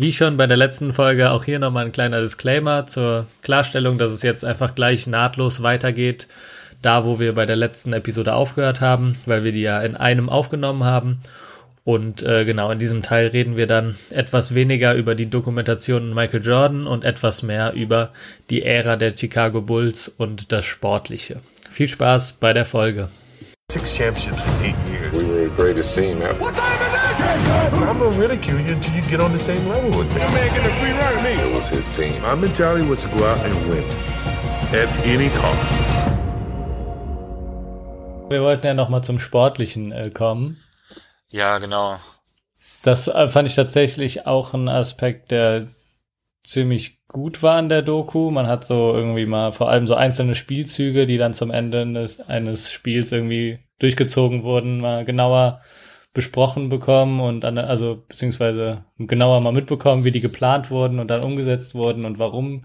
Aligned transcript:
Wie 0.00 0.12
schon 0.12 0.38
bei 0.38 0.46
der 0.46 0.56
letzten 0.56 0.94
Folge 0.94 1.30
auch 1.30 1.44
hier 1.44 1.58
nochmal 1.58 1.84
ein 1.84 1.92
kleiner 1.92 2.22
Disclaimer 2.22 2.86
zur 2.86 3.26
Klarstellung, 3.42 3.98
dass 3.98 4.12
es 4.12 4.22
jetzt 4.22 4.46
einfach 4.46 4.74
gleich 4.74 5.06
nahtlos 5.06 5.62
weitergeht, 5.62 6.26
da 6.80 7.04
wo 7.04 7.18
wir 7.20 7.34
bei 7.34 7.44
der 7.44 7.56
letzten 7.56 7.92
Episode 7.92 8.34
aufgehört 8.34 8.80
haben, 8.80 9.18
weil 9.26 9.44
wir 9.44 9.52
die 9.52 9.60
ja 9.60 9.82
in 9.82 9.96
einem 9.96 10.30
aufgenommen 10.30 10.84
haben. 10.84 11.18
Und 11.84 12.22
äh, 12.22 12.46
genau 12.46 12.70
in 12.70 12.78
diesem 12.78 13.02
Teil 13.02 13.26
reden 13.26 13.58
wir 13.58 13.66
dann 13.66 13.96
etwas 14.08 14.54
weniger 14.54 14.94
über 14.94 15.14
die 15.14 15.28
Dokumentation 15.28 16.14
Michael 16.14 16.46
Jordan 16.46 16.86
und 16.86 17.04
etwas 17.04 17.42
mehr 17.42 17.74
über 17.74 18.14
die 18.48 18.62
Ära 18.62 18.96
der 18.96 19.14
Chicago 19.14 19.60
Bulls 19.60 20.08
und 20.08 20.50
das 20.50 20.64
Sportliche. 20.64 21.42
Viel 21.70 21.88
Spaß 21.88 22.38
bei 22.40 22.54
der 22.54 22.64
Folge. 22.64 23.10
Six 23.70 23.98
championships 23.98 24.46
in 24.46 24.64
eight 24.64 24.76
years. 24.90 25.22
We 25.22 25.28
were 25.28 25.44
the 25.44 25.56
greatest 25.62 25.94
team 25.94 26.22
ever. 26.22 26.40
What 26.40 26.56
time 26.56 26.88
is 26.88 26.94
it? 26.94 26.99
I'm 27.48 27.98
gonna 27.98 28.18
ridicule 28.18 28.60
you 28.60 28.74
until 28.74 28.94
you 28.94 29.02
get 29.08 29.20
on 29.20 29.32
the 29.32 29.38
same 29.38 29.66
level 29.68 29.90
with 29.90 30.08
me. 30.12 30.20
That 30.20 30.32
man 30.32 30.54
getting 30.54 30.70
a 30.70 30.80
free 30.80 30.92
run 30.92 31.16
to 31.16 31.22
me. 31.22 31.50
It 31.50 31.54
was 31.54 31.68
his 31.68 31.88
team. 31.96 32.22
My 32.22 32.34
mentality 32.34 32.86
was 32.88 33.02
to 33.02 33.08
go 33.08 33.24
out 33.24 33.38
and 33.44 33.54
win 33.68 33.84
at 34.72 34.88
any 35.04 35.28
cost. 35.30 36.00
Wir 38.30 38.42
wollten 38.42 38.66
ja 38.66 38.74
nochmal 38.74 39.02
zum 39.02 39.18
Sportlichen 39.18 39.90
äh, 39.92 40.10
kommen. 40.10 40.58
Ja, 41.32 41.58
genau. 41.58 41.98
Das 42.82 43.08
äh, 43.08 43.28
fand 43.28 43.48
ich 43.48 43.56
tatsächlich 43.56 44.26
auch 44.26 44.54
ein 44.54 44.68
Aspekt, 44.68 45.30
der 45.30 45.66
ziemlich 46.44 47.00
gut 47.08 47.42
war 47.42 47.58
in 47.58 47.68
der 47.68 47.82
Doku. 47.82 48.30
Man 48.30 48.46
hat 48.46 48.64
so 48.64 48.94
irgendwie 48.94 49.26
mal 49.26 49.52
vor 49.52 49.70
allem 49.70 49.86
so 49.86 49.94
einzelne 49.94 50.34
Spielzüge, 50.34 51.06
die 51.06 51.18
dann 51.18 51.34
zum 51.34 51.50
Ende 51.50 51.82
eines, 51.82 52.20
eines 52.28 52.72
Spiels 52.72 53.12
irgendwie 53.12 53.58
durchgezogen 53.78 54.44
wurden, 54.44 54.80
mal 54.80 55.04
genauer 55.04 55.60
besprochen 56.12 56.68
bekommen 56.68 57.20
und 57.20 57.44
an, 57.44 57.58
also 57.58 58.04
beziehungsweise 58.08 58.84
genauer 58.98 59.40
mal 59.42 59.52
mitbekommen, 59.52 60.04
wie 60.04 60.10
die 60.10 60.20
geplant 60.20 60.70
wurden 60.70 60.98
und 60.98 61.08
dann 61.08 61.22
umgesetzt 61.22 61.74
wurden 61.74 62.04
und 62.04 62.18
warum 62.18 62.64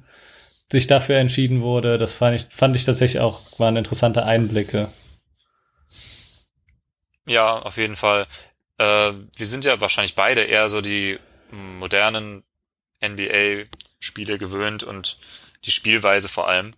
sich 0.72 0.88
dafür 0.88 1.17
entschieden 1.17 1.61
wurde. 1.61 1.97
Das 1.97 2.14
fand 2.14 2.36
ich, 2.36 2.47
fand 2.56 2.75
ich 2.75 2.86
tatsächlich 2.86 3.22
auch, 3.22 3.59
waren 3.59 3.75
interessante 3.75 4.23
Einblicke. 4.23 4.88
Ja, 7.28 7.59
auf 7.59 7.78
jeden 7.78 7.95
Fall. 7.95 8.25
Äh, 8.78 9.11
wir 9.36 9.45
sind 9.45 9.66
ja 9.66 9.80
wahrscheinlich 9.80 10.16
beide 10.16 10.41
eher 10.44 10.69
so 10.69 10.81
die 10.81 11.19
modernen 11.52 12.44
NBA-Spiele 13.03 14.38
gewöhnt 14.38 14.84
und 14.84 15.17
die 15.66 15.72
Spielweise 15.72 16.30
vor 16.30 16.47
allem. 16.47 16.75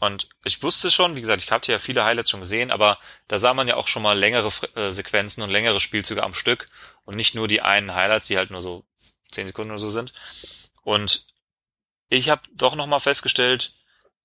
Und 0.00 0.28
ich 0.44 0.62
wusste 0.62 0.90
schon, 0.90 1.16
wie 1.16 1.20
gesagt, 1.20 1.42
ich 1.42 1.50
hatte 1.52 1.72
ja 1.72 1.78
viele 1.78 2.04
Highlights 2.04 2.30
schon 2.30 2.40
gesehen, 2.40 2.72
aber 2.72 2.98
da 3.28 3.38
sah 3.38 3.54
man 3.54 3.68
ja 3.68 3.76
auch 3.76 3.88
schon 3.88 4.02
mal 4.02 4.18
längere 4.18 4.50
äh, 4.74 4.90
Sequenzen 4.90 5.42
und 5.42 5.50
längere 5.50 5.80
Spielzüge 5.80 6.22
am 6.22 6.34
Stück 6.34 6.68
und 7.04 7.16
nicht 7.16 7.34
nur 7.34 7.48
die 7.48 7.62
einen 7.62 7.94
Highlights, 7.94 8.26
die 8.26 8.36
halt 8.36 8.50
nur 8.50 8.60
so 8.60 8.84
zehn 9.30 9.46
Sekunden 9.46 9.70
oder 9.70 9.80
so 9.80 9.90
sind. 9.90 10.12
Und 10.82 11.26
ich 12.08 12.28
habe 12.28 12.42
doch 12.52 12.74
nochmal 12.74 13.00
festgestellt, 13.00 13.72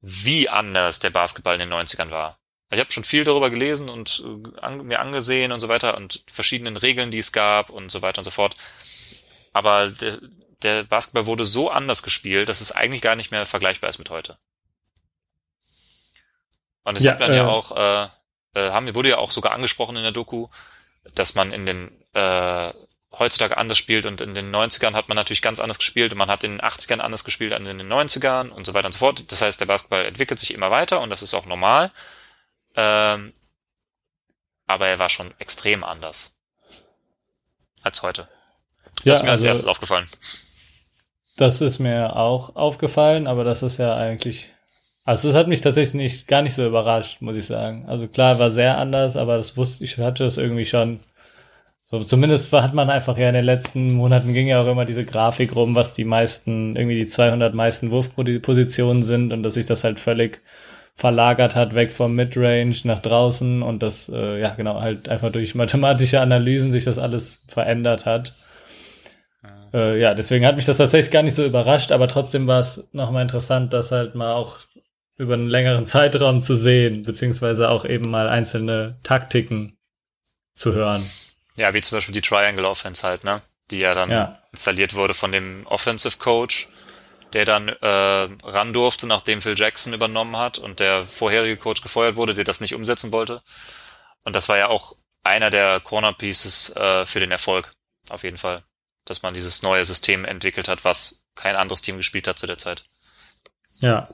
wie 0.02 0.50
anders 0.50 1.00
der 1.00 1.11
Basketball 1.11 1.56
in 1.56 1.70
den 1.70 1.73
90ern 1.73 2.09
war. 2.09 2.38
Ich 2.72 2.80
habe 2.80 2.92
schon 2.92 3.04
viel 3.04 3.23
darüber 3.23 3.50
gelesen 3.50 3.89
und 3.89 4.23
äh, 4.26 4.59
an, 4.59 4.86
mir 4.86 5.00
angesehen 5.00 5.52
und 5.52 5.59
so 5.59 5.70
weiter 5.70 5.98
und 5.98 6.23
verschiedenen 6.28 6.78
Regeln, 6.78 7.11
die 7.11 7.17
es 7.17 7.31
gab 7.31 7.70
und 7.70 7.89
so 7.89 8.02
weiter 8.02 8.20
und 8.20 8.26
so 8.26 8.31
fort. 8.31 8.56
Aber 9.54 9.89
der, 9.89 10.20
der 10.61 10.83
Basketball 10.83 11.26
wurde 11.26 11.45
so 11.45 11.70
anders 11.70 12.04
gespielt, 12.04 12.48
dass 12.50 12.61
es 12.61 12.72
eigentlich 12.72 13.02
gar 13.02 13.16
nicht 13.16 13.31
mehr 13.31 13.45
vergleichbar 13.45 13.89
ist 13.89 13.98
mit 13.98 14.09
heute. 14.09 14.38
Und 16.83 16.97
das 16.97 17.03
ja, 17.03 17.13
hat 17.13 17.19
man 17.19 17.31
äh, 17.31 17.38
ja 17.38 17.47
auch, 17.47 17.75
äh, 17.75 18.08
äh, 18.55 18.72
haben, 18.72 18.94
wurde 18.95 19.09
ja 19.09 19.17
auch 19.17 19.31
sogar 19.31 19.53
angesprochen 19.53 19.95
in 19.95 20.03
der 20.03 20.11
Doku, 20.11 20.47
dass 21.16 21.36
man 21.36 21.52
in 21.52 21.66
den 21.66 21.91
äh, 22.13 22.73
heutzutage 23.17 23.58
anders 23.58 23.77
spielt 23.77 24.05
und 24.05 24.21
in 24.21 24.36
den 24.36 24.53
90ern 24.53 24.94
hat 24.94 25.09
man 25.09 25.16
natürlich 25.16 25.41
ganz 25.41 25.59
anders 25.59 25.80
gespielt 25.80 26.11
und 26.11 26.17
man 26.17 26.30
hat 26.30 26.44
in 26.44 26.52
den 26.52 26.61
80ern 26.61 26.99
anders 26.99 27.23
gespielt 27.23 27.53
als 27.53 27.67
in 27.67 27.77
den 27.77 27.91
90ern 27.91 28.49
und 28.49 28.66
so 28.66 28.73
weiter 28.73 28.86
und 28.86 28.91
so 28.91 28.99
fort. 28.99 29.31
Das 29.31 29.41
heißt, 29.41 29.59
der 29.59 29.66
Basketball 29.66 30.05
entwickelt 30.05 30.39
sich 30.39 30.53
immer 30.53 30.69
weiter 30.69 31.02
und 31.02 31.09
das 31.09 31.23
ist 31.23 31.33
auch 31.33 31.45
normal. 31.45 31.91
Ähm, 32.75 33.33
aber 34.67 34.87
er 34.87 34.99
war 34.99 35.09
schon 35.09 35.33
extrem 35.39 35.83
anders 35.83 36.36
als 37.81 38.04
heute. 38.04 38.27
Das 38.98 39.05
ja, 39.05 39.14
ist 39.14 39.23
mir 39.23 39.31
als 39.31 39.39
also, 39.39 39.48
erstes 39.48 39.67
aufgefallen. 39.67 40.08
Das 41.37 41.61
ist 41.61 41.80
mir 41.80 42.15
auch 42.15 42.55
aufgefallen, 42.55 43.25
aber 43.25 43.43
das 43.43 43.64
ist 43.64 43.77
ja 43.77 43.95
eigentlich 43.95 44.54
also 45.09 45.30
es 45.30 45.33
hat 45.33 45.47
mich 45.47 45.61
tatsächlich 45.61 45.95
nicht, 45.95 46.27
gar 46.27 46.43
nicht 46.43 46.53
so 46.53 46.64
überrascht, 46.67 47.20
muss 47.20 47.36
ich 47.36 47.47
sagen. 47.47 47.86
Also 47.87 48.08
klar, 48.08 48.37
war 48.37 48.52
sehr 48.52 48.77
anders, 48.77 49.17
aber 49.17 49.37
das 49.37 49.58
wusste 49.58 49.83
ich, 49.83 49.97
hatte 49.97 50.23
das 50.23 50.37
irgendwie 50.37 50.67
schon. 50.67 50.99
So, 51.89 52.03
zumindest 52.03 52.53
hat 52.53 52.75
man 52.75 52.92
einfach 52.92 53.17
ja 53.17 53.30
in 53.30 53.33
den 53.33 53.45
letzten 53.45 53.93
Monaten 53.93 54.36
ging 54.36 54.45
ja 54.45 54.61
auch 54.61 54.67
immer 54.67 54.86
diese 54.86 55.05
Grafik 55.05 55.55
rum, 55.55 55.73
was 55.73 55.95
die 55.95 56.05
meisten, 56.05 56.75
irgendwie 56.75 56.95
die 56.95 57.08
200 57.08 57.55
meisten 57.55 57.89
Wurfpositionen 57.89 59.02
sind 59.02 59.33
und 59.33 59.42
dass 59.42 59.55
sich 59.55 59.65
das 59.65 59.83
halt 59.83 59.99
völlig 59.99 60.42
verlagert 60.93 61.55
hat, 61.55 61.73
weg 61.73 61.89
vom 61.89 62.14
Midrange 62.14 62.75
nach 62.83 63.02
draußen 63.02 63.64
und 63.64 63.81
das, 63.81 64.09
äh, 64.09 64.39
ja 64.39 64.53
genau, 64.53 64.80
halt 64.80 65.09
einfach 65.09 65.31
durch 65.31 65.55
mathematische 65.55 66.21
Analysen 66.21 66.71
sich 66.71 66.83
das 66.83 66.99
alles 66.99 67.42
verändert 67.48 68.05
hat. 68.05 68.36
Äh, 69.73 69.99
ja, 69.99 70.14
deswegen 70.14 70.45
hat 70.45 70.55
mich 70.55 70.65
das 70.65 70.77
tatsächlich 70.77 71.11
gar 71.11 71.23
nicht 71.23 71.33
so 71.33 71.43
überrascht, 71.43 71.92
aber 71.92 72.08
trotzdem 72.08 72.45
war 72.45 72.59
es 72.59 72.87
nochmal 72.92 73.23
interessant, 73.23 73.73
dass 73.73 73.92
halt 73.92 74.14
mal 74.14 74.33
auch 74.33 74.59
über 75.19 75.33
einen 75.33 75.49
längeren 75.49 75.85
Zeitraum 75.85 76.41
zu 76.41 76.55
sehen, 76.55 77.03
beziehungsweise 77.03 77.69
auch 77.69 77.83
eben 77.83 78.09
mal 78.09 78.30
einzelne 78.30 78.97
Taktiken 79.03 79.77
zu 80.55 80.73
hören. 80.73 81.03
Ja, 81.57 81.73
wie 81.73 81.81
zum 81.81 81.97
Beispiel 81.97 82.13
die 82.13 82.21
Triangle 82.21 82.65
Offense 82.65 83.05
halt, 83.05 83.25
ne? 83.25 83.41
Die 83.69 83.80
ja 83.80 83.93
dann 83.93 84.09
ja. 84.09 84.41
installiert 84.53 84.95
wurde 84.95 85.13
von 85.13 85.33
dem 85.33 85.67
Offensive 85.67 86.17
Coach, 86.17 86.69
der 87.33 87.43
dann 87.43 87.67
äh, 87.67 87.85
ran 87.85 88.71
durfte, 88.71 89.07
nachdem 89.07 89.41
Phil 89.41 89.59
Jackson 89.59 89.93
übernommen 89.93 90.37
hat 90.37 90.57
und 90.57 90.80
der 90.80 91.03
vorherige 91.03 91.57
Coach 91.57 91.81
gefeuert 91.81 92.15
wurde, 92.15 92.33
der 92.33 92.45
das 92.45 92.61
nicht 92.61 92.73
umsetzen 92.73 93.11
wollte. 93.11 93.41
Und 94.23 94.37
das 94.37 94.47
war 94.47 94.57
ja 94.57 94.69
auch 94.69 94.95
einer 95.23 95.49
der 95.49 95.81
Corner 95.81 96.13
Pieces 96.13 96.73
äh, 96.77 97.05
für 97.05 97.19
den 97.19 97.31
Erfolg, 97.31 97.69
auf 98.09 98.23
jeden 98.23 98.37
Fall. 98.37 98.63
Dass 99.03 99.21
man 99.21 99.33
dieses 99.33 99.63
neue 99.63 99.83
System 99.83 100.23
entwickelt 100.23 100.69
hat, 100.69 100.86
was 100.86 101.25
kein 101.36 101.57
anderes 101.57 101.81
Team 101.81 101.97
gespielt 101.97 102.27
hat 102.30 102.39
zu 102.39 102.47
der 102.47 102.57
Zeit. 102.57 102.83
Ja, 103.80 104.07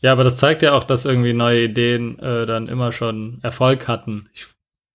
ja, 0.00 0.12
aber 0.12 0.24
das 0.24 0.36
zeigt 0.36 0.62
ja 0.62 0.72
auch, 0.72 0.84
dass 0.84 1.04
irgendwie 1.04 1.32
neue 1.32 1.64
Ideen 1.64 2.18
äh, 2.18 2.46
dann 2.46 2.68
immer 2.68 2.92
schon 2.92 3.38
Erfolg 3.42 3.88
hatten. 3.88 4.28
Ich 4.34 4.46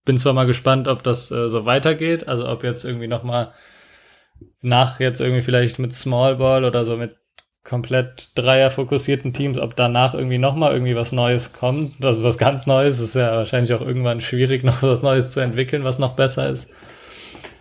bin 0.06 0.18
zwar 0.18 0.34
mal 0.34 0.46
gespannt, 0.46 0.88
ob 0.88 1.04
das 1.04 1.32
äh, 1.32 1.48
so 1.48 1.66
weitergeht, 1.66 2.28
also 2.28 2.48
ob 2.48 2.64
jetzt 2.64 2.86
irgendwie 2.86 3.08
noch 3.08 3.24
mal 3.24 3.54
nach 4.62 5.00
jetzt 5.00 5.22
irgendwie 5.22 5.42
vielleicht 5.42 5.80
mit 5.80 5.94
Small 5.94 6.36
Ball 6.36 6.66
oder 6.66 6.86
so 6.86 6.98
mit 6.98 7.16
komplett 7.64 8.30
Dreier 8.36 8.72
fokussierten 8.72 9.34
Teams, 9.34 9.60
ob 9.60 9.76
danach 9.76 10.14
irgendwie 10.14 10.40
noch 10.40 10.56
mal 10.56 10.72
irgendwie 10.72 10.96
was 10.96 11.12
Neues 11.12 11.54
kommt, 11.54 12.04
also 12.04 12.24
was 12.24 12.38
ganz 12.38 12.66
Neues, 12.66 13.00
ist 13.00 13.16
ja 13.16 13.36
wahrscheinlich 13.36 13.74
auch 13.74 13.82
irgendwann 13.82 14.22
schwierig, 14.22 14.64
noch 14.66 14.82
was 14.84 15.04
Neues 15.04 15.34
zu 15.34 15.40
entwickeln, 15.40 15.84
was 15.84 16.00
noch 16.00 16.16
besser 16.16 16.50
ist. 16.50 16.74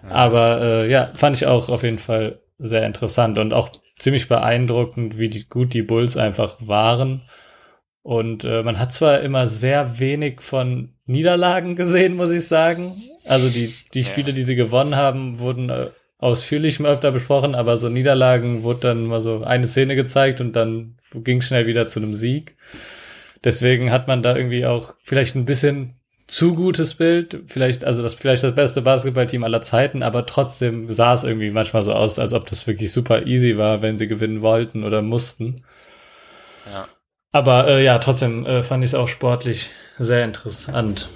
Aber 0.09 0.61
äh, 0.63 0.91
ja, 0.91 1.11
fand 1.15 1.37
ich 1.37 1.47
auch 1.47 1.69
auf 1.69 1.83
jeden 1.83 1.99
Fall 1.99 2.41
sehr 2.59 2.87
interessant 2.87 3.39
und 3.39 3.53
auch 3.53 3.71
ziemlich 4.01 4.29
beeindruckend, 4.29 5.19
wie 5.19 5.29
die, 5.29 5.49
gut 5.49 5.75
die 5.75 5.83
Bulls 5.83 6.17
einfach 6.17 6.57
waren. 6.61 7.23
Und 8.03 8.45
äh, 8.45 8.63
man 8.63 8.79
hat 8.79 8.93
zwar 8.93 9.21
immer 9.21 9.47
sehr 9.47 9.99
wenig 9.99 10.41
von 10.41 10.95
Niederlagen 11.05 11.77
gesehen, 11.77 12.17
muss 12.17 12.31
ich 12.31 12.49
sagen. 12.49 12.95
Also 13.27 13.51
die, 13.51 13.71
die 13.93 14.05
Spiele, 14.05 14.29
ja. 14.29 14.35
die 14.35 14.43
sie 14.43 14.57
gewonnen 14.57 14.97
haben, 14.97 15.39
wurden 15.39 15.69
äh, 15.69 15.89
ausführlich 16.19 16.81
mal 16.81 16.93
öfter 16.93 17.13
besprochen, 17.13 17.55
aber 17.55 17.77
so 17.77 17.89
Niederlagen 17.89 18.63
wurde 18.63 18.81
dann 18.81 19.07
mal 19.07 19.21
so 19.21 19.45
eine 19.45 19.67
Szene 19.67 19.97
gezeigt 19.97 20.41
und 20.41 20.55
dann 20.55 20.97
ging 21.15 21.43
schnell 21.43 21.67
wieder 21.67 21.87
zu 21.87 22.01
einem 22.01 22.15
Sieg. 22.15 22.57
Deswegen 23.45 23.91
hat 23.91 24.09
man 24.09 24.23
da 24.23 24.35
irgendwie 24.37 24.67
auch 24.67 24.95
vielleicht 25.03 25.35
ein 25.35 25.47
bisschen 25.47 26.00
zu 26.31 26.55
gutes 26.55 26.95
Bild, 26.95 27.43
vielleicht, 27.49 27.85
also 27.85 28.03
das 28.03 28.15
vielleicht 28.15 28.45
das 28.45 28.55
beste 28.55 28.83
Basketballteam 28.83 29.43
aller 29.43 29.63
Zeiten, 29.63 30.05
aber 30.05 30.27
trotzdem 30.27 30.91
sah 30.93 31.13
es 31.13 31.25
irgendwie 31.25 31.51
manchmal 31.51 31.83
so 31.83 31.93
aus, 31.93 32.21
als 32.21 32.33
ob 32.35 32.47
das 32.49 32.69
wirklich 32.69 32.93
super 32.93 33.27
easy 33.27 33.59
war, 33.59 33.83
wenn 33.83 33.99
sie 33.99 34.07
gewinnen 34.07 34.41
wollten 34.41 34.85
oder 34.85 35.03
mussten. 35.03 35.57
Ja. 36.67 36.89
Aber 37.33 37.67
äh, 37.67 37.85
ja, 37.85 37.99
trotzdem 37.99 38.47
äh, 38.47 38.63
fand 38.63 38.85
ich 38.85 38.91
es 38.91 38.95
auch 38.95 39.09
sportlich 39.09 39.71
sehr 39.99 40.25
interessant. 40.25 41.09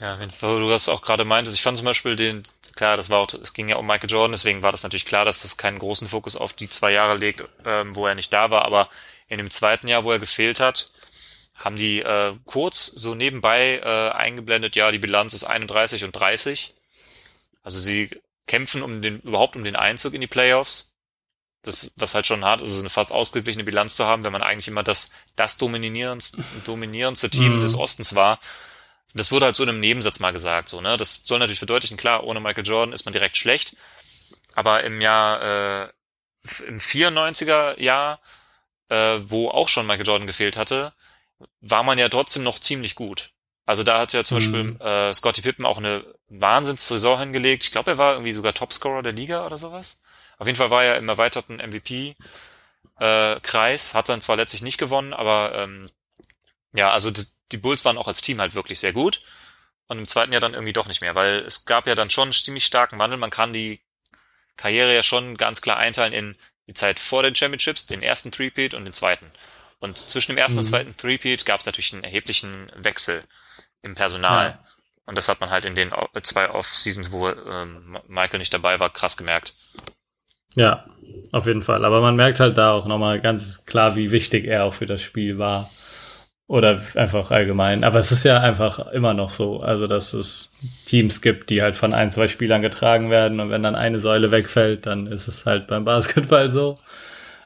Ja, 0.00 0.16
du 0.16 0.70
das 0.70 0.88
auch 0.88 1.02
gerade 1.02 1.24
meintest, 1.24 1.54
ich 1.56 1.62
fand 1.62 1.76
zum 1.76 1.84
Beispiel 1.84 2.16
den, 2.16 2.44
klar, 2.74 2.96
das 2.96 3.10
war 3.10 3.18
auch, 3.18 3.28
es 3.34 3.52
ging 3.52 3.68
ja 3.68 3.76
um 3.76 3.86
Michael 3.86 4.08
Jordan, 4.08 4.32
deswegen 4.32 4.62
war 4.62 4.72
das 4.72 4.82
natürlich 4.82 5.04
klar, 5.04 5.26
dass 5.26 5.42
das 5.42 5.58
keinen 5.58 5.78
großen 5.78 6.08
Fokus 6.08 6.36
auf 6.36 6.54
die 6.54 6.70
zwei 6.70 6.92
Jahre 6.92 7.18
legt, 7.18 7.44
ähm, 7.66 7.94
wo 7.94 8.06
er 8.06 8.14
nicht 8.14 8.32
da 8.32 8.50
war, 8.50 8.64
aber 8.64 8.88
in 9.26 9.36
dem 9.36 9.50
zweiten 9.50 9.88
Jahr, 9.88 10.04
wo 10.04 10.12
er 10.12 10.18
gefehlt 10.18 10.60
hat, 10.60 10.90
haben 11.58 11.76
die 11.76 12.00
äh, 12.00 12.34
kurz 12.44 12.86
so 12.86 13.14
nebenbei 13.14 13.80
äh, 13.84 14.10
eingeblendet, 14.10 14.76
ja, 14.76 14.90
die 14.92 14.98
Bilanz 14.98 15.34
ist 15.34 15.44
31 15.44 16.04
und 16.04 16.12
30. 16.12 16.74
Also 17.62 17.80
sie 17.80 18.10
kämpfen 18.46 18.82
um 18.82 19.02
den, 19.02 19.20
überhaupt 19.20 19.56
um 19.56 19.64
den 19.64 19.76
Einzug 19.76 20.14
in 20.14 20.20
die 20.20 20.26
Playoffs. 20.26 20.94
Das, 21.62 21.90
was 21.96 22.14
halt 22.14 22.24
schon 22.24 22.44
hart 22.44 22.62
ist, 22.62 22.68
also 22.68 22.80
eine 22.80 22.90
fast 22.90 23.10
ausgeglichene 23.10 23.64
Bilanz 23.64 23.96
zu 23.96 24.06
haben, 24.06 24.24
wenn 24.24 24.32
man 24.32 24.42
eigentlich 24.42 24.68
immer 24.68 24.84
das, 24.84 25.10
das 25.34 25.58
dominierendste, 25.58 26.42
dominierendste 26.64 27.28
Team 27.28 27.56
mhm. 27.56 27.60
des 27.60 27.74
Ostens 27.74 28.14
war. 28.14 28.38
Das 29.12 29.32
wurde 29.32 29.46
halt 29.46 29.56
so 29.56 29.64
in 29.64 29.68
einem 29.70 29.80
Nebensatz 29.80 30.20
mal 30.20 30.30
gesagt, 30.30 30.68
so, 30.68 30.80
ne. 30.80 30.96
Das 30.96 31.22
soll 31.24 31.40
natürlich 31.40 31.58
verdeutlichen, 31.58 31.96
klar, 31.96 32.22
ohne 32.24 32.38
Michael 32.38 32.66
Jordan 32.66 32.92
ist 32.92 33.04
man 33.04 33.12
direkt 33.12 33.36
schlecht. 33.36 33.76
aber 34.54 34.84
im 34.84 35.00
Jahr, 35.00 35.42
äh, 35.42 35.88
im 36.66 36.78
94er 36.78 37.80
Jahr, 37.80 38.20
äh, 38.88 39.18
wo 39.22 39.48
auch 39.50 39.68
schon 39.68 39.86
Michael 39.86 40.06
Jordan 40.06 40.26
gefehlt 40.26 40.56
hatte, 40.56 40.92
war 41.60 41.82
man 41.82 41.98
ja 41.98 42.08
trotzdem 42.08 42.42
noch 42.42 42.58
ziemlich 42.58 42.94
gut. 42.94 43.30
Also 43.66 43.82
da 43.82 43.98
hat 44.00 44.12
ja 44.12 44.24
zum 44.24 44.38
Mhm. 44.38 44.76
Beispiel 44.78 44.86
äh, 44.86 45.14
Scottie 45.14 45.42
Pippen 45.42 45.66
auch 45.66 45.78
eine 45.78 46.04
Wahnsinnssaison 46.28 47.18
hingelegt. 47.20 47.64
Ich 47.64 47.70
glaube, 47.70 47.90
er 47.92 47.98
war 47.98 48.12
irgendwie 48.14 48.32
sogar 48.32 48.54
Topscorer 48.54 49.02
der 49.02 49.12
Liga 49.12 49.44
oder 49.44 49.58
sowas. 49.58 50.00
Auf 50.38 50.46
jeden 50.46 50.56
Fall 50.56 50.70
war 50.70 50.84
er 50.84 50.96
im 50.96 51.08
erweiterten 51.08 51.56
MVP-Kreis, 52.98 53.94
hat 53.94 54.08
dann 54.08 54.20
zwar 54.20 54.36
letztlich 54.36 54.62
nicht 54.62 54.78
gewonnen, 54.78 55.12
aber 55.12 55.52
ähm, 55.54 55.90
ja, 56.72 56.90
also 56.92 57.10
die, 57.10 57.24
die 57.52 57.56
Bulls 57.56 57.84
waren 57.84 57.98
auch 57.98 58.08
als 58.08 58.20
Team 58.22 58.40
halt 58.40 58.54
wirklich 58.54 58.80
sehr 58.80 58.92
gut. 58.92 59.22
Und 59.88 59.98
im 59.98 60.06
zweiten 60.06 60.32
Jahr 60.32 60.40
dann 60.40 60.54
irgendwie 60.54 60.74
doch 60.74 60.86
nicht 60.86 61.00
mehr, 61.00 61.14
weil 61.14 61.38
es 61.40 61.64
gab 61.64 61.86
ja 61.86 61.94
dann 61.94 62.10
schon 62.10 62.24
einen 62.24 62.32
ziemlich 62.32 62.66
starken 62.66 62.98
Wandel. 62.98 63.18
Man 63.18 63.30
kann 63.30 63.52
die 63.54 63.80
Karriere 64.56 64.94
ja 64.94 65.02
schon 65.02 65.36
ganz 65.36 65.62
klar 65.62 65.78
einteilen 65.78 66.12
in 66.12 66.36
die 66.66 66.74
Zeit 66.74 67.00
vor 67.00 67.22
den 67.22 67.34
Championships, 67.34 67.86
den 67.86 68.02
ersten 68.02 68.30
Threepeat 68.30 68.74
und 68.74 68.84
den 68.84 68.92
zweiten. 68.92 69.30
Und 69.80 69.96
zwischen 69.96 70.32
dem 70.32 70.38
ersten 70.38 70.58
und 70.58 70.64
Mhm. 70.64 70.70
zweiten 70.70 70.96
Threepeat 70.96 71.46
gab 71.46 71.60
es 71.60 71.66
natürlich 71.66 71.92
einen 71.92 72.04
erheblichen 72.04 72.70
Wechsel 72.76 73.22
im 73.82 73.94
Personal. 73.94 74.50
Ja. 74.50 74.58
Und 75.06 75.16
das 75.16 75.28
hat 75.28 75.40
man 75.40 75.50
halt 75.50 75.64
in 75.64 75.74
den 75.74 75.90
zwei 76.22 76.50
Off-Seasons, 76.50 77.12
wo 77.12 77.28
ähm, 77.28 77.98
Michael 78.08 78.38
nicht 78.38 78.52
dabei 78.52 78.78
war, 78.80 78.90
krass 78.90 79.16
gemerkt. 79.16 79.54
Ja, 80.54 80.86
auf 81.32 81.46
jeden 81.46 81.62
Fall. 81.62 81.84
Aber 81.84 82.00
man 82.00 82.16
merkt 82.16 82.40
halt 82.40 82.58
da 82.58 82.72
auch 82.72 82.86
nochmal 82.86 83.20
ganz 83.20 83.64
klar, 83.64 83.96
wie 83.96 84.10
wichtig 84.10 84.46
er 84.46 84.64
auch 84.64 84.74
für 84.74 84.86
das 84.86 85.00
Spiel 85.00 85.38
war. 85.38 85.70
Oder 86.46 86.82
einfach 86.94 87.30
allgemein. 87.30 87.84
Aber 87.84 87.98
es 87.98 88.10
ist 88.10 88.24
ja 88.24 88.40
einfach 88.40 88.78
immer 88.88 89.12
noch 89.12 89.30
so. 89.30 89.60
Also, 89.60 89.86
dass 89.86 90.14
es 90.14 90.50
Teams 90.86 91.20
gibt, 91.20 91.50
die 91.50 91.60
halt 91.60 91.76
von 91.76 91.92
ein, 91.92 92.10
zwei 92.10 92.26
Spielern 92.26 92.62
getragen 92.62 93.10
werden. 93.10 93.40
Und 93.40 93.50
wenn 93.50 93.62
dann 93.62 93.76
eine 93.76 93.98
Säule 93.98 94.30
wegfällt, 94.30 94.86
dann 94.86 95.06
ist 95.06 95.28
es 95.28 95.44
halt 95.44 95.66
beim 95.66 95.84
Basketball 95.84 96.48
so. 96.48 96.78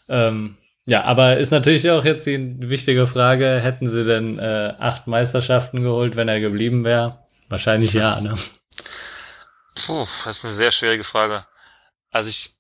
Ähm, 0.09 0.57
ja, 0.87 1.05
aber 1.05 1.37
ist 1.39 1.51
natürlich 1.51 1.89
auch 1.91 2.05
jetzt 2.05 2.27
die 2.27 2.57
wichtige 2.69 3.07
Frage, 3.07 3.61
hätten 3.61 3.89
sie 3.89 4.05
denn 4.05 4.39
äh, 4.39 4.75
acht 4.79 5.07
Meisterschaften 5.07 5.83
geholt, 5.83 6.17
wenn 6.17 6.29
er 6.29 6.41
geblieben 6.41 6.85
wäre? 6.85 7.25
Wahrscheinlich 7.49 7.93
ja, 7.93 8.21
ne? 8.21 8.37
Puh, 9.87 10.07
das 10.25 10.39
ist 10.39 10.45
eine 10.45 10.55
sehr 10.55 10.71
schwierige 10.71 11.05
Frage. 11.05 11.45
Also 12.11 12.29
ich, 12.31 12.55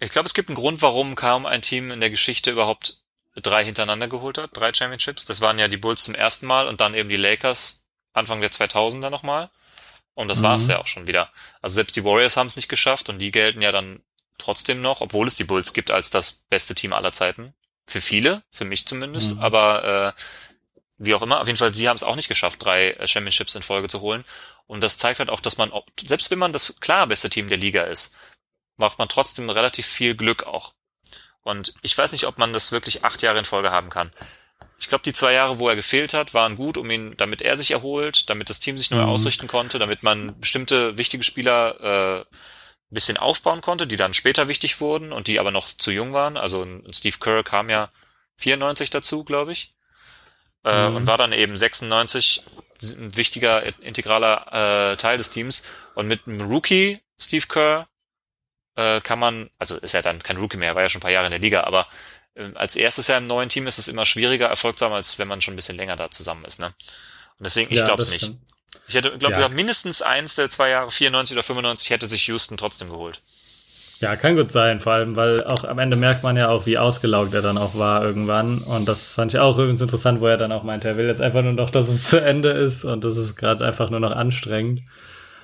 ich 0.00 0.10
glaube, 0.10 0.26
es 0.26 0.34
gibt 0.34 0.48
einen 0.48 0.56
Grund, 0.56 0.82
warum 0.82 1.14
kaum 1.14 1.46
ein 1.46 1.62
Team 1.62 1.90
in 1.90 2.00
der 2.00 2.10
Geschichte 2.10 2.50
überhaupt 2.50 3.02
drei 3.36 3.64
hintereinander 3.64 4.08
geholt 4.08 4.38
hat, 4.38 4.50
drei 4.52 4.72
Championships. 4.72 5.24
Das 5.24 5.40
waren 5.40 5.58
ja 5.58 5.68
die 5.68 5.76
Bulls 5.76 6.04
zum 6.04 6.14
ersten 6.14 6.46
Mal 6.46 6.68
und 6.68 6.80
dann 6.80 6.94
eben 6.94 7.08
die 7.08 7.16
Lakers 7.16 7.84
Anfang 8.12 8.40
der 8.40 8.50
2000er 8.50 9.10
nochmal. 9.10 9.50
Und 10.14 10.28
das 10.28 10.38
Mhm. 10.38 10.44
war's 10.44 10.68
ja 10.68 10.78
auch 10.80 10.86
schon 10.86 11.06
wieder. 11.08 11.28
Also 11.60 11.74
selbst 11.74 11.96
die 11.96 12.04
Warriors 12.04 12.36
haben 12.36 12.46
es 12.46 12.56
nicht 12.56 12.68
geschafft 12.68 13.08
und 13.08 13.18
die 13.18 13.32
gelten 13.32 13.62
ja 13.62 13.72
dann 13.72 14.00
trotzdem 14.38 14.80
noch, 14.80 15.00
obwohl 15.00 15.28
es 15.28 15.36
die 15.36 15.44
Bulls 15.44 15.72
gibt, 15.72 15.90
als 15.90 16.10
das 16.10 16.44
beste 16.50 16.74
Team 16.74 16.92
aller 16.92 17.12
Zeiten. 17.12 17.54
Für 17.86 18.00
viele, 18.00 18.42
für 18.50 18.64
mich 18.64 18.86
zumindest, 18.86 19.32
Mhm. 19.34 19.40
aber 19.40 20.14
äh, 20.16 20.20
wie 20.98 21.14
auch 21.14 21.22
immer, 21.22 21.40
auf 21.40 21.46
jeden 21.46 21.58
Fall, 21.58 21.74
sie 21.74 21.88
haben 21.88 21.96
es 21.96 22.02
auch 22.02 22.16
nicht 22.16 22.28
geschafft, 22.28 22.64
drei 22.64 22.90
äh, 22.92 23.06
Championships 23.06 23.54
in 23.54 23.62
Folge 23.62 23.88
zu 23.88 24.00
holen. 24.00 24.24
Und 24.66 24.82
das 24.82 24.96
zeigt 24.98 25.18
halt 25.18 25.28
auch, 25.30 25.40
dass 25.40 25.58
man, 25.58 25.70
selbst 26.00 26.30
wenn 26.30 26.38
man 26.38 26.52
das 26.52 26.76
klar 26.80 27.06
beste 27.06 27.28
Team 27.28 27.48
der 27.48 27.58
Liga 27.58 27.82
ist, 27.82 28.16
macht 28.76 28.98
man 28.98 29.08
trotzdem 29.08 29.50
relativ 29.50 29.86
viel 29.86 30.14
Glück 30.14 30.44
auch. 30.44 30.72
Und 31.42 31.74
ich 31.82 31.96
weiß 31.96 32.12
nicht, 32.12 32.26
ob 32.26 32.38
man 32.38 32.52
das 32.54 32.72
wirklich 32.72 33.04
acht 33.04 33.20
Jahre 33.22 33.38
in 33.38 33.44
Folge 33.44 33.70
haben 33.70 33.90
kann. 33.90 34.10
Ich 34.78 34.88
glaube, 34.88 35.04
die 35.04 35.12
zwei 35.12 35.32
Jahre, 35.32 35.58
wo 35.58 35.68
er 35.68 35.76
gefehlt 35.76 36.14
hat, 36.14 36.32
waren 36.32 36.56
gut, 36.56 36.78
um 36.78 36.90
ihn, 36.90 37.16
damit 37.18 37.42
er 37.42 37.56
sich 37.58 37.70
erholt, 37.72 38.28
damit 38.30 38.48
das 38.50 38.60
Team 38.60 38.78
sich 38.78 38.90
neu 38.90 39.02
Mhm. 39.02 39.08
ausrichten 39.08 39.46
konnte, 39.46 39.78
damit 39.78 40.02
man 40.02 40.40
bestimmte 40.40 40.96
wichtige 40.96 41.22
Spieler 41.22 42.24
äh, 42.24 42.36
bisschen 42.94 43.16
aufbauen 43.16 43.60
konnte, 43.60 43.86
die 43.86 43.96
dann 43.96 44.14
später 44.14 44.48
wichtig 44.48 44.80
wurden 44.80 45.12
und 45.12 45.28
die 45.28 45.38
aber 45.40 45.50
noch 45.50 45.68
zu 45.76 45.90
jung 45.90 46.12
waren. 46.12 46.36
Also 46.36 46.66
Steve 46.92 47.18
Kerr 47.20 47.42
kam 47.44 47.70
ja 47.70 47.90
94 48.38 48.90
dazu, 48.90 49.24
glaube 49.24 49.52
ich, 49.52 49.72
äh, 50.64 50.88
Mhm. 50.88 50.96
und 50.96 51.06
war 51.06 51.18
dann 51.18 51.32
eben 51.32 51.56
96 51.56 52.42
ein 52.82 53.16
wichtiger, 53.16 53.62
integraler 53.82 54.92
äh, 54.92 54.96
Teil 54.96 55.16
des 55.18 55.30
Teams. 55.30 55.64
Und 55.94 56.08
mit 56.08 56.26
einem 56.26 56.40
Rookie, 56.42 57.00
Steve 57.18 57.46
Kerr, 57.46 57.88
äh, 58.76 59.00
kann 59.00 59.18
man, 59.18 59.50
also 59.58 59.76
ist 59.78 59.94
er 59.94 60.02
dann 60.02 60.22
kein 60.22 60.36
Rookie 60.36 60.56
mehr, 60.56 60.70
er 60.70 60.74
war 60.74 60.82
ja 60.82 60.88
schon 60.88 60.98
ein 60.98 61.02
paar 61.02 61.10
Jahre 61.10 61.26
in 61.26 61.30
der 61.30 61.40
Liga, 61.40 61.62
aber 61.64 61.86
äh, 62.34 62.50
als 62.54 62.76
erstes 62.76 63.06
Jahr 63.08 63.18
im 63.18 63.26
neuen 63.28 63.48
Team 63.48 63.66
ist 63.66 63.78
es 63.78 63.88
immer 63.88 64.04
schwieriger, 64.04 64.48
Erfolg 64.48 64.78
zu 64.78 64.84
haben, 64.84 64.92
als 64.92 65.18
wenn 65.18 65.28
man 65.28 65.40
schon 65.40 65.54
ein 65.54 65.56
bisschen 65.56 65.76
länger 65.76 65.96
da 65.96 66.10
zusammen 66.10 66.44
ist. 66.44 66.58
Ne? 66.60 66.66
Und 67.38 67.44
deswegen, 67.44 67.72
ich 67.72 67.78
Ja, 67.80 67.84
glaube 67.86 68.02
es 68.02 68.10
nicht. 68.10 68.22
stimmt. 68.24 68.40
Ich 68.88 68.94
hätte, 68.94 69.16
glaube 69.18 69.40
Ja. 69.40 69.46
ich, 69.46 69.52
mindestens 69.52 70.02
eins 70.02 70.34
der 70.36 70.50
zwei 70.50 70.70
Jahre, 70.70 70.90
94 70.90 71.34
oder 71.36 71.42
95, 71.42 71.90
hätte 71.90 72.06
sich 72.06 72.26
Houston 72.26 72.56
trotzdem 72.56 72.90
geholt. 72.90 73.20
Ja, 74.00 74.16
kann 74.16 74.36
gut 74.36 74.50
sein, 74.52 74.80
vor 74.80 74.92
allem, 74.92 75.16
weil 75.16 75.42
auch 75.44 75.64
am 75.64 75.78
Ende 75.78 75.96
merkt 75.96 76.22
man 76.22 76.36
ja 76.36 76.48
auch, 76.48 76.66
wie 76.66 76.76
ausgelaugt 76.76 77.32
er 77.32 77.42
dann 77.42 77.56
auch 77.56 77.76
war 77.78 78.04
irgendwann. 78.04 78.58
Und 78.58 78.86
das 78.86 79.06
fand 79.06 79.32
ich 79.32 79.40
auch 79.40 79.56
übrigens 79.56 79.80
interessant, 79.80 80.20
wo 80.20 80.26
er 80.26 80.36
dann 80.36 80.52
auch 80.52 80.62
meinte, 80.64 80.88
er 80.88 80.96
will 80.96 81.06
jetzt 81.06 81.20
einfach 81.22 81.42
nur 81.42 81.52
noch, 81.52 81.70
dass 81.70 81.88
es 81.88 82.04
zu 82.10 82.20
Ende 82.20 82.50
ist 82.50 82.84
und 82.84 83.04
das 83.04 83.16
ist 83.16 83.36
gerade 83.36 83.64
einfach 83.64 83.90
nur 83.90 84.00
noch 84.00 84.10
anstrengend. 84.10 84.82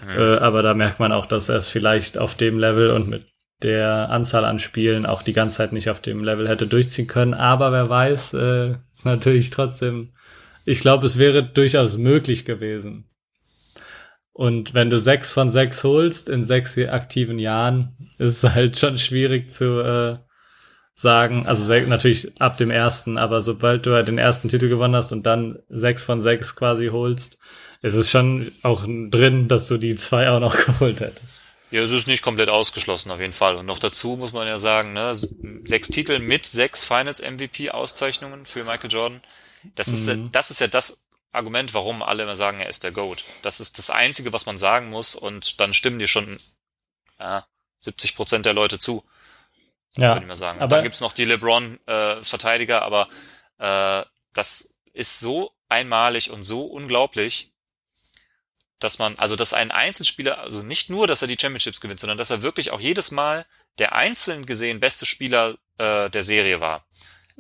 Mhm. 0.03 0.11
Äh, 0.11 0.37
aber 0.39 0.63
da 0.63 0.75
merkt 0.75 0.99
man 1.01 1.13
auch, 1.13 1.27
dass 1.27 1.49
er 1.49 1.57
es 1.57 1.69
vielleicht 1.69 2.19
auf 2.19 2.35
dem 2.35 2.59
Level 2.59 2.91
und 2.91 3.09
mit 3.09 3.27
der 3.63 4.09
Anzahl 4.11 4.45
an 4.45 4.59
Spielen 4.59 5.07
auch 5.07 5.23
die 5.23 5.33
ganze 5.35 5.59
Zeit 5.59 5.73
nicht 5.73 5.89
auf 5.89 6.01
dem 6.01 6.25
Level 6.25 6.49
hätte 6.49 6.67
durchziehen 6.67 7.07
können. 7.07 7.35
Aber 7.35 7.73
wer 7.73 7.89
weiß, 7.89 8.35
äh, 8.35 8.71
ist 8.93 9.05
natürlich 9.05 9.51
trotzdem, 9.51 10.13
ich 10.65 10.81
glaube, 10.81 11.07
es 11.07 11.19
wäre 11.19 11.43
durchaus 11.43 11.97
möglich 11.99 12.45
gewesen. 12.45 13.05
Und 14.41 14.73
wenn 14.73 14.89
du 14.89 14.99
sechs 14.99 15.33
von 15.33 15.51
sechs 15.51 15.85
holst 15.85 16.31
in 16.31 16.45
sechs 16.45 16.79
aktiven 16.79 17.39
Jahren, 17.39 17.95
ist 18.17 18.43
es 18.43 18.55
halt 18.55 18.79
schon 18.79 18.97
schwierig 18.97 19.51
zu 19.51 19.81
äh, 19.81 20.17
sagen. 20.95 21.47
Also 21.47 21.71
natürlich 21.89 22.41
ab 22.41 22.57
dem 22.57 22.71
ersten, 22.71 23.19
aber 23.19 23.43
sobald 23.43 23.85
du 23.85 23.93
halt 23.93 24.09
den 24.09 24.17
ersten 24.17 24.49
Titel 24.49 24.71
gewonnen 24.71 24.97
hast 24.97 25.13
und 25.13 25.25
dann 25.25 25.59
sechs 25.69 26.05
von 26.05 26.23
sechs 26.23 26.57
quasi 26.57 26.87
holst, 26.87 27.37
ist 27.83 27.93
es 27.93 28.09
schon 28.09 28.51
auch 28.63 28.85
drin, 28.87 29.49
dass 29.49 29.69
du 29.69 29.77
die 29.77 29.95
zwei 29.97 30.31
auch 30.31 30.41
noch 30.41 30.57
geholt 30.67 31.01
hättest. 31.01 31.43
Ja, 31.71 31.83
es 31.83 31.93
ist 31.93 32.07
nicht 32.09 32.23
komplett 32.23 32.49
ausgeschlossen 32.49 33.11
auf 33.11 33.21
jeden 33.21 33.35
Fall. 33.35 33.57
Und 33.57 33.67
noch 33.67 33.79
dazu 33.79 34.17
muss 34.17 34.33
man 34.33 34.47
ja 34.47 34.59
sagen, 34.59 34.95
ne, 34.95 35.13
sechs 35.65 35.89
Titel 35.89 36.19
mit 36.19 36.47
sechs 36.47 36.83
Finals 36.83 37.21
MVP 37.21 37.73
Auszeichnungen 37.73 38.47
für 38.47 38.65
Michael 38.65 38.91
Jordan. 38.91 39.21
Das 39.75 39.89
ist 39.89 40.09
Mhm. 40.09 40.31
das 40.33 40.51
ist 40.51 40.63
ja 40.63 40.67
das 40.67 41.00
Argument, 41.33 41.75
warum 41.75 42.03
alle 42.03 42.25
immer 42.25 42.35
sagen, 42.37 42.61
er 42.61 42.69
ist 42.69 42.83
der 42.85 42.91
Goat. 42.93 43.25
Das 43.43 43.61
ist 43.61 43.79
das 43.79 43.91
einzige, 43.91 44.33
was 44.33 44.47
man 44.47 44.59
sagen 44.59 44.91
muss 44.91 45.15
und 45.15 45.61
dann 45.61 45.75
stimmen 45.75 45.99
dir 45.99 46.09
schon 46.09 46.41
ja, 47.19 47.47
70 47.83 48.17
Prozent 48.17 48.47
der 48.47 48.53
Leute 48.53 48.79
zu, 48.79 49.05
Ja, 49.97 50.11
würde 50.15 50.23
ich 50.23 50.29
mal 50.29 50.37
sagen. 50.37 50.59
Aber- 50.61 50.69
dann 50.69 50.83
gibt's 50.83 51.01
noch 51.01 51.13
die 51.13 51.25
LeBron 51.25 51.79
äh, 51.87 52.17
aber 52.71 53.09
äh, 53.59 54.05
das 54.33 54.75
ist 54.93 55.21
so 55.21 55.53
einmalig 55.69 56.31
und 56.31 56.43
so 56.43 56.65
unglaublich, 56.65 57.53
dass 58.81 58.99
man, 58.99 59.17
also 59.19 59.37
dass 59.37 59.53
ein 59.53 59.71
Einzelspieler, 59.71 60.39
also 60.41 60.63
nicht 60.63 60.89
nur, 60.91 61.07
dass 61.07 61.23
er 61.23 61.29
die 61.29 61.37
Championships 61.39 61.81
gewinnt, 61.81 62.01
sondern 62.01 62.19
dass 62.19 62.31
er 62.31 62.43
wirklich 62.43 62.71
auch 62.71 62.81
jedes 62.81 63.11
Mal 63.11 63.47
der 63.79 63.95
einzeln 63.95 64.47
gesehen 64.47 64.81
beste 64.81 65.07
Spieler 65.07 65.57
äh, 65.79 66.09
der 66.11 66.23
Serie 66.23 66.61
war. 66.61 66.85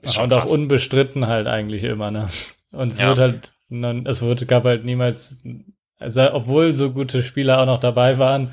Ist 0.02 0.14
schon 0.14 0.24
und 0.24 0.32
auch 0.34 0.40
krass. 0.40 0.50
unbestritten 0.50 1.26
halt 1.26 1.46
eigentlich 1.46 1.82
immer, 1.82 2.10
ne? 2.10 2.30
Und 2.72 2.92
es 2.92 2.98
Ja. 2.98 3.08
wird 3.08 3.18
halt, 3.18 3.52
non- 3.70 4.06
es 4.06 4.20
wurde, 4.22 4.44
gab 4.46 4.64
halt 4.64 4.84
niemals, 4.84 5.38
also 5.98 6.32
obwohl 6.32 6.72
so 6.74 6.90
gute 6.90 7.22
Spieler 7.22 7.60
auch 7.60 7.66
noch 7.66 7.80
dabei 7.80 8.18
waren, 8.18 8.52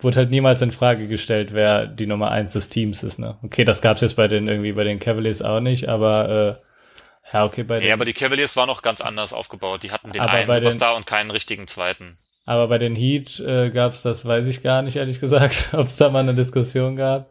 wurde 0.00 0.18
halt 0.18 0.30
niemals 0.30 0.62
in 0.62 0.70
Frage 0.70 1.08
gestellt, 1.08 1.52
wer 1.52 1.86
die 1.86 2.06
Nummer 2.06 2.30
eins 2.30 2.52
des 2.52 2.68
Teams 2.68 3.02
ist, 3.02 3.18
ne? 3.18 3.36
Okay, 3.42 3.64
das 3.64 3.80
gab's 3.82 4.00
jetzt 4.00 4.14
bei 4.14 4.28
den 4.28 4.46
irgendwie 4.46 4.72
bei 4.72 4.84
den 4.84 5.00
Cavaliers 5.00 5.42
auch 5.42 5.58
nicht, 5.60 5.88
aber 5.88 6.58
äh, 6.60 7.34
ja, 7.34 7.44
okay, 7.44 7.64
bei 7.64 7.78
den, 7.80 7.88
ja, 7.88 7.94
aber 7.94 8.04
die 8.04 8.12
Cavaliers 8.12 8.56
waren 8.56 8.68
noch 8.68 8.82
ganz 8.82 9.00
anders 9.00 9.32
aufgebaut. 9.32 9.82
Die 9.82 9.90
hatten 9.90 10.12
den 10.12 10.22
einen 10.22 10.46
bei 10.46 10.54
den- 10.60 10.70
Superstar 10.70 10.94
und 10.96 11.06
keinen 11.06 11.30
richtigen 11.32 11.66
zweiten. 11.66 12.16
aber 12.46 12.68
bei 12.68 12.78
den 12.78 12.94
Heat 12.94 13.40
äh, 13.40 13.70
gab's 13.70 14.02
das, 14.02 14.24
weiß 14.24 14.46
ich 14.46 14.62
gar 14.62 14.82
nicht, 14.82 14.96
ehrlich 14.96 15.18
gesagt, 15.20 15.68
ob 15.72 15.88
es 15.88 15.96
da 15.96 16.10
mal 16.10 16.20
eine 16.20 16.34
Diskussion 16.34 16.94
gab. 16.96 17.28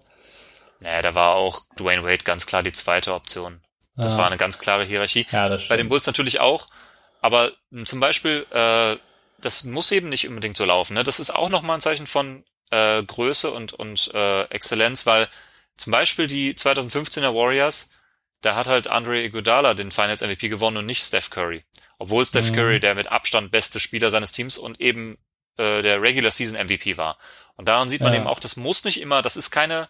Naja, 0.79 1.01
da 1.01 1.15
war 1.15 1.35
auch 1.35 1.61
Dwayne 1.79 2.03
Wade 2.03 2.23
ganz 2.23 2.45
klar 2.45 2.61
die 2.63 2.71
zweite 2.73 3.13
Option. 3.13 3.61
Das 3.95 4.13
Ah. 4.13 4.17
war 4.19 4.27
eine 4.27 4.37
ganz 4.37 4.59
klare 4.59 4.83
Hierarchie. 4.83 5.25
Ja, 5.31 5.49
das 5.49 5.63
Bei 5.67 5.75
den 5.75 5.85
stimmt. 5.85 5.89
Bulls 5.89 6.05
natürlich 6.05 6.39
auch. 6.39 6.67
Aber 7.27 7.51
mh, 7.71 7.83
zum 7.85 7.99
Beispiel, 7.99 8.45
äh, 8.51 8.95
das 9.39 9.65
muss 9.65 9.91
eben 9.91 10.07
nicht 10.07 10.27
unbedingt 10.29 10.55
so 10.55 10.63
laufen. 10.63 10.93
Ne? 10.93 11.03
Das 11.03 11.19
ist 11.19 11.29
auch 11.35 11.49
nochmal 11.49 11.77
ein 11.77 11.81
Zeichen 11.81 12.07
von 12.07 12.45
äh, 12.71 13.03
Größe 13.03 13.51
und, 13.51 13.73
und 13.73 14.09
äh, 14.13 14.43
Exzellenz, 14.45 15.05
weil 15.05 15.27
zum 15.75 15.91
Beispiel 15.91 16.27
die 16.27 16.53
2015er 16.53 17.33
Warriors, 17.35 17.89
da 18.39 18.55
hat 18.55 18.67
halt 18.67 18.87
Andre 18.87 19.21
Iguodala 19.23 19.73
den 19.73 19.91
Finals 19.91 20.21
MVP 20.21 20.47
gewonnen 20.47 20.77
und 20.77 20.85
nicht 20.85 21.03
Steph 21.03 21.29
Curry. 21.29 21.65
Obwohl 21.99 22.25
Steph 22.25 22.51
Mhm. 22.51 22.55
Curry 22.55 22.79
der 22.79 22.95
mit 22.95 23.11
Abstand 23.11 23.51
beste 23.51 23.81
Spieler 23.81 24.09
seines 24.09 24.31
Teams 24.31 24.57
und 24.57 24.79
eben 24.79 25.17
äh, 25.57 25.81
der 25.81 26.01
Regular 26.01 26.31
Season 26.31 26.57
MVP 26.57 26.95
war. 26.97 27.17
Und 27.57 27.67
daran 27.67 27.89
sieht 27.89 28.01
man 28.01 28.13
Ja. 28.13 28.19
eben 28.19 28.27
auch, 28.27 28.39
das 28.39 28.55
muss 28.55 28.85
nicht 28.85 29.01
immer, 29.01 29.21
das 29.21 29.35
ist 29.35 29.51
keine 29.51 29.89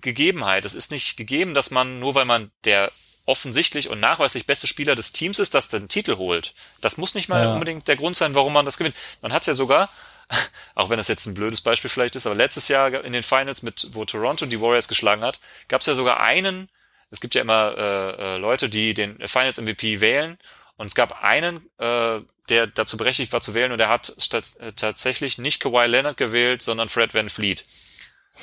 Gegebenheit. 0.00 0.64
Es 0.64 0.74
ist 0.74 0.90
nicht 0.90 1.16
gegeben, 1.18 1.52
dass 1.52 1.70
man, 1.70 1.98
nur 2.00 2.14
weil 2.14 2.24
man 2.24 2.50
der 2.64 2.90
offensichtlich 3.26 3.88
und 3.88 4.00
nachweislich 4.00 4.46
beste 4.46 4.66
Spieler 4.66 4.94
des 4.94 5.12
Teams 5.12 5.38
ist, 5.38 5.54
das 5.54 5.68
den 5.68 5.88
Titel 5.88 6.16
holt. 6.16 6.54
Das 6.80 6.96
muss 6.96 7.14
nicht 7.14 7.28
mal 7.28 7.44
Ja. 7.44 7.52
unbedingt 7.52 7.88
der 7.88 7.96
Grund 7.96 8.16
sein, 8.16 8.34
warum 8.34 8.52
man 8.52 8.64
das 8.66 8.76
gewinnt. 8.76 8.96
Man 9.22 9.32
hat 9.32 9.42
es 9.42 9.46
ja 9.46 9.54
sogar 9.54 9.88
auch 10.74 10.90
wenn 10.90 10.96
das 10.96 11.08
jetzt 11.08 11.26
ein 11.26 11.34
blödes 11.34 11.60
Beispiel 11.60 11.90
vielleicht 11.90 12.16
ist, 12.16 12.26
aber 12.26 12.34
letztes 12.34 12.68
Jahr 12.68 13.04
in 13.04 13.12
den 13.12 13.22
Finals, 13.22 13.62
mit 13.62 13.88
wo 13.92 14.04
Toronto 14.04 14.46
die 14.46 14.60
Warriors 14.60 14.88
geschlagen 14.88 15.22
hat, 15.22 15.38
gab 15.68 15.80
es 15.82 15.86
ja 15.86 15.94
sogar 15.94 16.20
einen, 16.20 16.70
es 17.10 17.20
gibt 17.20 17.34
ja 17.34 17.42
immer 17.42 17.74
äh, 17.76 18.10
äh, 18.34 18.36
Leute, 18.38 18.68
die 18.68 18.94
den 18.94 19.18
Finals 19.28 19.60
MVP 19.60 20.00
wählen 20.00 20.38
und 20.76 20.86
es 20.86 20.94
gab 20.94 21.22
einen, 21.22 21.68
äh, 21.78 22.20
der 22.48 22.66
dazu 22.66 22.96
berechtigt 22.96 23.32
war 23.32 23.40
zu 23.40 23.54
wählen 23.54 23.72
und 23.72 23.78
der 23.78 23.88
hat 23.88 24.14
äh, 24.32 24.72
tatsächlich 24.72 25.38
nicht 25.38 25.60
Kawhi 25.60 25.86
Leonard 25.86 26.16
gewählt, 26.16 26.62
sondern 26.62 26.88
Fred 26.88 27.14
Van 27.14 27.28
Fleet. 27.28 27.64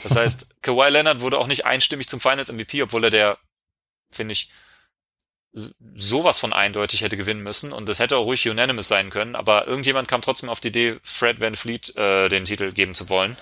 Das 0.04 0.16
heißt, 0.16 0.62
Kawhi 0.62 0.90
Leonard 0.90 1.22
wurde 1.22 1.40
auch 1.40 1.48
nicht 1.48 1.66
einstimmig 1.66 2.08
zum 2.08 2.20
Finals 2.20 2.52
MVP, 2.52 2.84
obwohl 2.84 3.06
er 3.06 3.10
der, 3.10 3.38
finde 4.12 4.34
ich, 4.34 4.50
sowas 5.96 6.39
von 6.39 6.53
eindeutig 6.53 7.03
hätte 7.03 7.17
gewinnen 7.17 7.43
müssen 7.43 7.74
und 7.74 7.89
das 7.89 8.00
hätte 8.00 8.17
auch 8.17 8.25
ruhig 8.25 8.48
unanimous 8.50 8.88
sein 8.88 9.10
können, 9.10 9.36
aber 9.36 9.67
irgendjemand 9.67 10.08
kam 10.08 10.22
trotzdem 10.22 10.50
auf 10.50 10.62
die 10.62 10.70
Idee, 10.70 10.96
Fred 11.03 11.41
Van 11.41 11.55
Fleet 11.55 11.96
äh, 11.98 12.29
den 12.29 12.46
Titel 12.46 12.72
geben 12.72 12.93
zu 12.93 13.10
wollen. 13.10 13.36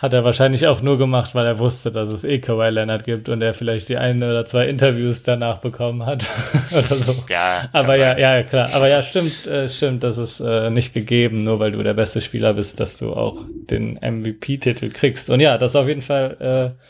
Hat 0.00 0.14
er 0.14 0.24
wahrscheinlich 0.24 0.66
auch 0.66 0.80
nur 0.80 0.96
gemacht, 0.96 1.34
weil 1.34 1.44
er 1.44 1.58
wusste, 1.58 1.90
dass 1.90 2.10
es 2.10 2.24
eh 2.24 2.38
Kawhi 2.38 2.70
Leonard 2.70 3.04
gibt 3.04 3.28
und 3.28 3.42
er 3.42 3.52
vielleicht 3.52 3.90
die 3.90 3.98
eine 3.98 4.30
oder 4.30 4.46
zwei 4.46 4.66
Interviews 4.66 5.22
danach 5.22 5.58
bekommen 5.58 6.06
hat 6.06 6.24
oder 6.72 6.94
so. 6.94 7.24
Ja, 7.28 7.68
aber 7.72 7.98
ja, 7.98 8.16
ja, 8.16 8.42
klar. 8.42 8.70
Aber 8.72 8.88
ja, 8.88 9.02
stimmt, 9.02 9.46
äh, 9.46 9.68
stimmt, 9.68 10.02
das 10.02 10.16
ist 10.16 10.40
äh, 10.40 10.70
nicht 10.70 10.94
gegeben, 10.94 11.44
nur 11.44 11.60
weil 11.60 11.72
du 11.72 11.82
der 11.82 11.92
beste 11.92 12.22
Spieler 12.22 12.54
bist, 12.54 12.80
dass 12.80 12.96
du 12.96 13.12
auch 13.12 13.44
den 13.50 13.98
MVP-Titel 14.00 14.88
kriegst. 14.88 15.28
Und 15.28 15.40
ja, 15.40 15.58
das 15.58 15.72
ist 15.72 15.76
auf 15.76 15.86
jeden 15.86 16.00
Fall 16.00 16.74
äh, 16.78 16.82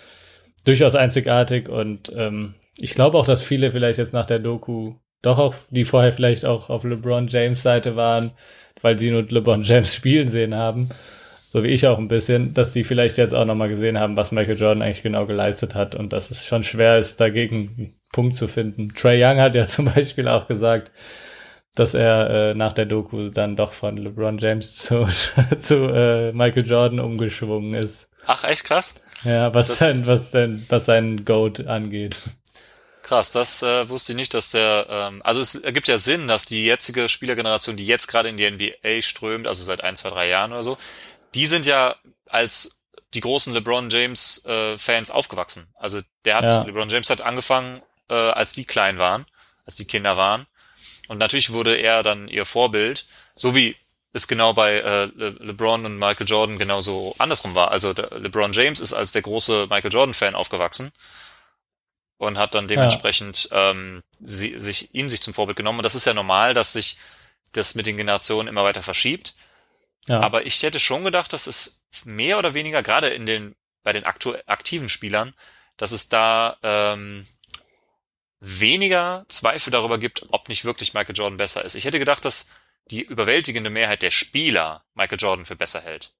durchaus 0.64 0.94
einzigartig 0.94 1.68
und 1.68 2.12
ähm, 2.14 2.54
ich 2.80 2.94
glaube 2.94 3.18
auch, 3.18 3.26
dass 3.26 3.42
viele 3.42 3.70
vielleicht 3.70 3.98
jetzt 3.98 4.12
nach 4.12 4.26
der 4.26 4.38
Doku 4.38 4.94
doch 5.22 5.38
auch, 5.38 5.54
die 5.70 5.84
vorher 5.84 6.12
vielleicht 6.12 6.44
auch 6.44 6.70
auf 6.70 6.84
LeBron 6.84 7.28
James 7.28 7.62
Seite 7.62 7.96
waren, 7.96 8.32
weil 8.80 8.98
sie 8.98 9.10
nur 9.10 9.22
LeBron 9.22 9.62
James 9.62 9.94
spielen 9.94 10.28
sehen 10.28 10.54
haben, 10.54 10.88
so 11.52 11.62
wie 11.62 11.68
ich 11.68 11.86
auch 11.86 11.98
ein 11.98 12.08
bisschen, 12.08 12.54
dass 12.54 12.72
die 12.72 12.84
vielleicht 12.84 13.18
jetzt 13.18 13.34
auch 13.34 13.44
nochmal 13.44 13.68
gesehen 13.68 13.98
haben, 13.98 14.16
was 14.16 14.32
Michael 14.32 14.58
Jordan 14.58 14.82
eigentlich 14.82 15.02
genau 15.02 15.26
geleistet 15.26 15.74
hat 15.74 15.94
und 15.94 16.12
dass 16.12 16.30
es 16.30 16.46
schon 16.46 16.62
schwer 16.62 16.98
ist, 16.98 17.20
dagegen 17.20 17.74
einen 17.76 17.94
Punkt 18.12 18.34
zu 18.34 18.48
finden. 18.48 18.92
Trey 18.94 19.22
Young 19.22 19.38
hat 19.38 19.54
ja 19.54 19.64
zum 19.66 19.86
Beispiel 19.86 20.28
auch 20.28 20.46
gesagt, 20.46 20.90
dass 21.74 21.94
er 21.94 22.30
äh, 22.30 22.54
nach 22.54 22.72
der 22.72 22.86
Doku 22.86 23.30
dann 23.30 23.56
doch 23.56 23.72
von 23.72 23.96
LeBron 23.96 24.38
James 24.38 24.76
zu, 24.76 25.06
zu 25.58 25.74
äh, 25.88 26.32
Michael 26.32 26.66
Jordan 26.66 27.00
umgeschwungen 27.00 27.74
ist. 27.74 28.10
Ach, 28.26 28.44
echt 28.44 28.64
krass? 28.64 28.96
Ja, 29.24 29.52
was 29.54 29.68
das 29.68 29.78
denn, 29.78 30.06
was 30.06 30.30
denn, 30.30 30.62
was 30.68 30.86
sein 30.86 31.24
Goat 31.24 31.66
angeht. 31.66 32.22
Krass, 33.10 33.32
das 33.32 33.60
äh, 33.64 33.88
wusste 33.88 34.12
ich 34.12 34.16
nicht, 34.16 34.34
dass 34.34 34.52
der, 34.52 34.86
ähm, 34.88 35.20
also 35.24 35.40
es 35.40 35.56
ergibt 35.56 35.88
ja 35.88 35.98
Sinn, 35.98 36.28
dass 36.28 36.44
die 36.44 36.64
jetzige 36.64 37.08
Spielergeneration, 37.08 37.76
die 37.76 37.84
jetzt 37.84 38.06
gerade 38.06 38.28
in 38.28 38.36
die 38.36 38.48
NBA 38.48 39.02
strömt, 39.02 39.48
also 39.48 39.64
seit 39.64 39.82
ein, 39.82 39.96
zwei, 39.96 40.10
drei 40.10 40.28
Jahren 40.28 40.52
oder 40.52 40.62
so, 40.62 40.78
die 41.34 41.46
sind 41.46 41.66
ja 41.66 41.96
als 42.28 42.78
die 43.12 43.20
großen 43.20 43.52
LeBron 43.52 43.90
James 43.90 44.44
äh, 44.44 44.78
Fans 44.78 45.10
aufgewachsen. 45.10 45.66
Also 45.74 46.02
der 46.24 46.36
hat, 46.36 46.44
ja. 46.44 46.62
LeBron 46.62 46.88
James 46.88 47.10
hat 47.10 47.20
angefangen, 47.20 47.82
äh, 48.08 48.14
als 48.14 48.52
die 48.52 48.64
klein 48.64 49.00
waren, 49.00 49.26
als 49.66 49.74
die 49.74 49.86
Kinder 49.86 50.16
waren. 50.16 50.46
Und 51.08 51.18
natürlich 51.18 51.50
wurde 51.50 51.74
er 51.74 52.04
dann 52.04 52.28
ihr 52.28 52.44
Vorbild, 52.44 53.06
so 53.34 53.56
wie 53.56 53.74
es 54.12 54.28
genau 54.28 54.52
bei 54.52 54.74
äh, 54.74 55.06
Le 55.06 55.30
LeBron 55.30 55.84
und 55.84 55.98
Michael 55.98 56.28
Jordan 56.28 56.58
genauso 56.58 57.16
andersrum 57.18 57.56
war. 57.56 57.72
Also 57.72 57.90
LeBron 57.90 58.52
James 58.52 58.78
ist 58.78 58.92
als 58.92 59.10
der 59.10 59.22
große 59.22 59.66
Michael 59.68 59.92
Jordan 59.92 60.14
Fan 60.14 60.36
aufgewachsen 60.36 60.92
und 62.20 62.36
hat 62.36 62.54
dann 62.54 62.68
dementsprechend 62.68 63.48
ja. 63.50 63.70
ähm, 63.70 64.02
sie, 64.20 64.58
sich 64.58 64.94
ihn 64.94 65.08
sich 65.08 65.22
zum 65.22 65.32
Vorbild 65.32 65.56
genommen. 65.56 65.78
Und 65.78 65.84
das 65.84 65.94
ist 65.94 66.04
ja 66.04 66.12
normal, 66.12 66.52
dass 66.52 66.74
sich 66.74 66.98
das 67.52 67.74
mit 67.74 67.86
den 67.86 67.96
Generationen 67.96 68.46
immer 68.46 68.62
weiter 68.62 68.82
verschiebt. 68.82 69.34
Ja. 70.06 70.20
Aber 70.20 70.44
ich 70.44 70.62
hätte 70.62 70.80
schon 70.80 71.02
gedacht, 71.02 71.32
dass 71.32 71.46
es 71.46 71.80
mehr 72.04 72.38
oder 72.38 72.52
weniger, 72.52 72.82
gerade 72.82 73.08
in 73.08 73.24
den, 73.24 73.56
bei 73.82 73.94
den 73.94 74.04
aktu 74.04 74.34
aktiven 74.46 74.90
Spielern, 74.90 75.32
dass 75.78 75.92
es 75.92 76.10
da 76.10 76.58
ähm, 76.62 77.26
weniger 78.38 79.24
Zweifel 79.30 79.70
darüber 79.70 79.96
gibt, 79.96 80.26
ob 80.30 80.50
nicht 80.50 80.66
wirklich 80.66 80.92
Michael 80.92 81.16
Jordan 81.16 81.38
besser 81.38 81.64
ist. 81.64 81.74
Ich 81.74 81.86
hätte 81.86 81.98
gedacht, 81.98 82.26
dass 82.26 82.50
die 82.90 83.00
überwältigende 83.00 83.70
Mehrheit 83.70 84.02
der 84.02 84.10
Spieler 84.10 84.84
Michael 84.92 85.18
Jordan 85.18 85.46
für 85.46 85.56
besser 85.56 85.80
hält. 85.80 86.12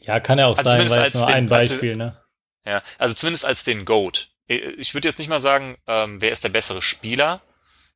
Ja, 0.00 0.20
kann 0.20 0.38
ja 0.38 0.48
auch 0.48 0.58
also 0.58 0.68
sein, 0.68 0.90
weil 0.90 1.08
es 1.08 1.14
nur 1.14 1.26
den, 1.26 1.34
ein 1.34 1.48
Beispiel, 1.48 1.92
als, 1.92 1.98
ne? 1.98 2.20
Ja, 2.66 2.82
also 2.98 3.14
zumindest 3.14 3.46
als 3.46 3.64
den 3.64 3.86
GOAT. 3.86 4.33
Äh, 4.48 4.56
ich 4.56 4.94
würde 4.94 5.08
jetzt 5.08 5.18
nicht 5.18 5.28
mal 5.28 5.40
sagen, 5.40 5.76
ähm, 5.86 6.20
wer 6.20 6.32
ist 6.32 6.44
der 6.44 6.50
bessere 6.50 6.82
Spieler 6.82 7.40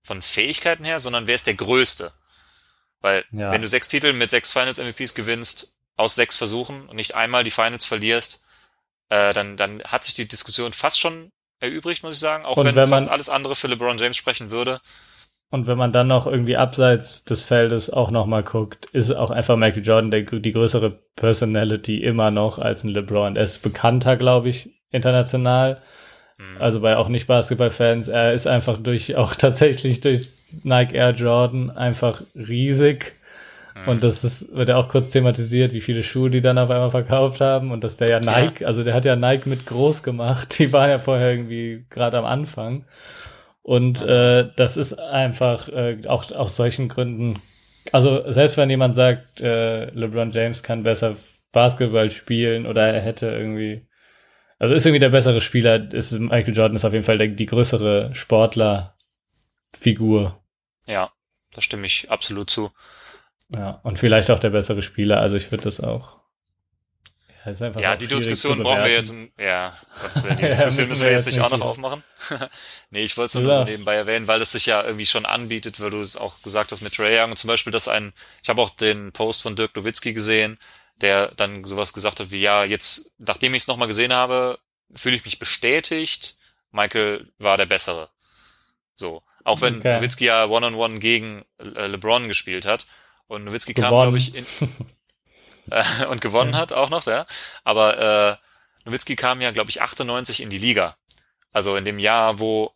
von 0.02 0.22
Fähigkeiten 0.22 0.84
her, 0.84 1.00
sondern 1.00 1.26
wer 1.26 1.34
ist 1.34 1.46
der 1.46 1.54
größte. 1.54 2.12
Weil 3.00 3.24
ja. 3.30 3.52
wenn 3.52 3.62
du 3.62 3.68
sechs 3.68 3.88
Titel 3.88 4.12
mit 4.12 4.30
sechs 4.30 4.52
Finals 4.52 4.78
MVPs 4.78 5.14
gewinnst, 5.14 5.76
aus 5.96 6.14
sechs 6.14 6.36
Versuchen 6.36 6.88
und 6.88 6.96
nicht 6.96 7.14
einmal 7.14 7.44
die 7.44 7.50
Finals 7.50 7.84
verlierst, 7.84 8.42
äh, 9.08 9.32
dann, 9.32 9.56
dann 9.56 9.82
hat 9.82 10.04
sich 10.04 10.14
die 10.14 10.28
Diskussion 10.28 10.72
fast 10.72 11.00
schon 11.00 11.30
erübrigt, 11.60 12.02
muss 12.02 12.14
ich 12.14 12.20
sagen. 12.20 12.44
Auch 12.44 12.56
und 12.56 12.66
wenn, 12.66 12.76
wenn 12.76 12.88
fast 12.88 13.08
alles 13.08 13.28
andere 13.28 13.56
für 13.56 13.68
LeBron 13.68 13.98
James 13.98 14.16
sprechen 14.16 14.50
würde. 14.50 14.80
Und 15.50 15.66
wenn 15.66 15.78
man 15.78 15.92
dann 15.92 16.08
noch 16.08 16.26
irgendwie 16.26 16.56
abseits 16.56 17.24
des 17.24 17.42
Feldes 17.42 17.90
auch 17.90 18.10
nochmal 18.10 18.42
guckt, 18.42 18.86
ist 18.92 19.10
auch 19.12 19.30
einfach 19.30 19.56
Michael 19.56 19.84
Jordan 19.84 20.10
der, 20.10 20.22
die 20.22 20.52
größere 20.52 20.90
Personality 21.16 22.02
immer 22.02 22.30
noch 22.30 22.58
als 22.58 22.84
ein 22.84 22.90
LeBron. 22.90 23.36
Er 23.36 23.44
ist 23.44 23.62
bekannter, 23.62 24.16
glaube 24.16 24.50
ich, 24.50 24.70
international. 24.90 25.78
Mhm. 26.38 26.60
Also 26.60 26.80
bei 26.80 26.96
auch 26.96 27.08
nicht 27.08 27.26
Basketballfans. 27.26 28.08
Er 28.08 28.32
ist 28.32 28.46
einfach 28.46 28.78
durch, 28.78 29.16
auch 29.16 29.34
tatsächlich 29.36 30.00
durch 30.00 30.28
Nike 30.62 30.94
Air 30.94 31.10
Jordan 31.10 31.70
einfach 31.70 32.22
riesig. 32.34 33.12
Mhm. 33.74 33.88
Und 33.88 34.04
das 34.04 34.24
ist, 34.24 34.54
wird 34.54 34.68
ja 34.68 34.76
auch 34.76 34.88
kurz 34.88 35.10
thematisiert, 35.10 35.72
wie 35.72 35.80
viele 35.80 36.02
Schuhe 36.02 36.30
die 36.30 36.40
dann 36.40 36.58
auf 36.58 36.70
einmal 36.70 36.90
verkauft 36.90 37.40
haben 37.40 37.70
und 37.70 37.84
dass 37.84 37.96
der 37.96 38.08
ja 38.08 38.20
Nike, 38.20 38.62
ja. 38.62 38.66
also 38.66 38.84
der 38.84 38.94
hat 38.94 39.04
ja 39.04 39.16
Nike 39.16 39.48
mit 39.48 39.66
groß 39.66 40.02
gemacht. 40.02 40.58
Die 40.58 40.72
waren 40.72 40.90
ja 40.90 40.98
vorher 40.98 41.30
irgendwie 41.30 41.84
gerade 41.90 42.18
am 42.18 42.24
Anfang. 42.24 42.84
Und 43.62 44.00
äh, 44.00 44.48
das 44.56 44.78
ist 44.78 44.98
einfach 44.98 45.68
äh, 45.68 45.98
auch 46.06 46.32
aus 46.32 46.56
solchen 46.56 46.88
Gründen, 46.88 47.38
also 47.92 48.30
selbst 48.32 48.56
wenn 48.56 48.70
jemand 48.70 48.94
sagt, 48.94 49.42
äh, 49.42 49.90
LeBron 49.90 50.30
James 50.30 50.62
kann 50.62 50.84
besser 50.84 51.16
Basketball 51.52 52.10
spielen 52.10 52.66
oder 52.66 52.88
er 52.88 53.00
hätte 53.00 53.26
irgendwie 53.26 53.87
also 54.58 54.74
ist 54.74 54.86
irgendwie 54.86 55.00
der 55.00 55.10
bessere 55.10 55.40
Spieler, 55.40 55.92
ist 55.92 56.12
Michael 56.12 56.56
Jordan 56.56 56.76
ist 56.76 56.84
auf 56.84 56.92
jeden 56.92 57.04
Fall 57.04 57.18
der, 57.18 57.28
die 57.28 57.46
größere 57.46 58.10
Sportlerfigur. 58.14 60.40
Ja, 60.86 61.12
da 61.52 61.60
stimme 61.60 61.86
ich 61.86 62.10
absolut 62.10 62.50
zu. 62.50 62.70
Ja, 63.50 63.80
und 63.82 63.98
vielleicht 63.98 64.30
auch 64.30 64.40
der 64.40 64.50
bessere 64.50 64.82
Spieler, 64.82 65.20
also 65.20 65.36
ich 65.36 65.50
würde 65.50 65.64
das 65.64 65.80
auch. 65.80 66.18
Ja, 67.44 67.52
ist 67.52 67.62
einfach 67.62 67.80
ja 67.80 67.96
die 67.96 68.08
Diskussion 68.08 68.62
brauchen 68.62 68.82
wir 68.82 68.92
jetzt, 68.92 69.14
ja, 69.38 69.72
Gottes 70.02 70.24
Willen, 70.24 70.36
die 70.38 70.42
Diskussion 70.46 70.84
ja, 70.84 70.88
müssen 70.88 71.04
wir 71.04 71.12
jetzt 71.12 71.26
nicht 71.26 71.40
auch 71.40 71.50
noch 71.50 71.60
aufmachen. 71.60 72.02
nee, 72.90 73.04
ich 73.04 73.16
wollte 73.16 73.38
es 73.38 73.42
nur 73.42 73.52
ja. 73.52 73.58
so 73.60 73.64
nebenbei 73.64 73.94
erwähnen, 73.94 74.26
weil 74.26 74.42
es 74.42 74.52
sich 74.52 74.66
ja 74.66 74.82
irgendwie 74.82 75.06
schon 75.06 75.24
anbietet, 75.24 75.80
weil 75.80 75.90
du 75.90 76.00
es 76.00 76.16
auch 76.16 76.42
gesagt 76.42 76.72
hast 76.72 76.82
mit 76.82 76.94
Trey 76.94 77.16
Young 77.18 77.30
und 77.30 77.38
zum 77.38 77.48
Beispiel, 77.48 77.70
dass 77.70 77.86
ein, 77.86 78.12
ich 78.42 78.48
habe 78.48 78.60
auch 78.60 78.70
den 78.70 79.12
Post 79.12 79.42
von 79.42 79.54
Dirk 79.54 79.76
Nowitzki 79.76 80.12
gesehen, 80.12 80.58
der 81.00 81.32
dann 81.36 81.64
sowas 81.64 81.92
gesagt 81.92 82.20
hat 82.20 82.30
wie, 82.30 82.40
ja, 82.40 82.64
jetzt, 82.64 83.12
nachdem 83.18 83.54
ich 83.54 83.62
es 83.62 83.68
nochmal 83.68 83.88
gesehen 83.88 84.12
habe, 84.12 84.58
fühle 84.94 85.16
ich 85.16 85.24
mich 85.24 85.38
bestätigt, 85.38 86.38
Michael 86.70 87.32
war 87.38 87.56
der 87.56 87.66
Bessere. 87.66 88.10
So. 88.96 89.22
Auch 89.44 89.60
wenn 89.62 89.78
okay. 89.78 89.94
Nowitzki 89.94 90.26
ja 90.26 90.44
One-on-One 90.44 90.94
-on 90.94 90.96
-one 90.96 90.98
gegen 90.98 91.44
äh, 91.58 91.86
LeBron 91.86 92.28
gespielt 92.28 92.66
hat. 92.66 92.86
Und 93.28 93.44
Nowitzki 93.44 93.74
kam, 93.74 93.90
glaube 93.90 94.18
ich, 94.18 94.34
in, 94.34 94.46
äh, 95.70 96.06
und 96.06 96.20
gewonnen 96.20 96.52
ja. 96.52 96.58
hat 96.58 96.72
auch 96.72 96.90
noch, 96.90 97.06
ja. 97.06 97.26
Aber 97.64 98.38
äh, 98.38 98.86
Nowitzki 98.86 99.16
kam 99.16 99.40
ja, 99.40 99.50
glaube 99.50 99.70
ich, 99.70 99.80
98 99.80 100.42
in 100.42 100.50
die 100.50 100.58
Liga. 100.58 100.96
Also 101.52 101.76
in 101.76 101.84
dem 101.84 101.98
Jahr, 101.98 102.40
wo, 102.40 102.74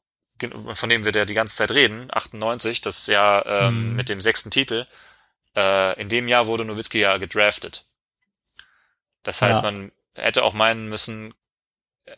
von 0.73 0.89
dem 0.89 1.05
wir 1.05 1.13
da 1.13 1.25
die 1.25 1.35
ganze 1.35 1.57
Zeit 1.57 1.73
reden, 1.73 2.09
98, 2.11 2.81
das 2.81 3.07
Jahr 3.07 3.45
ähm, 3.47 3.69
hm. 3.69 3.97
mit 3.97 4.09
dem 4.09 4.21
sechsten 4.21 4.51
Titel, 4.51 4.87
äh, 5.55 6.01
in 6.01 6.09
dem 6.09 6.29
Jahr 6.29 6.47
wurde 6.47 6.65
Nowitzki 6.65 7.01
ja 7.01 7.19
gedraftet. 7.19 7.85
Das 9.23 9.43
heißt, 9.43 9.63
ja. 9.63 9.71
man 9.71 9.93
hätte 10.15 10.43
auch 10.43 10.53
meinen 10.53 10.89
müssen, 10.89 11.35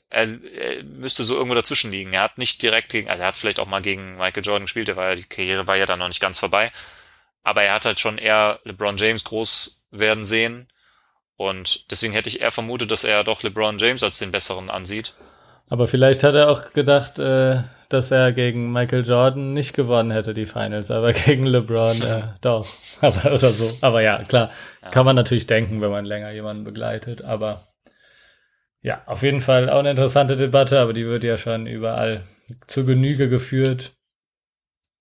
er, 0.08 0.28
er 0.28 0.82
müsste 0.84 1.22
so 1.24 1.34
irgendwo 1.34 1.54
dazwischen 1.54 1.90
liegen. 1.90 2.12
Er 2.12 2.22
hat 2.22 2.38
nicht 2.38 2.62
direkt 2.62 2.90
gegen, 2.90 3.10
also 3.10 3.22
er 3.22 3.28
hat 3.28 3.36
vielleicht 3.36 3.60
auch 3.60 3.66
mal 3.66 3.82
gegen 3.82 4.16
Michael 4.16 4.44
Jordan 4.44 4.64
gespielt, 4.64 4.88
der 4.88 4.96
war 4.96 5.10
ja, 5.10 5.14
die 5.14 5.24
Karriere 5.24 5.66
war 5.66 5.76
ja 5.76 5.86
dann 5.86 5.98
noch 5.98 6.08
nicht 6.08 6.20
ganz 6.20 6.38
vorbei. 6.38 6.72
Aber 7.42 7.62
er 7.62 7.74
hat 7.74 7.84
halt 7.84 8.00
schon 8.00 8.18
eher 8.18 8.60
LeBron 8.64 8.96
James 8.96 9.24
groß 9.24 9.82
werden 9.90 10.24
sehen. 10.24 10.68
Und 11.36 11.90
deswegen 11.90 12.12
hätte 12.12 12.28
ich 12.28 12.40
eher 12.40 12.50
vermutet, 12.50 12.90
dass 12.90 13.04
er 13.04 13.24
doch 13.24 13.42
LeBron 13.42 13.78
James 13.78 14.02
als 14.02 14.18
den 14.18 14.32
besseren 14.32 14.70
ansieht. 14.70 15.14
Aber 15.68 15.88
vielleicht 15.88 16.22
hat 16.22 16.34
er 16.34 16.48
auch 16.48 16.72
gedacht, 16.72 17.18
äh, 17.18 17.62
dass 17.94 18.10
er 18.10 18.32
gegen 18.32 18.72
Michael 18.72 19.06
Jordan 19.06 19.52
nicht 19.52 19.72
gewonnen 19.72 20.10
hätte, 20.10 20.34
die 20.34 20.46
Finals, 20.46 20.90
aber 20.90 21.12
gegen 21.12 21.46
LeBron 21.46 22.02
äh, 22.02 22.22
doch. 22.40 22.66
Aber, 23.00 23.32
oder 23.32 23.50
so. 23.50 23.76
Aber 23.80 24.02
ja, 24.02 24.22
klar, 24.22 24.50
ja. 24.82 24.90
kann 24.90 25.06
man 25.06 25.16
natürlich 25.16 25.46
denken, 25.46 25.80
wenn 25.80 25.90
man 25.90 26.04
länger 26.04 26.30
jemanden 26.30 26.64
begleitet. 26.64 27.22
Aber 27.22 27.62
ja, 28.82 29.02
auf 29.06 29.22
jeden 29.22 29.40
Fall 29.40 29.70
auch 29.70 29.78
eine 29.78 29.90
interessante 29.90 30.36
Debatte, 30.36 30.78
aber 30.78 30.92
die 30.92 31.06
wird 31.06 31.24
ja 31.24 31.38
schon 31.38 31.66
überall 31.66 32.22
zu 32.66 32.84
Genüge 32.84 33.30
geführt. 33.30 33.94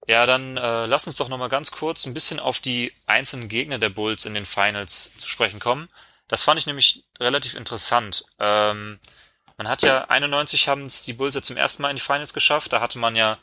Ja, 0.08 0.26
dann 0.26 0.58
äh, 0.58 0.86
lass 0.86 1.08
uns 1.08 1.18
doch 1.18 1.30
noch 1.30 1.38
mal 1.38 1.50
ganz 1.50 1.72
kurz 1.72 2.06
ein 2.06 2.14
bisschen 2.14 2.40
auf 2.40 2.60
die 2.60 2.92
einzelnen 3.06 3.50
Gegner 3.50 3.80
der 3.80 3.90
Bulls 3.90 4.26
in 4.26 4.34
den 4.34 4.46
Finals 4.46 5.18
zu 5.18 5.28
sprechen 5.28 5.60
kommen. 5.60 5.90
Das 6.28 6.44
fand 6.44 6.60
ich 6.60 6.66
nämlich 6.66 7.04
relativ 7.20 7.56
interessant. 7.56 8.26
Ähm, 8.40 9.00
man 9.58 9.68
hat 9.68 9.84
ja 9.84 10.06
91 10.06 10.68
haben 10.68 10.86
es 10.86 11.04
die 11.04 11.14
Bulls 11.14 11.36
ja 11.36 11.42
zum 11.42 11.58
ersten 11.58 11.82
Mal 11.82 11.90
in 11.90 11.98
die 11.98 12.02
Finals 12.02 12.34
geschafft. 12.34 12.74
Da 12.74 12.82
hatte 12.82 13.00
man 13.00 13.16
ja 13.16 13.38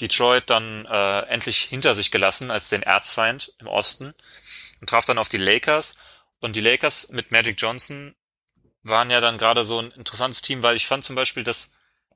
Detroit 0.00 0.50
dann 0.50 0.84
äh, 0.86 1.20
endlich 1.22 1.62
hinter 1.62 1.94
sich 1.94 2.10
gelassen 2.10 2.50
als 2.50 2.68
den 2.68 2.82
Erzfeind 2.82 3.52
im 3.58 3.66
Osten 3.66 4.14
und 4.80 4.88
traf 4.88 5.04
dann 5.04 5.18
auf 5.18 5.28
die 5.28 5.38
Lakers. 5.38 5.96
Und 6.40 6.56
die 6.56 6.60
Lakers 6.60 7.10
mit 7.10 7.30
Magic 7.30 7.60
Johnson 7.60 8.14
waren 8.82 9.10
ja 9.10 9.20
dann 9.20 9.38
gerade 9.38 9.64
so 9.64 9.80
ein 9.80 9.90
interessantes 9.92 10.42
Team, 10.42 10.62
weil 10.62 10.76
ich 10.76 10.86
fand 10.86 11.04
zum 11.04 11.16
Beispiel, 11.16 11.42
dass 11.42 11.72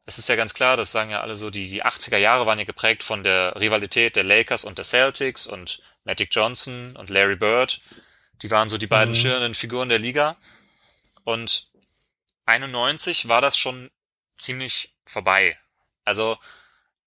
es 0.06 0.18
ist 0.18 0.28
ja 0.28 0.36
ganz 0.36 0.54
klar, 0.54 0.76
das 0.76 0.92
sagen 0.92 1.10
ja 1.10 1.20
alle 1.20 1.36
so, 1.36 1.50
die, 1.50 1.68
die 1.68 1.84
80er 1.84 2.16
Jahre 2.16 2.46
waren 2.46 2.58
ja 2.58 2.64
geprägt 2.64 3.02
von 3.02 3.22
der 3.22 3.54
Rivalität 3.60 4.16
der 4.16 4.24
Lakers 4.24 4.64
und 4.64 4.78
der 4.78 4.84
Celtics 4.84 5.46
und 5.46 5.80
Magic 6.04 6.30
Johnson 6.32 6.96
und 6.96 7.10
Larry 7.10 7.36
Bird. 7.36 7.80
Die 8.42 8.50
waren 8.50 8.68
so 8.68 8.78
die 8.78 8.86
beiden 8.86 9.10
mhm. 9.10 9.18
schirrenden 9.18 9.54
Figuren 9.54 9.88
der 9.88 9.98
Liga. 9.98 10.36
Und 11.24 11.69
91 12.50 13.28
war 13.28 13.40
das 13.40 13.56
schon 13.56 13.90
ziemlich 14.36 14.94
vorbei. 15.04 15.58
Also 16.04 16.38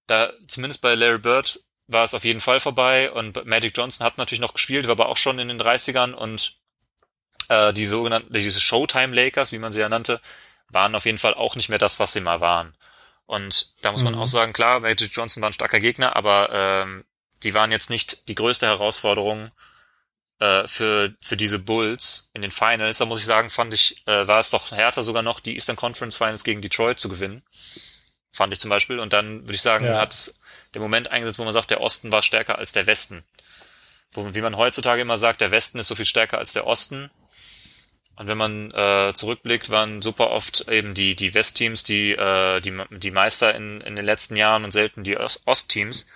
da 0.07 0.31
zumindest 0.47 0.81
bei 0.81 0.95
Larry 0.95 1.19
Bird 1.19 1.59
war 1.87 2.05
es 2.05 2.13
auf 2.13 2.23
jeden 2.23 2.41
Fall 2.41 2.59
vorbei 2.59 3.11
und 3.11 3.45
Magic 3.45 3.77
Johnson 3.77 4.05
hat 4.05 4.17
natürlich 4.17 4.41
noch 4.41 4.53
gespielt, 4.53 4.87
war 4.87 4.93
aber 4.93 5.09
auch 5.09 5.17
schon 5.17 5.39
in 5.39 5.49
den 5.49 5.61
30ern 5.61 6.13
und 6.13 6.57
äh, 7.49 7.73
die 7.73 7.85
sogenannten, 7.85 8.31
diese 8.33 8.61
Showtime 8.61 9.13
Lakers, 9.13 9.51
wie 9.51 9.59
man 9.59 9.73
sie 9.73 9.81
ja 9.81 9.89
nannte, 9.89 10.21
waren 10.69 10.95
auf 10.95 11.05
jeden 11.05 11.17
Fall 11.17 11.33
auch 11.33 11.55
nicht 11.55 11.69
mehr 11.69 11.77
das, 11.77 11.99
was 11.99 12.13
sie 12.13 12.21
mal 12.21 12.41
waren. 12.41 12.73
Und 13.25 13.73
da 13.81 13.91
muss 13.91 14.03
man 14.03 14.15
mhm. 14.15 14.21
auch 14.21 14.27
sagen, 14.27 14.53
klar, 14.53 14.79
Magic 14.79 15.11
Johnson 15.13 15.41
war 15.41 15.49
ein 15.49 15.53
starker 15.53 15.79
Gegner, 15.79 16.15
aber 16.15 16.49
ähm, 16.51 17.05
die 17.43 17.53
waren 17.53 17.71
jetzt 17.71 17.89
nicht 17.89 18.27
die 18.29 18.35
größte 18.35 18.65
Herausforderung 18.65 19.51
äh, 20.43 20.67
für, 20.67 21.13
für 21.21 21.37
diese 21.37 21.57
Bulls 21.57 22.29
in 22.33 22.41
den 22.41 22.51
Finals. 22.51 22.97
Da 22.97 23.05
muss 23.05 23.19
ich 23.19 23.25
sagen, 23.25 23.49
fand 23.49 23.73
ich, 23.73 24.05
äh, 24.07 24.27
war 24.27 24.39
es 24.39 24.49
doch 24.49 24.71
härter 24.71 25.01
sogar 25.01 25.23
noch, 25.23 25.39
die 25.39 25.55
Eastern 25.55 25.77
Conference 25.77 26.17
Finals 26.17 26.43
gegen 26.43 26.61
Detroit 26.61 26.99
zu 26.99 27.07
gewinnen. 27.07 27.43
Fand 28.33 28.51
ich 28.51 28.59
zum 28.59 28.69
Beispiel. 28.69 28.99
Und 28.99 29.13
dann 29.13 29.43
würde 29.43 29.53
ich 29.53 29.61
sagen, 29.61 29.85
ja. 29.85 29.99
hat 29.99 30.13
es 30.13 30.39
der 30.73 30.81
Moment 30.81 31.09
eingesetzt, 31.11 31.39
wo 31.39 31.45
man 31.45 31.53
sagt, 31.53 31.71
der 31.71 31.79
Osten 31.79 32.11
war 32.11 32.21
stärker 32.21 32.57
als 32.57 32.73
der 32.73 32.87
Westen. 32.87 33.23
Wo, 34.11 34.35
wie 34.35 34.41
man 34.41 34.57
heutzutage 34.57 35.01
immer 35.01 35.17
sagt, 35.17 35.39
der 35.39 35.51
Westen 35.51 35.79
ist 35.79 35.87
so 35.87 35.95
viel 35.95 36.05
stärker 36.05 36.39
als 36.39 36.51
der 36.51 36.67
Osten. 36.67 37.09
Und 38.15 38.27
wenn 38.27 38.37
man 38.37 38.71
äh, 38.71 39.13
zurückblickt, 39.13 39.69
waren 39.69 40.01
super 40.01 40.31
oft 40.31 40.67
eben 40.67 40.93
die, 40.93 41.15
die 41.15 41.33
Westteams 41.33 41.83
die, 41.83 42.11
äh, 42.11 42.59
die, 42.59 42.77
die 42.91 43.11
Meister 43.11 43.55
in, 43.55 43.81
in 43.81 43.95
den 43.95 44.05
letzten 44.05 44.35
Jahren 44.35 44.65
und 44.65 44.71
selten 44.71 45.03
die 45.03 45.17
Ostteams. 45.17 46.07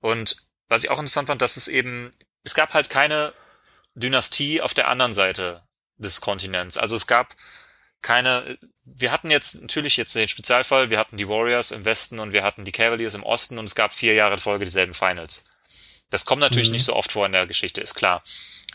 Und 0.00 0.36
was 0.68 0.82
ich 0.82 0.90
auch 0.90 0.98
interessant 0.98 1.28
fand, 1.28 1.42
dass 1.42 1.56
es 1.56 1.68
eben, 1.68 2.10
es 2.46 2.54
gab 2.54 2.74
halt 2.74 2.88
keine 2.90 3.34
Dynastie 3.96 4.62
auf 4.62 4.72
der 4.72 4.88
anderen 4.88 5.12
Seite 5.12 5.62
des 5.96 6.20
Kontinents. 6.20 6.78
Also 6.78 6.94
es 6.94 7.08
gab 7.08 7.34
keine, 8.02 8.56
wir 8.84 9.10
hatten 9.10 9.30
jetzt 9.30 9.60
natürlich 9.60 9.96
jetzt 9.96 10.14
den 10.14 10.28
Spezialfall, 10.28 10.90
wir 10.90 10.98
hatten 10.98 11.16
die 11.16 11.28
Warriors 11.28 11.72
im 11.72 11.84
Westen 11.84 12.20
und 12.20 12.32
wir 12.32 12.44
hatten 12.44 12.64
die 12.64 12.72
Cavaliers 12.72 13.14
im 13.14 13.24
Osten 13.24 13.58
und 13.58 13.64
es 13.64 13.74
gab 13.74 13.92
vier 13.92 14.14
Jahre 14.14 14.34
in 14.34 14.40
Folge 14.40 14.64
dieselben 14.64 14.94
Finals. 14.94 15.42
Das 16.10 16.24
kommt 16.24 16.40
natürlich 16.40 16.68
mhm. 16.68 16.74
nicht 16.74 16.84
so 16.84 16.94
oft 16.94 17.10
vor 17.10 17.26
in 17.26 17.32
der 17.32 17.48
Geschichte, 17.48 17.80
ist 17.80 17.94
klar. 17.94 18.22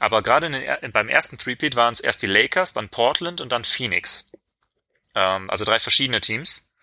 Aber 0.01 0.21
gerade 0.21 0.47
in, 0.47 0.91
beim 0.91 1.07
ersten 1.07 1.37
Threepeat 1.37 1.77
waren 1.77 1.93
es 1.93 2.01
erst 2.01 2.21
die 2.23 2.27
Lakers, 2.27 2.73
dann 2.73 2.89
Portland 2.89 3.39
und 3.39 3.53
dann 3.53 3.63
Phoenix. 3.63 4.27
Ähm, 5.15 5.49
also 5.49 5.63
drei 5.63 5.79
verschiedene 5.79 6.19
Teams. 6.19 6.73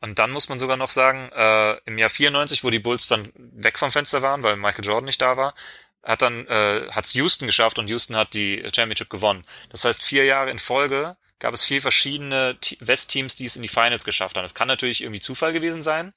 Und 0.00 0.18
dann 0.18 0.30
muss 0.30 0.48
man 0.48 0.58
sogar 0.58 0.78
noch 0.78 0.90
sagen, 0.90 1.30
äh, 1.32 1.76
im 1.84 1.98
Jahr 1.98 2.08
94, 2.08 2.64
wo 2.64 2.70
die 2.70 2.78
Bulls 2.78 3.08
dann 3.08 3.30
weg 3.34 3.78
vom 3.78 3.90
Fenster 3.90 4.22
waren, 4.22 4.42
weil 4.42 4.56
Michael 4.56 4.84
Jordan 4.86 5.04
nicht 5.04 5.20
da 5.20 5.36
war, 5.36 5.54
hat 6.02 6.22
dann 6.22 6.46
äh, 6.46 6.88
hat's 6.90 7.14
Houston 7.14 7.46
geschafft 7.46 7.78
und 7.78 7.88
Houston 7.88 8.16
hat 8.16 8.34
die 8.34 8.62
Championship 8.74 9.10
gewonnen. 9.10 9.44
Das 9.70 9.84
heißt, 9.84 10.02
vier 10.02 10.24
Jahre 10.24 10.50
in 10.50 10.58
Folge 10.58 11.16
gab 11.38 11.54
es 11.54 11.64
vier 11.64 11.80
verschiedene 11.80 12.56
West-Teams, 12.80 13.36
die 13.36 13.46
es 13.46 13.56
in 13.56 13.62
die 13.62 13.68
Finals 13.68 14.04
geschafft 14.04 14.36
haben. 14.36 14.44
Das 14.44 14.54
kann 14.54 14.68
natürlich 14.68 15.02
irgendwie 15.02 15.20
Zufall 15.20 15.52
gewesen 15.52 15.82
sein, 15.82 16.12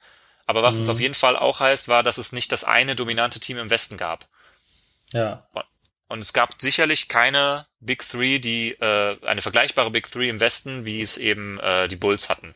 aber 0.46 0.64
was 0.64 0.78
mhm. 0.78 0.82
es 0.82 0.90
auf 0.90 1.00
jeden 1.00 1.16
Fall 1.16 1.36
auch 1.36 1.60
heißt, 1.60 1.88
war, 1.88 2.04
dass 2.04 2.18
es 2.18 2.32
nicht 2.32 2.52
das 2.52 2.64
eine 2.64 2.96
dominante 2.96 3.40
Team 3.40 3.58
im 3.58 3.70
Westen 3.70 3.98
gab. 3.98 4.28
Ja. 5.14 5.48
Und 6.08 6.20
es 6.20 6.34
gab 6.34 6.62
sicherlich 6.62 7.08
keine 7.08 7.68
Big 7.80 8.08
Three, 8.08 8.40
die 8.40 8.72
äh, 8.72 9.18
eine 9.26 9.42
vergleichbare 9.42 9.92
Big 9.92 10.12
Three 10.12 10.30
im 10.30 10.40
Westen, 10.40 10.86
wie 10.86 11.02
es 11.02 11.18
eben 11.18 11.60
äh, 11.60 11.88
die 11.88 11.96
Bulls 11.96 12.30
hatten. 12.30 12.54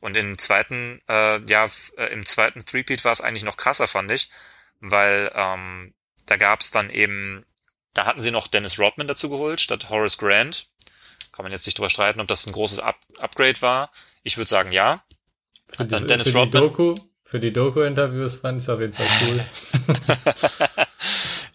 Und 0.00 0.16
im 0.16 0.36
zweiten, 0.38 1.00
äh, 1.08 1.38
ja, 1.46 1.70
äh, 1.96 2.12
im 2.12 2.26
zweiten 2.26 2.64
Threepeat 2.64 3.04
war 3.04 3.12
es 3.12 3.20
eigentlich 3.20 3.44
noch 3.44 3.56
krasser, 3.56 3.88
fand 3.88 4.10
ich, 4.10 4.28
weil 4.80 5.32
ähm, 5.34 5.94
da 6.26 6.36
gab 6.36 6.60
es 6.60 6.70
dann 6.70 6.90
eben, 6.90 7.44
da 7.94 8.04
hatten 8.04 8.20
sie 8.20 8.30
noch 8.30 8.48
Dennis 8.48 8.78
Rodman 8.78 9.08
dazu 9.08 9.30
geholt 9.30 9.60
statt 9.60 9.88
Horace 9.88 10.18
Grant. 10.18 10.68
Kann 11.32 11.44
man 11.44 11.52
jetzt 11.52 11.66
nicht 11.66 11.78
drüber 11.78 11.90
streiten, 11.90 12.20
ob 12.20 12.26
das 12.28 12.46
ein 12.46 12.52
großes 12.52 12.80
Up 12.80 12.96
Upgrade 13.18 13.60
war. 13.62 13.90
Ich 14.22 14.36
würde 14.36 14.48
sagen, 14.48 14.72
ja. 14.72 15.02
Für 15.68 15.84
die, 15.84 15.90
dann 15.90 16.06
Dennis 16.06 16.28
für 16.28 16.38
Rodman. 16.38 16.62
Die 16.62 16.68
Doku, 16.68 16.94
für 17.24 17.40
die 17.40 17.52
Doku-Interviews 17.52 18.36
fand 18.36 18.58
ich 18.58 18.64
es 18.64 18.68
auf 18.68 18.80
jeden 18.80 18.92
Fall 18.92 19.06
cool. 19.26 19.44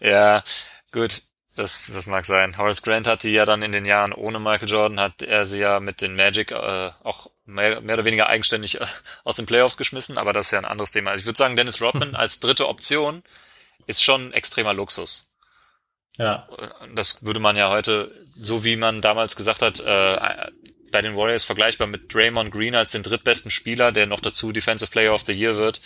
ja, 0.00 0.42
gut. 0.92 1.22
Das, 1.54 1.90
das 1.92 2.06
mag 2.06 2.24
sein. 2.24 2.56
Horace 2.56 2.82
Grant 2.82 3.06
hat 3.06 3.24
die 3.24 3.32
ja 3.32 3.44
dann 3.44 3.62
in 3.62 3.72
den 3.72 3.84
Jahren 3.84 4.14
ohne 4.14 4.38
Michael 4.38 4.70
Jordan, 4.70 4.98
hat 4.98 5.20
er 5.20 5.44
sie 5.44 5.58
ja 5.58 5.80
mit 5.80 6.00
den 6.00 6.16
Magic 6.16 6.50
äh, 6.50 6.90
auch 7.02 7.30
mehr, 7.44 7.82
mehr 7.82 7.96
oder 7.96 8.06
weniger 8.06 8.28
eigenständig 8.28 8.80
äh, 8.80 8.86
aus 9.24 9.36
den 9.36 9.44
Playoffs 9.44 9.76
geschmissen, 9.76 10.16
aber 10.16 10.32
das 10.32 10.46
ist 10.46 10.52
ja 10.52 10.58
ein 10.58 10.64
anderes 10.64 10.92
Thema. 10.92 11.10
Also 11.10 11.20
ich 11.20 11.26
würde 11.26 11.36
sagen, 11.36 11.56
Dennis 11.56 11.82
Rodman 11.82 12.14
als 12.14 12.40
dritte 12.40 12.68
Option 12.68 13.22
ist 13.92 14.02
schon 14.02 14.32
extremer 14.32 14.74
Luxus. 14.74 15.28
Ja. 16.18 16.48
Das 16.94 17.24
würde 17.24 17.40
man 17.40 17.56
ja 17.56 17.70
heute, 17.70 18.26
so 18.36 18.64
wie 18.64 18.76
man 18.76 19.00
damals 19.00 19.36
gesagt 19.36 19.62
hat, 19.62 19.80
äh, 19.80 20.50
bei 20.90 21.02
den 21.02 21.16
Warriors 21.16 21.44
vergleichbar 21.44 21.86
mit 21.86 22.12
Draymond 22.12 22.52
Green 22.52 22.74
als 22.74 22.92
den 22.92 23.02
drittbesten 23.02 23.50
Spieler, 23.50 23.92
der 23.92 24.06
noch 24.06 24.20
dazu 24.20 24.52
Defensive 24.52 24.90
Player 24.90 25.14
of 25.14 25.24
the 25.24 25.32
Year 25.32 25.56
wird, 25.56 25.80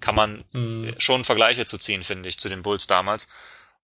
kann 0.00 0.14
man 0.14 0.44
mhm. 0.52 0.94
schon 0.98 1.24
Vergleiche 1.24 1.66
zu 1.66 1.78
ziehen, 1.78 2.02
finde 2.02 2.28
ich, 2.28 2.38
zu 2.38 2.48
den 2.48 2.62
Bulls 2.62 2.86
damals. 2.86 3.28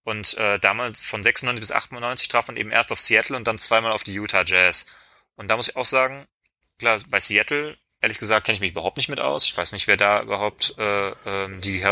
Und 0.02 0.36
äh, 0.38 0.58
damals 0.58 1.00
von 1.00 1.22
96 1.22 1.60
bis 1.60 1.72
98 1.72 2.28
traf 2.28 2.46
man 2.46 2.56
eben 2.56 2.70
erst 2.70 2.92
auf 2.92 3.00
Seattle 3.00 3.36
und 3.36 3.46
dann 3.46 3.58
zweimal 3.58 3.92
auf 3.92 4.02
die 4.02 4.14
Utah 4.14 4.44
Jazz. 4.44 4.86
Und 5.36 5.48
da 5.48 5.56
muss 5.56 5.68
ich 5.68 5.76
auch 5.76 5.84
sagen, 5.84 6.26
klar, 6.78 7.00
bei 7.08 7.20
Seattle, 7.20 7.76
ehrlich 8.00 8.18
gesagt, 8.18 8.46
kenne 8.46 8.54
ich 8.54 8.60
mich 8.60 8.70
überhaupt 8.72 8.96
nicht 8.96 9.08
mit 9.08 9.20
aus. 9.20 9.44
Ich 9.44 9.56
weiß 9.56 9.72
nicht, 9.72 9.88
wer 9.88 9.96
da 9.96 10.22
überhaupt 10.22 10.74
äh, 10.78 11.10
äh, 11.10 11.60
die, 11.60 11.84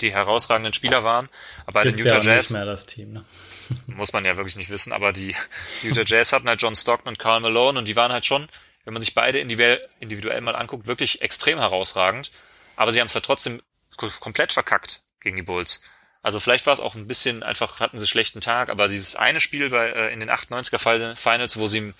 die 0.00 0.12
herausragenden 0.12 0.72
Spieler 0.72 1.04
waren. 1.04 1.28
Aber 1.62 1.80
bei 1.80 1.84
den 1.84 1.98
Utah 1.98 2.18
ja 2.18 2.34
Jazz. 2.34 2.50
Nicht 2.50 2.58
mehr 2.58 2.66
das 2.66 2.86
Team, 2.86 3.12
ne? 3.12 3.24
muss 3.86 4.12
man 4.12 4.24
ja 4.24 4.36
wirklich 4.36 4.56
nicht 4.56 4.70
wissen, 4.70 4.92
aber 4.92 5.12
die 5.12 5.34
Utah 5.82 6.04
Jazz 6.06 6.32
hatten 6.32 6.48
halt 6.48 6.62
John 6.62 6.76
Stockton 6.76 7.08
und 7.08 7.18
Carl 7.18 7.40
Malone 7.40 7.78
und 7.78 7.88
die 7.88 7.96
waren 7.96 8.12
halt 8.12 8.24
schon, 8.24 8.48
wenn 8.84 8.94
man 8.94 9.02
sich 9.02 9.14
beide 9.14 9.38
individuell 9.40 10.40
mal 10.40 10.54
anguckt, 10.54 10.86
wirklich 10.86 11.22
extrem 11.22 11.58
herausragend. 11.58 12.30
Aber 12.76 12.92
sie 12.92 13.00
haben 13.00 13.08
es 13.08 13.14
halt 13.14 13.24
trotzdem 13.24 13.60
komplett 13.96 14.52
verkackt 14.52 15.02
gegen 15.20 15.36
die 15.36 15.42
Bulls. 15.42 15.80
Also 16.22 16.40
vielleicht 16.40 16.66
war 16.66 16.72
es 16.72 16.80
auch 16.80 16.94
ein 16.94 17.06
bisschen 17.06 17.42
einfach, 17.42 17.80
hatten 17.80 17.98
sie 17.98 18.06
schlechten 18.06 18.40
Tag, 18.40 18.68
aber 18.68 18.88
dieses 18.88 19.16
eine 19.16 19.40
Spiel 19.40 19.70
bei, 19.70 19.90
äh, 19.90 20.12
in 20.12 20.20
den 20.20 20.30
98er 20.30 21.14
Finals, 21.14 21.56
wo 21.58 21.66
sie 21.66 21.94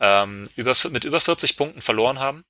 ähm, 0.00 0.44
über, 0.56 0.74
mit 0.90 1.04
über 1.04 1.20
40 1.20 1.56
Punkten 1.56 1.80
verloren 1.80 2.18
haben. 2.18 2.44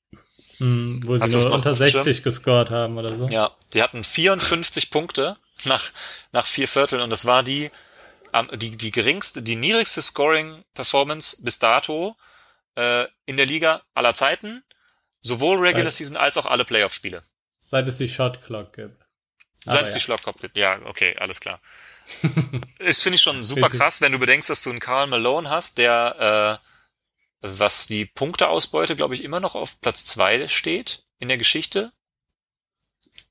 Mm, 0.62 1.01
wo 1.05 1.16
sie 1.16 1.37
nur 1.37 1.53
unter 1.55 1.75
60 1.75 2.22
gescored 2.22 2.70
haben 2.70 2.96
oder 2.96 3.16
so. 3.16 3.29
Ja, 3.29 3.51
die 3.75 3.83
hatten 3.83 4.05
54 4.05 4.90
Punkte 4.90 5.37
nach, 5.64 5.83
nach 6.31 6.46
vier 6.46 6.68
Vierteln 6.68 7.03
und 7.03 7.11
das 7.11 7.27
war 7.27 7.42
die, 7.42 7.68
die, 8.55 8.77
die 8.77 8.92
geringste, 8.92 9.42
die 9.42 9.57
niedrigste 9.57 10.01
Scoring-Performance 10.01 11.42
bis 11.42 11.59
dato 11.59 12.16
äh, 12.77 13.07
in 13.27 13.37
der 13.37 13.46
Liga 13.46 13.83
aller 13.94 14.14
Zeiten, 14.14 14.62
sowohl 15.20 15.59
Regular 15.59 15.90
seit, 15.90 15.94
Season 15.94 16.16
als 16.16 16.38
auch 16.38 16.46
alle 16.46 16.64
Playoff-Spiele. 16.64 17.25
Seit 17.59 17.88
es 17.88 17.98
die 17.98 18.07
Shot 18.07 18.44
Clock 18.46 18.72
gibt. 18.75 19.05
Seit 19.64 19.83
es 19.83 19.90
ja. 19.90 19.94
die 19.94 20.01
Shot 20.01 20.22
Clock 20.22 20.40
gibt, 20.40 20.57
ja, 20.57 20.79
okay, 20.85 21.16
alles 21.18 21.40
klar. 21.40 21.61
ist, 22.79 23.03
finde 23.03 23.16
ich, 23.16 23.22
schon 23.22 23.42
super 23.42 23.68
krass, 23.68 24.01
wenn 24.01 24.12
du 24.12 24.20
bedenkst, 24.20 24.48
dass 24.48 24.62
du 24.62 24.70
einen 24.70 24.79
Karl 24.79 25.09
Malone 25.09 25.51
hast, 25.51 25.79
der, 25.79 26.61
äh, 26.62 26.71
was 27.42 27.88
die 27.88 28.07
Punkteausbeute, 28.07 28.96
glaube 28.96 29.14
ich, 29.14 29.24
immer 29.24 29.40
noch 29.40 29.57
auf 29.57 29.81
Platz 29.81 30.05
zwei 30.05 30.48
steht 30.48 31.05
in 31.18 31.28
der 31.28 31.38
Geschichte. 31.38 31.92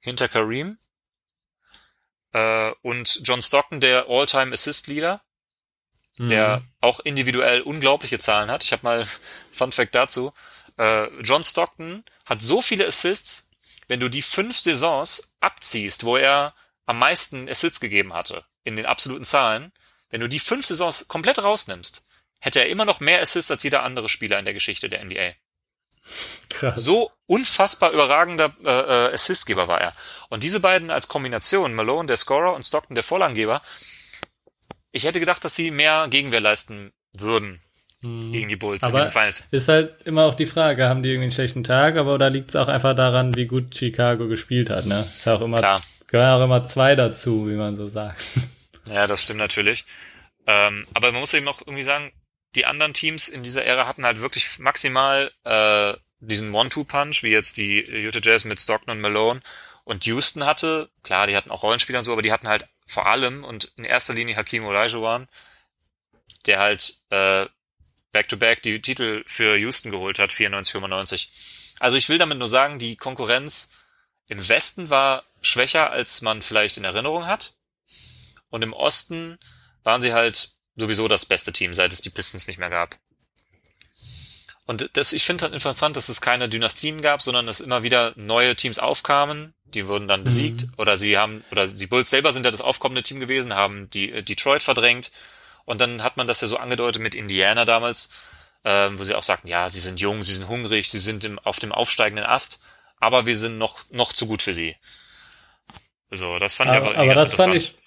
Hinter 0.01 0.27
Kareem. 0.27 0.77
Äh, 2.33 2.71
und 2.81 3.21
John 3.23 3.41
Stockton, 3.41 3.79
der 3.79 4.07
All-Time 4.09 4.53
Assist 4.53 4.87
Leader, 4.87 5.21
mhm. 6.17 6.27
der 6.27 6.63
auch 6.81 6.99
individuell 6.99 7.61
unglaubliche 7.61 8.19
Zahlen 8.19 8.51
hat. 8.51 8.63
Ich 8.63 8.73
habe 8.73 8.83
mal 8.83 9.05
Fun 9.51 9.71
Fact 9.71 9.95
dazu. 9.95 10.33
Äh, 10.77 11.07
John 11.21 11.43
Stockton 11.43 12.03
hat 12.25 12.41
so 12.41 12.61
viele 12.61 12.85
Assists, 12.87 13.49
wenn 13.87 13.99
du 13.99 14.09
die 14.09 14.21
fünf 14.21 14.59
Saisons 14.59 15.33
abziehst, 15.39 16.03
wo 16.03 16.17
er 16.17 16.53
am 16.85 16.99
meisten 16.99 17.47
Assists 17.47 17.79
gegeben 17.79 18.13
hatte, 18.13 18.45
in 18.63 18.75
den 18.75 18.85
absoluten 18.85 19.25
Zahlen, 19.25 19.71
wenn 20.09 20.21
du 20.21 20.27
die 20.27 20.39
fünf 20.39 20.65
Saisons 20.65 21.07
komplett 21.07 21.43
rausnimmst, 21.43 22.05
hätte 22.41 22.59
er 22.59 22.67
immer 22.67 22.83
noch 22.85 22.99
mehr 22.99 23.21
Assists 23.21 23.49
als 23.51 23.63
jeder 23.63 23.83
andere 23.83 24.09
Spieler 24.09 24.37
in 24.39 24.45
der 24.45 24.53
Geschichte 24.53 24.89
der 24.89 25.03
NBA. 25.05 25.31
Krass. 26.49 26.83
So 26.83 27.11
unfassbar 27.27 27.91
überragender 27.91 28.53
äh, 28.65 28.69
äh, 28.69 29.13
Assistgeber 29.13 29.67
war 29.69 29.79
er. 29.79 29.93
Und 30.29 30.43
diese 30.43 30.59
beiden 30.59 30.91
als 30.91 31.07
Kombination, 31.07 31.73
Malone 31.73 32.07
der 32.07 32.17
Scorer 32.17 32.53
und 32.53 32.63
Stockton 32.65 32.95
der 32.95 33.03
Vorlagengeber, 33.03 33.61
ich 34.91 35.05
hätte 35.05 35.21
gedacht, 35.21 35.45
dass 35.45 35.55
sie 35.55 35.71
mehr 35.71 36.07
Gegenwehr 36.09 36.41
leisten 36.41 36.91
würden 37.13 37.61
Mhm. 38.03 38.31
gegen 38.31 38.47
die 38.47 38.55
Bulls 38.55 38.81
in 38.81 38.87
Aber 38.87 38.97
diesen 38.97 39.11
Finals. 39.11 39.43
ist 39.51 39.67
halt 39.67 40.01
immer 40.07 40.25
auch 40.25 40.33
die 40.33 40.47
Frage, 40.47 40.89
haben 40.89 41.03
die 41.03 41.09
irgendwie 41.09 41.25
einen 41.25 41.31
schlechten 41.31 41.63
Tag, 41.63 41.97
aber 41.97 42.15
oder 42.15 42.31
liegt 42.31 42.49
es 42.49 42.55
auch 42.55 42.67
einfach 42.67 42.95
daran, 42.95 43.35
wie 43.35 43.45
gut 43.45 43.77
Chicago 43.77 44.27
gespielt 44.27 44.71
hat, 44.71 44.87
ne? 44.87 45.01
Ist 45.01 45.27
auch 45.27 45.41
immer, 45.41 45.59
Klar. 45.59 45.79
gehören 46.07 46.41
auch 46.41 46.43
immer 46.43 46.65
zwei 46.65 46.95
dazu, 46.95 47.47
wie 47.47 47.53
man 47.53 47.77
so 47.77 47.89
sagt. 47.89 48.19
Ja, 48.91 49.05
das 49.05 49.21
stimmt 49.21 49.37
natürlich. 49.37 49.85
Ähm, 50.47 50.87
aber 50.95 51.11
man 51.11 51.21
muss 51.21 51.35
eben 51.35 51.47
auch 51.47 51.61
irgendwie 51.61 51.83
sagen, 51.83 52.11
die 52.55 52.65
anderen 52.65 52.93
Teams 52.93 53.29
in 53.29 53.43
dieser 53.43 53.65
Ära 53.65 53.87
hatten 53.87 54.05
halt 54.05 54.19
wirklich 54.19 54.59
maximal 54.59 55.31
äh, 55.43 55.93
diesen 56.19 56.53
One-Two-Punch, 56.53 57.23
wie 57.23 57.31
jetzt 57.31 57.57
die 57.57 57.79
Utah 57.79 58.19
Jazz 58.21 58.45
mit 58.45 58.59
Stockton 58.59 58.91
und 58.91 59.01
Malone. 59.01 59.41
Und 59.83 60.05
Houston 60.05 60.45
hatte, 60.45 60.89
klar, 61.03 61.27
die 61.27 61.35
hatten 61.35 61.51
auch 61.51 61.63
Rollenspieler 61.63 61.99
und 61.99 62.05
so, 62.05 62.13
aber 62.13 62.21
die 62.21 62.31
hatten 62.31 62.47
halt 62.47 62.67
vor 62.85 63.07
allem 63.07 63.43
und 63.43 63.71
in 63.77 63.83
erster 63.83 64.13
Linie 64.13 64.35
Hakim 64.35 64.65
Olajuwon, 64.65 65.27
der 66.45 66.59
halt 66.59 66.99
äh, 67.09 67.45
Back-to-Back 68.11 68.61
die 68.61 68.81
Titel 68.81 69.23
für 69.25 69.55
Houston 69.57 69.91
geholt 69.91 70.19
hat, 70.19 70.31
94, 70.31 70.73
95. 70.73 71.29
Also 71.79 71.97
ich 71.97 72.09
will 72.09 72.17
damit 72.17 72.37
nur 72.37 72.47
sagen, 72.47 72.77
die 72.77 72.95
Konkurrenz 72.95 73.71
im 74.27 74.47
Westen 74.47 74.89
war 74.89 75.23
schwächer, 75.41 75.89
als 75.89 76.21
man 76.21 76.41
vielleicht 76.41 76.77
in 76.77 76.83
Erinnerung 76.83 77.25
hat. 77.25 77.55
Und 78.49 78.61
im 78.61 78.73
Osten 78.73 79.39
waren 79.83 80.01
sie 80.01 80.13
halt 80.13 80.51
sowieso 80.75 81.07
das 81.07 81.25
beste 81.25 81.53
Team, 81.53 81.73
seit 81.73 81.93
es 81.93 82.01
die 82.01 82.09
Pistons 82.09 82.47
nicht 82.47 82.59
mehr 82.59 82.69
gab. 82.69 82.97
Und 84.65 84.89
das, 84.93 85.11
ich 85.11 85.25
finde 85.25 85.43
halt 85.43 85.53
interessant, 85.53 85.97
dass 85.97 86.07
es 86.07 86.21
keine 86.21 86.47
Dynastien 86.47 87.01
gab, 87.01 87.21
sondern 87.21 87.45
dass 87.45 87.59
immer 87.59 87.83
wieder 87.83 88.13
neue 88.15 88.55
Teams 88.55 88.79
aufkamen, 88.79 89.53
die 89.65 89.87
wurden 89.87 90.07
dann 90.07 90.23
besiegt, 90.23 90.67
oder 90.77 90.97
sie 90.97 91.17
haben, 91.17 91.43
oder 91.51 91.67
die 91.67 91.87
Bulls 91.87 92.09
selber 92.09 92.31
sind 92.31 92.45
ja 92.45 92.51
das 92.51 92.61
aufkommende 92.61 93.03
Team 93.03 93.19
gewesen, 93.19 93.55
haben 93.55 93.89
die 93.89 94.11
äh, 94.11 94.23
Detroit 94.23 94.63
verdrängt. 94.63 95.11
Und 95.65 95.81
dann 95.81 96.03
hat 96.03 96.17
man 96.17 96.27
das 96.27 96.41
ja 96.41 96.47
so 96.47 96.57
angedeutet 96.57 97.01
mit 97.01 97.15
Indiana 97.15 97.65
damals, 97.65 98.11
ähm, 98.63 98.99
wo 98.99 99.03
sie 99.03 99.15
auch 99.15 99.23
sagten, 99.23 99.47
ja, 99.47 99.69
sie 99.69 99.79
sind 99.79 99.99
jung, 99.99 100.21
sie 100.23 100.33
sind 100.33 100.47
hungrig, 100.47 100.89
sie 100.89 100.99
sind 100.99 101.23
im, 101.25 101.39
auf 101.39 101.59
dem 101.59 101.71
aufsteigenden 101.71 102.25
Ast, 102.25 102.61
aber 102.99 103.25
wir 103.25 103.35
sind 103.35 103.57
noch, 103.57 103.81
noch 103.89 104.13
zu 104.13 104.27
gut 104.27 104.41
für 104.41 104.53
sie. 104.53 104.75
So, 106.11 106.39
das 106.39 106.55
fand 106.55 106.69
ich 106.69 106.75
einfach 106.75 106.91
Aber, 106.91 106.99
aber 106.99 107.15
das 107.15 107.33
fand 107.33 107.53
interessant. 107.53 107.75
ich 107.77 107.80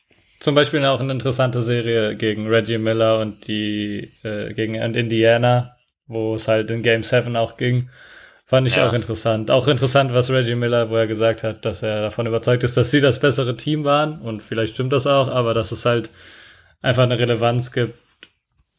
zum 0.44 0.54
Beispiel 0.54 0.84
auch 0.84 1.00
eine 1.00 1.12
interessante 1.12 1.62
Serie 1.62 2.16
gegen 2.16 2.46
Reggie 2.46 2.76
Miller 2.76 3.18
und 3.18 3.46
die 3.48 4.10
äh, 4.22 4.52
gegen 4.52 4.78
und 4.80 4.94
Indiana, 4.94 5.76
wo 6.06 6.34
es 6.34 6.48
halt 6.48 6.70
in 6.70 6.82
Game 6.82 7.02
7 7.02 7.34
auch 7.34 7.56
ging. 7.56 7.88
Fand 8.44 8.66
ich 8.66 8.76
Ja. 8.76 8.86
auch 8.86 8.92
interessant. 8.92 9.50
Auch 9.50 9.68
interessant, 9.68 10.12
was 10.12 10.30
Reggie 10.30 10.54
Miller, 10.54 10.90
wo 10.90 10.96
er 10.96 11.06
gesagt 11.06 11.42
hat, 11.42 11.64
dass 11.64 11.82
er 11.82 12.02
davon 12.02 12.26
überzeugt 12.26 12.62
ist, 12.62 12.76
dass 12.76 12.90
sie 12.90 13.00
das 13.00 13.20
bessere 13.20 13.56
Team 13.56 13.84
waren. 13.84 14.20
Und 14.20 14.42
vielleicht 14.42 14.74
stimmt 14.74 14.92
das 14.92 15.06
auch, 15.06 15.28
aber 15.28 15.54
dass 15.54 15.72
es 15.72 15.86
halt 15.86 16.10
einfach 16.82 17.04
eine 17.04 17.18
Relevanz 17.18 17.72
gibt 17.72 17.94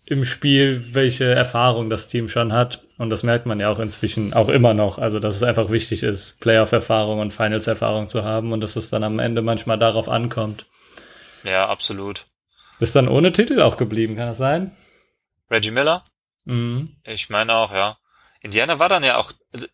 im 0.05 0.23
Spiel, 0.23 0.93
welche 0.93 1.25
Erfahrung 1.25 1.89
das 1.89 2.07
Team 2.07 2.29
schon 2.29 2.53
hat. 2.53 2.83
Und 2.99 3.09
das 3.09 3.23
merkt 3.23 3.47
man 3.47 3.59
ja 3.59 3.69
auch 3.69 3.79
inzwischen 3.79 4.33
auch 4.33 4.49
immer 4.49 4.75
noch. 4.75 4.99
Also, 4.99 5.19
dass 5.19 5.35
es 5.35 5.41
einfach 5.41 5.71
wichtig 5.71 6.03
ist, 6.03 6.41
Playoff-Erfahrung 6.41 7.17
und 7.21 7.33
Finals-Erfahrung 7.33 8.07
zu 8.07 8.23
haben 8.23 8.51
und 8.51 8.61
dass 8.61 8.75
es 8.75 8.91
dann 8.91 9.03
am 9.03 9.17
Ende 9.17 9.41
manchmal 9.41 9.79
darauf 9.79 10.07
ankommt. 10.07 10.67
Ja, 11.45 11.67
absolut. 11.67 12.25
Ist 12.79 12.95
dann 12.95 13.07
ohne 13.07 13.31
Titel 13.31 13.61
auch 13.61 13.77
geblieben, 13.77 14.15
kann 14.15 14.27
das 14.27 14.37
sein? 14.37 14.75
Reggie 15.49 15.71
Miller? 15.71 16.03
Mhm. 16.45 16.97
Ich 17.03 17.29
meine 17.29 17.53
auch, 17.55 17.73
ja. 17.73 17.97
Indiana 18.41 18.79
war 18.79 18.89
dann 18.89 19.03
ja 19.03 19.17
auch, 19.17 19.31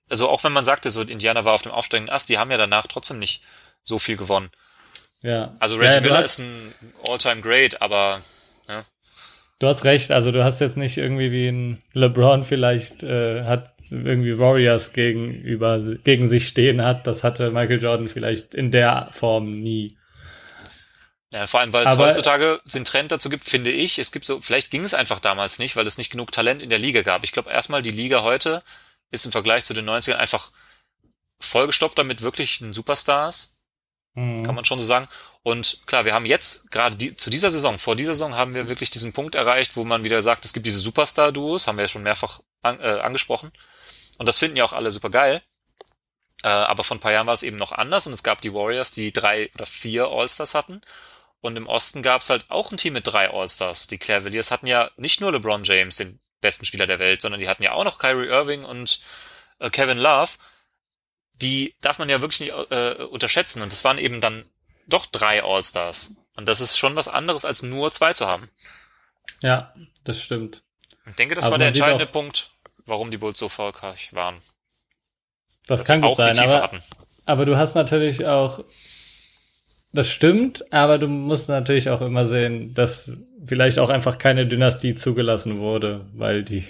also 0.09 0.29
auch 0.29 0.43
wenn 0.43 0.53
man 0.53 0.65
sagte, 0.65 0.91
so 0.91 1.01
Indiana 1.01 1.43
war 1.45 1.53
auf 1.53 1.63
dem 1.63 1.71
aufsteigenden 1.71 2.13
Ast, 2.13 2.29
die 2.29 2.37
haben 2.37 2.51
ja 2.51 2.57
danach 2.57 2.87
trotzdem 2.87 3.19
nicht 3.19 3.43
so 3.83 3.99
viel 3.99 4.17
gewonnen. 4.17 4.51
Ja. 5.23 5.55
Also 5.59 5.75
Ja, 5.75 5.81
Reggie 5.81 5.95
ja, 5.95 6.01
Miller 6.01 6.23
ist 6.23 6.39
ein 6.39 6.73
All-Time 7.07 7.41
Great, 7.41 7.81
aber 7.81 8.21
Du 9.61 9.67
hast 9.67 9.83
recht, 9.83 10.11
also 10.11 10.31
du 10.31 10.43
hast 10.43 10.59
jetzt 10.59 10.75
nicht 10.75 10.97
irgendwie 10.97 11.31
wie 11.31 11.47
ein 11.47 11.83
LeBron 11.93 12.41
vielleicht 12.41 13.03
äh, 13.03 13.43
hat 13.43 13.75
irgendwie 13.91 14.39
Warriors 14.39 14.91
gegenüber 14.91 15.79
gegen 16.03 16.27
sich 16.27 16.47
stehen 16.47 16.83
hat. 16.83 17.05
Das 17.05 17.23
hatte 17.23 17.51
Michael 17.51 17.79
Jordan 17.79 18.07
vielleicht 18.07 18.55
in 18.55 18.71
der 18.71 19.09
Form 19.11 19.61
nie. 19.61 19.95
Ja, 21.31 21.47
vor 21.47 21.61
allem, 21.61 21.71
weil 21.71 21.85
es 21.87 21.97
heutzutage 21.97 22.61
den 22.65 22.85
Trend 22.85 23.11
dazu 23.11 23.29
gibt, 23.29 23.45
finde 23.45 23.71
ich, 23.71 23.99
es 23.99 24.11
gibt 24.11 24.25
so, 24.25 24.41
vielleicht 24.41 24.69
ging 24.69 24.83
es 24.83 24.93
einfach 24.93 25.19
damals 25.19 25.59
nicht, 25.59 25.75
weil 25.75 25.87
es 25.87 25.97
nicht 25.97 26.11
genug 26.11 26.31
Talent 26.31 26.61
in 26.61 26.69
der 26.69 26.79
Liga 26.79 27.01
gab. 27.01 27.23
Ich 27.23 27.31
glaube 27.31 27.51
erstmal, 27.51 27.81
die 27.81 27.91
Liga 27.91 28.21
heute 28.21 28.61
ist 29.11 29.25
im 29.25 29.31
Vergleich 29.31 29.63
zu 29.63 29.73
den 29.73 29.89
90ern 29.89 30.15
einfach 30.15 30.51
vollgestopfter 31.39 32.03
mit 32.03 32.21
wirklichen 32.21 32.73
Superstars. 32.73 33.55
Mhm. 34.13 34.43
kann 34.43 34.55
man 34.55 34.65
schon 34.65 34.79
so 34.79 34.85
sagen. 34.85 35.07
Und 35.43 35.79
klar, 35.85 36.05
wir 36.05 36.13
haben 36.13 36.25
jetzt 36.25 36.69
gerade 36.69 36.95
die, 36.95 37.15
zu 37.15 37.29
dieser 37.29 37.49
Saison, 37.49 37.79
vor 37.79 37.95
dieser 37.95 38.13
Saison 38.13 38.35
haben 38.35 38.53
wir 38.53 38.67
wirklich 38.67 38.91
diesen 38.91 39.13
Punkt 39.13 39.35
erreicht, 39.35 39.75
wo 39.75 39.85
man 39.85 40.03
wieder 40.03 40.21
sagt, 40.21 40.45
es 40.45 40.53
gibt 40.53 40.65
diese 40.65 40.79
Superstar-Duos, 40.79 41.67
haben 41.67 41.77
wir 41.77 41.85
ja 41.85 41.87
schon 41.87 42.03
mehrfach 42.03 42.41
an, 42.61 42.79
äh, 42.79 42.99
angesprochen. 42.99 43.51
Und 44.17 44.25
das 44.25 44.37
finden 44.37 44.57
ja 44.57 44.65
auch 44.65 44.73
alle 44.73 44.91
super 44.91 45.09
geil. 45.09 45.41
Äh, 46.43 46.49
aber 46.49 46.83
vor 46.83 46.97
ein 46.97 46.99
paar 46.99 47.13
Jahren 47.13 47.27
war 47.27 47.33
es 47.33 47.43
eben 47.43 47.57
noch 47.57 47.71
anders 47.71 48.05
und 48.05 48.13
es 48.13 48.23
gab 48.23 48.41
die 48.41 48.53
Warriors, 48.53 48.91
die 48.91 49.13
drei 49.13 49.49
oder 49.55 49.65
vier 49.65 50.07
All-Stars 50.07 50.55
hatten. 50.55 50.81
Und 51.41 51.55
im 51.57 51.67
Osten 51.67 52.03
gab 52.03 52.21
es 52.21 52.29
halt 52.29 52.45
auch 52.49 52.71
ein 52.71 52.77
Team 52.77 52.93
mit 52.93 53.07
drei 53.07 53.29
All-Stars. 53.31 53.87
Die 53.87 53.97
Cavaliers 53.97 54.51
hatten 54.51 54.67
ja 54.67 54.91
nicht 54.95 55.21
nur 55.21 55.31
LeBron 55.31 55.63
James, 55.63 55.95
den 55.97 56.19
besten 56.39 56.65
Spieler 56.65 56.87
der 56.87 56.99
Welt, 56.99 57.21
sondern 57.21 57.39
die 57.41 57.49
hatten 57.49 57.63
ja 57.63 57.71
auch 57.73 57.83
noch 57.83 57.99
Kyrie 57.99 58.27
Irving 58.27 58.63
und 58.63 59.01
äh, 59.59 59.69
Kevin 59.69 59.97
Love 59.97 60.31
die 61.41 61.75
darf 61.81 61.97
man 61.97 62.07
ja 62.07 62.21
wirklich 62.21 62.39
nicht 62.39 62.53
äh, 62.71 63.03
unterschätzen. 63.03 63.61
Und 63.63 63.73
es 63.73 63.83
waren 63.83 63.97
eben 63.97 64.21
dann 64.21 64.45
doch 64.87 65.07
drei 65.07 65.43
All-Stars. 65.43 66.15
Und 66.35 66.47
das 66.47 66.61
ist 66.61 66.77
schon 66.77 66.95
was 66.95 67.07
anderes, 67.07 67.45
als 67.45 67.63
nur 67.63 67.91
zwei 67.91 68.13
zu 68.13 68.27
haben. 68.27 68.47
Ja, 69.41 69.73
das 70.03 70.21
stimmt. 70.21 70.61
Ich 71.07 71.15
denke, 71.15 71.33
das 71.35 71.45
Aber 71.45 71.53
war 71.53 71.57
der 71.57 71.69
entscheidende 71.69 72.05
auch- 72.05 72.11
Punkt, 72.11 72.51
warum 72.85 73.09
die 73.09 73.17
Bulls 73.17 73.39
so 73.39 73.47
erfolgreich 73.47 74.13
waren. 74.13 74.37
Das 75.65 75.79
Dass 75.79 75.87
kann 75.87 76.01
gut 76.01 76.11
auch 76.11 76.17
sein, 76.17 76.37
aber, 76.37 76.61
hatten. 76.61 76.83
aber 77.25 77.45
du 77.45 77.57
hast 77.57 77.73
natürlich 77.75 78.25
auch, 78.27 78.63
das 79.93 80.09
stimmt, 80.09 80.71
aber 80.71 80.97
du 80.97 81.07
musst 81.07 81.49
natürlich 81.49 81.89
auch 81.89 82.01
immer 82.01 82.25
sehen, 82.25 82.73
dass 82.73 83.11
vielleicht 83.45 83.79
auch 83.79 83.89
einfach 83.89 84.17
keine 84.17 84.47
Dynastie 84.47 84.95
zugelassen 84.95 85.59
wurde, 85.59 86.05
weil 86.13 86.43
die, 86.43 86.63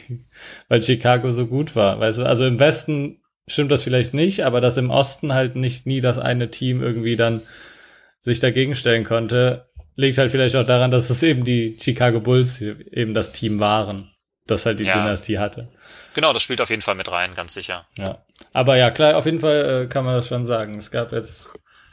weil 0.70 0.82
Chicago 0.82 1.32
so 1.32 1.46
gut 1.48 1.76
war. 1.76 2.00
Weißt 2.00 2.20
du, 2.20 2.24
also 2.24 2.46
im 2.46 2.60
Westen 2.60 3.22
stimmt 3.48 3.72
das 3.72 3.84
vielleicht 3.84 4.14
nicht, 4.14 4.46
aber 4.46 4.62
dass 4.62 4.78
im 4.78 4.90
Osten 4.90 5.34
halt 5.34 5.56
nicht 5.56 5.86
nie 5.86 6.02
das 6.02 6.18
eine 6.18 6.50
Team 6.50 6.82
irgendwie 6.82 7.16
dann 7.16 7.42
sich 8.22 8.40
dagegen 8.40 8.76
stellen 8.76 9.04
konnte, 9.04 9.66
liegt 9.96 10.18
halt 10.18 10.32
vielleicht 10.32 10.56
auch 10.56 10.66
daran, 10.66 10.92
dass 10.92 11.10
es 11.10 11.22
eben 11.24 11.44
die 11.44 11.78
Chicago 11.80 12.20
Bulls 12.20 12.62
eben 12.62 13.14
das 13.14 13.32
Team 13.34 13.60
waren, 13.60 14.12
das 14.48 14.66
halt 14.66 14.80
die 14.80 14.86
Ja. 14.86 14.94
Dynastie 14.94 15.38
hatte. 15.40 15.70
Genau, 16.14 16.34
das 16.34 16.44
spielt 16.44 16.62
auf 16.62 16.70
jeden 16.70 16.82
Fall 16.82 16.96
mit 16.96 17.12
rein, 17.12 17.32
ganz 17.36 17.54
sicher. 17.54 17.86
Ja. 17.98 18.24
Aber 18.54 18.78
ja, 18.78 18.92
klar, 18.92 19.18
auf 19.18 19.26
jeden 19.26 19.40
Fall 19.40 19.84
äh, 19.84 19.88
kann 19.88 20.06
man 20.06 20.16
das 20.16 20.28
schon 20.28 20.46
sagen. 20.46 20.78
Es 20.78 20.92
gab 20.92 21.12
jetzt 21.12 21.50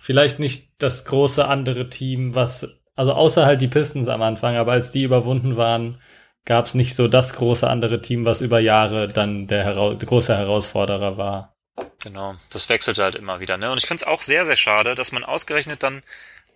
vielleicht 0.09 0.39
nicht 0.39 0.71
das 0.79 1.05
große 1.05 1.47
andere 1.47 1.91
Team, 1.91 2.35
was, 2.35 2.67
also 2.97 3.13
außer 3.13 3.45
halt 3.45 3.61
die 3.61 3.69
Pistons 3.69 4.09
am 4.09 4.23
Anfang, 4.23 4.57
aber 4.57 4.73
als 4.73 4.91
die 4.91 5.03
überwunden 5.03 5.59
waren, 5.59 6.01
gab 6.47 6.65
es 6.65 6.73
nicht 6.73 6.97
so 6.97 7.09
das 7.09 7.35
große 7.35 7.69
andere 7.69 8.01
Team, 8.01 8.25
was 8.25 8.41
über 8.41 8.59
Jahre 8.59 9.09
dann 9.09 9.47
der, 9.49 9.65
Hera 9.65 9.93
große 9.93 10.35
Herausforderer 10.35 11.19
war. 11.19 11.55
Genau, 12.03 12.37
das 12.49 12.71
wechselte 12.71 13.03
halt 13.03 13.17
immer 13.17 13.41
wieder. 13.41 13.59
Ne? 13.59 13.71
Und 13.71 13.77
ich 13.77 13.87
finde 13.87 14.03
es 14.03 14.09
auch 14.09 14.23
sehr, 14.23 14.47
sehr 14.47 14.57
schade, 14.57 14.95
dass 14.95 15.13
man 15.13 15.25
ausgerechnet 15.25 15.83
dann 15.83 16.01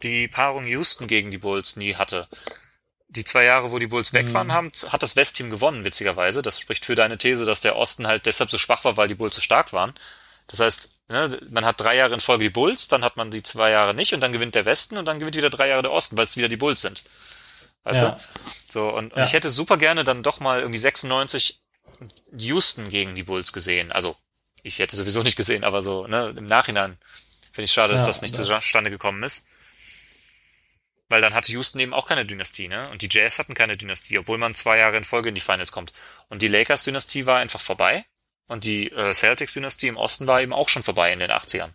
die 0.02 0.28
Paarung 0.28 0.64
Houston 0.64 1.06
gegen 1.06 1.30
die 1.30 1.36
Bulls 1.36 1.76
nie 1.76 1.94
hatte. 1.96 2.28
Die 3.10 3.24
zwei 3.24 3.44
Jahre, 3.44 3.70
wo 3.70 3.78
die 3.78 3.86
Bulls 3.86 4.14
weg 4.14 4.28
Mhm. 4.28 4.32
waren, 4.32 4.52
haben, 4.52 4.72
hat 4.88 5.02
das 5.02 5.14
Westteam 5.14 5.50
gewonnen, 5.50 5.84
witzigerweise. 5.84 6.40
Das 6.40 6.58
spricht 6.58 6.86
für 6.86 6.94
deine 6.94 7.18
These, 7.18 7.44
dass 7.44 7.60
der 7.60 7.76
Osten 7.76 8.06
halt 8.06 8.24
deshalb 8.24 8.50
so 8.50 8.56
schwach 8.56 8.82
war, 8.86 8.96
weil 8.96 9.08
die 9.08 9.14
Bulls 9.14 9.34
so 9.34 9.42
stark 9.42 9.74
waren. 9.74 9.92
Das 10.46 10.60
heißt, 10.60 10.96
man 11.50 11.64
hat 11.64 11.80
drei 11.80 11.96
Jahre 11.96 12.14
in 12.14 12.20
Folge 12.20 12.44
die 12.44 12.50
Bulls, 12.50 12.88
dann 12.88 13.04
hat 13.04 13.16
man 13.16 13.30
die 13.30 13.42
zwei 13.42 13.70
Jahre 13.70 13.94
nicht 13.94 14.12
und 14.14 14.20
dann 14.20 14.32
gewinnt 14.32 14.54
der 14.54 14.64
Westen 14.64 14.96
und 14.96 15.04
dann 15.06 15.18
gewinnt 15.18 15.36
wieder 15.36 15.50
drei 15.50 15.68
Jahre 15.68 15.82
der 15.82 15.92
Osten, 15.92 16.16
weil 16.16 16.26
es 16.26 16.36
wieder 16.36 16.48
die 16.48 16.56
Bulls 16.56 16.80
sind. 16.80 17.02
Weißt 17.84 18.02
Ja. 18.02 18.10
du? 18.10 18.20
So, 18.68 18.88
und, 18.90 19.12
und 19.12 19.18
Ja. 19.18 19.24
ich 19.24 19.32
hätte 19.32 19.50
super 19.50 19.76
gerne 19.76 20.04
dann 20.04 20.22
doch 20.22 20.40
mal 20.40 20.60
irgendwie 20.60 20.78
96 20.78 21.60
Houston 22.36 22.88
gegen 22.88 23.14
die 23.14 23.22
Bulls 23.24 23.52
gesehen. 23.52 23.92
Also, 23.92 24.16
ich 24.62 24.78
hätte 24.78 24.96
sowieso 24.96 25.22
nicht 25.22 25.36
gesehen, 25.36 25.64
aber 25.64 25.82
so, 25.82 26.06
ne, 26.06 26.32
im 26.36 26.46
Nachhinein 26.46 26.96
finde 27.52 27.64
ich 27.64 27.72
schade, 27.72 27.92
dass 27.92 28.02
Ja, 28.02 28.06
das 28.08 28.22
nicht 28.22 28.36
zustande 28.36 28.90
gekommen 28.90 29.22
ist. 29.22 29.46
Weil 31.08 31.20
dann 31.20 31.34
hatte 31.34 31.52
Houston 31.52 31.78
eben 31.80 31.92
auch 31.92 32.06
keine 32.06 32.24
Dynastie, 32.24 32.68
ne? 32.68 32.88
Und 32.90 33.02
die 33.02 33.08
Jazz 33.10 33.38
hatten 33.38 33.52
keine 33.54 33.76
Dynastie, 33.76 34.18
obwohl 34.18 34.38
man 34.38 34.54
zwei 34.54 34.78
Jahre 34.78 34.96
in 34.96 35.04
Folge 35.04 35.28
in 35.28 35.34
die 35.34 35.42
Finals 35.42 35.70
kommt. 35.70 35.92
Und 36.28 36.40
die 36.40 36.48
Lakers-Dynastie 36.48 37.26
war 37.26 37.38
einfach 37.38 37.60
vorbei. 37.60 38.06
Und 38.52 38.64
die 38.64 38.92
äh, 38.92 39.14
Celtics-Dynastie 39.14 39.88
im 39.88 39.96
Osten 39.96 40.26
war 40.26 40.42
eben 40.42 40.52
auch 40.52 40.68
schon 40.68 40.82
vorbei 40.82 41.10
in 41.10 41.20
den 41.20 41.30
80ern. 41.30 41.70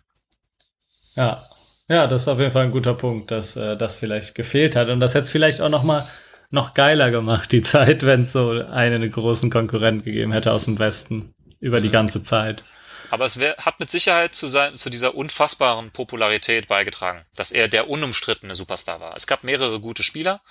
Ja. 1.16 1.44
Ja, 1.88 2.06
das 2.06 2.22
ist 2.22 2.28
auf 2.28 2.38
jeden 2.38 2.52
Fall 2.52 2.66
ein 2.66 2.70
guter 2.70 2.94
Punkt, 2.94 3.32
dass 3.32 3.56
äh, 3.56 3.76
das 3.76 3.96
vielleicht 3.96 4.36
gefehlt 4.36 4.76
hat. 4.76 4.88
Und 4.88 5.00
das 5.00 5.14
hätte 5.14 5.24
es 5.24 5.30
vielleicht 5.30 5.60
auch 5.60 5.70
noch 5.70 5.82
mal 5.82 6.06
noch 6.50 6.74
geiler 6.74 7.10
gemacht, 7.10 7.50
die 7.50 7.62
Zeit, 7.62 8.06
wenn 8.06 8.22
es 8.22 8.32
so 8.32 8.50
einen 8.50 9.10
großen 9.10 9.50
Konkurrent 9.50 10.04
gegeben 10.04 10.30
hätte 10.30 10.52
aus 10.52 10.66
dem 10.66 10.78
Westen 10.78 11.34
über 11.58 11.80
die 11.80 11.90
ganze 11.90 12.22
Zeit. 12.22 12.62
Aber 13.10 13.24
es 13.24 13.40
wär, 13.40 13.56
hat 13.56 13.80
mit 13.80 13.90
Sicherheit 13.90 14.36
zu, 14.36 14.46
sein, 14.46 14.76
zu 14.76 14.88
dieser 14.88 15.16
unfassbaren 15.16 15.90
Popularität 15.90 16.68
beigetragen, 16.68 17.24
dass 17.34 17.50
er 17.50 17.66
der 17.66 17.90
unumstrittene 17.90 18.54
Superstar 18.54 19.00
war. 19.00 19.16
Es 19.16 19.26
gab 19.26 19.42
mehrere 19.42 19.80
gute 19.80 20.04
Spieler. 20.04 20.42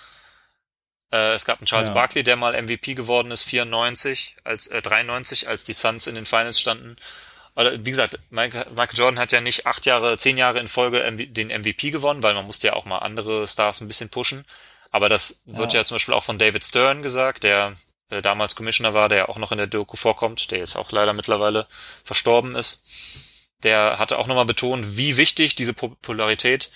Äh, 1.12 1.32
es 1.34 1.44
gab 1.44 1.58
einen 1.60 1.66
Charles 1.66 1.88
Ja. 1.88 1.94
Barkley, 1.94 2.22
der 2.22 2.36
mal 2.36 2.60
MVP 2.60 2.94
geworden 2.94 3.30
ist, 3.30 3.44
94, 3.44 4.36
als 4.44 4.66
äh, 4.68 4.82
93, 4.82 5.48
als 5.48 5.64
die 5.64 5.72
Suns 5.72 6.06
in 6.06 6.14
den 6.14 6.26
Finals 6.26 6.60
standen. 6.60 6.96
Oder 7.56 7.84
wie 7.84 7.90
gesagt, 7.90 8.20
Michael, 8.30 8.66
Michael 8.70 8.98
Jordan 8.98 9.18
hat 9.18 9.32
ja 9.32 9.40
nicht 9.40 9.66
acht 9.66 9.84
Jahre, 9.86 10.16
zehn 10.18 10.36
Jahre 10.38 10.60
in 10.60 10.68
Folge 10.68 11.00
MV 11.10 11.32
den 11.32 11.48
MVP 11.48 11.90
gewonnen, 11.90 12.22
weil 12.22 12.34
man 12.34 12.46
musste 12.46 12.68
ja 12.68 12.72
auch 12.74 12.84
mal 12.84 12.98
andere 12.98 13.48
Stars 13.48 13.80
ein 13.80 13.88
bisschen 13.88 14.10
pushen. 14.10 14.44
Aber 14.90 15.08
das 15.08 15.42
wird 15.44 15.72
Ja. 15.72 15.80
ja 15.80 15.84
zum 15.84 15.96
Beispiel 15.96 16.14
auch 16.14 16.24
von 16.24 16.38
David 16.38 16.64
Stern 16.64 17.02
gesagt, 17.02 17.42
der 17.44 17.74
äh, 18.10 18.22
damals 18.22 18.54
Commissioner 18.54 18.94
war, 18.94 19.08
der 19.08 19.18
ja 19.18 19.28
auch 19.28 19.38
noch 19.38 19.50
in 19.52 19.58
der 19.58 19.66
Doku 19.66 19.96
vorkommt, 19.96 20.50
der 20.50 20.58
jetzt 20.58 20.76
auch 20.76 20.92
leider 20.92 21.12
mittlerweile 21.12 21.66
verstorben 22.04 22.54
ist. 22.54 22.84
Der 23.64 23.98
hatte 23.98 24.18
auch 24.18 24.28
nochmal 24.28 24.44
betont, 24.46 24.96
wie 24.96 25.16
wichtig 25.16 25.56
diese 25.56 25.74
Popularität 25.74 26.70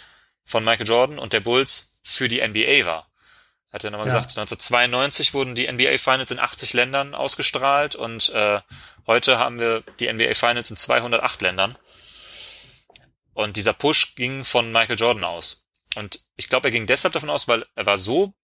von 0.44 0.64
Michael 0.64 0.88
Jordan 0.88 1.18
und 1.18 1.32
der 1.32 1.40
Bulls 1.40 1.90
für 2.02 2.26
die 2.28 2.40
NBA 2.46 2.84
war. 2.84 3.06
Hat 3.72 3.84
er 3.84 3.90
nochmal 3.90 4.08
Ja. 4.08 4.14
gesagt, 4.14 4.36
1992 4.38 5.32
wurden 5.34 5.54
die 5.54 5.66
NBA 5.70 5.96
Finals 5.98 6.30
in 6.30 6.38
80 6.38 6.74
Ländern 6.74 7.14
ausgestrahlt 7.14 7.96
und 7.96 8.28
äh, 8.30 8.60
heute 9.06 9.38
haben 9.38 9.58
wir 9.58 9.82
die 9.98 10.12
NBA 10.12 10.34
Finals 10.34 10.70
in 10.70 10.76
208 10.76 11.40
Ländern. 11.42 11.76
Und 13.34 13.56
dieser 13.56 13.72
Push 13.72 14.14
ging 14.14 14.44
von 14.44 14.72
Michael 14.72 14.98
Jordan 14.98 15.24
aus. 15.24 15.66
Und 15.96 16.20
ich 16.36 16.48
glaube, 16.48 16.68
er 16.68 16.70
ging 16.72 16.86
deshalb 16.86 17.14
davon 17.14 17.30
aus, 17.30 17.48
weil 17.48 17.64
er 17.74 17.86
war 17.86 17.96
so 17.98 18.34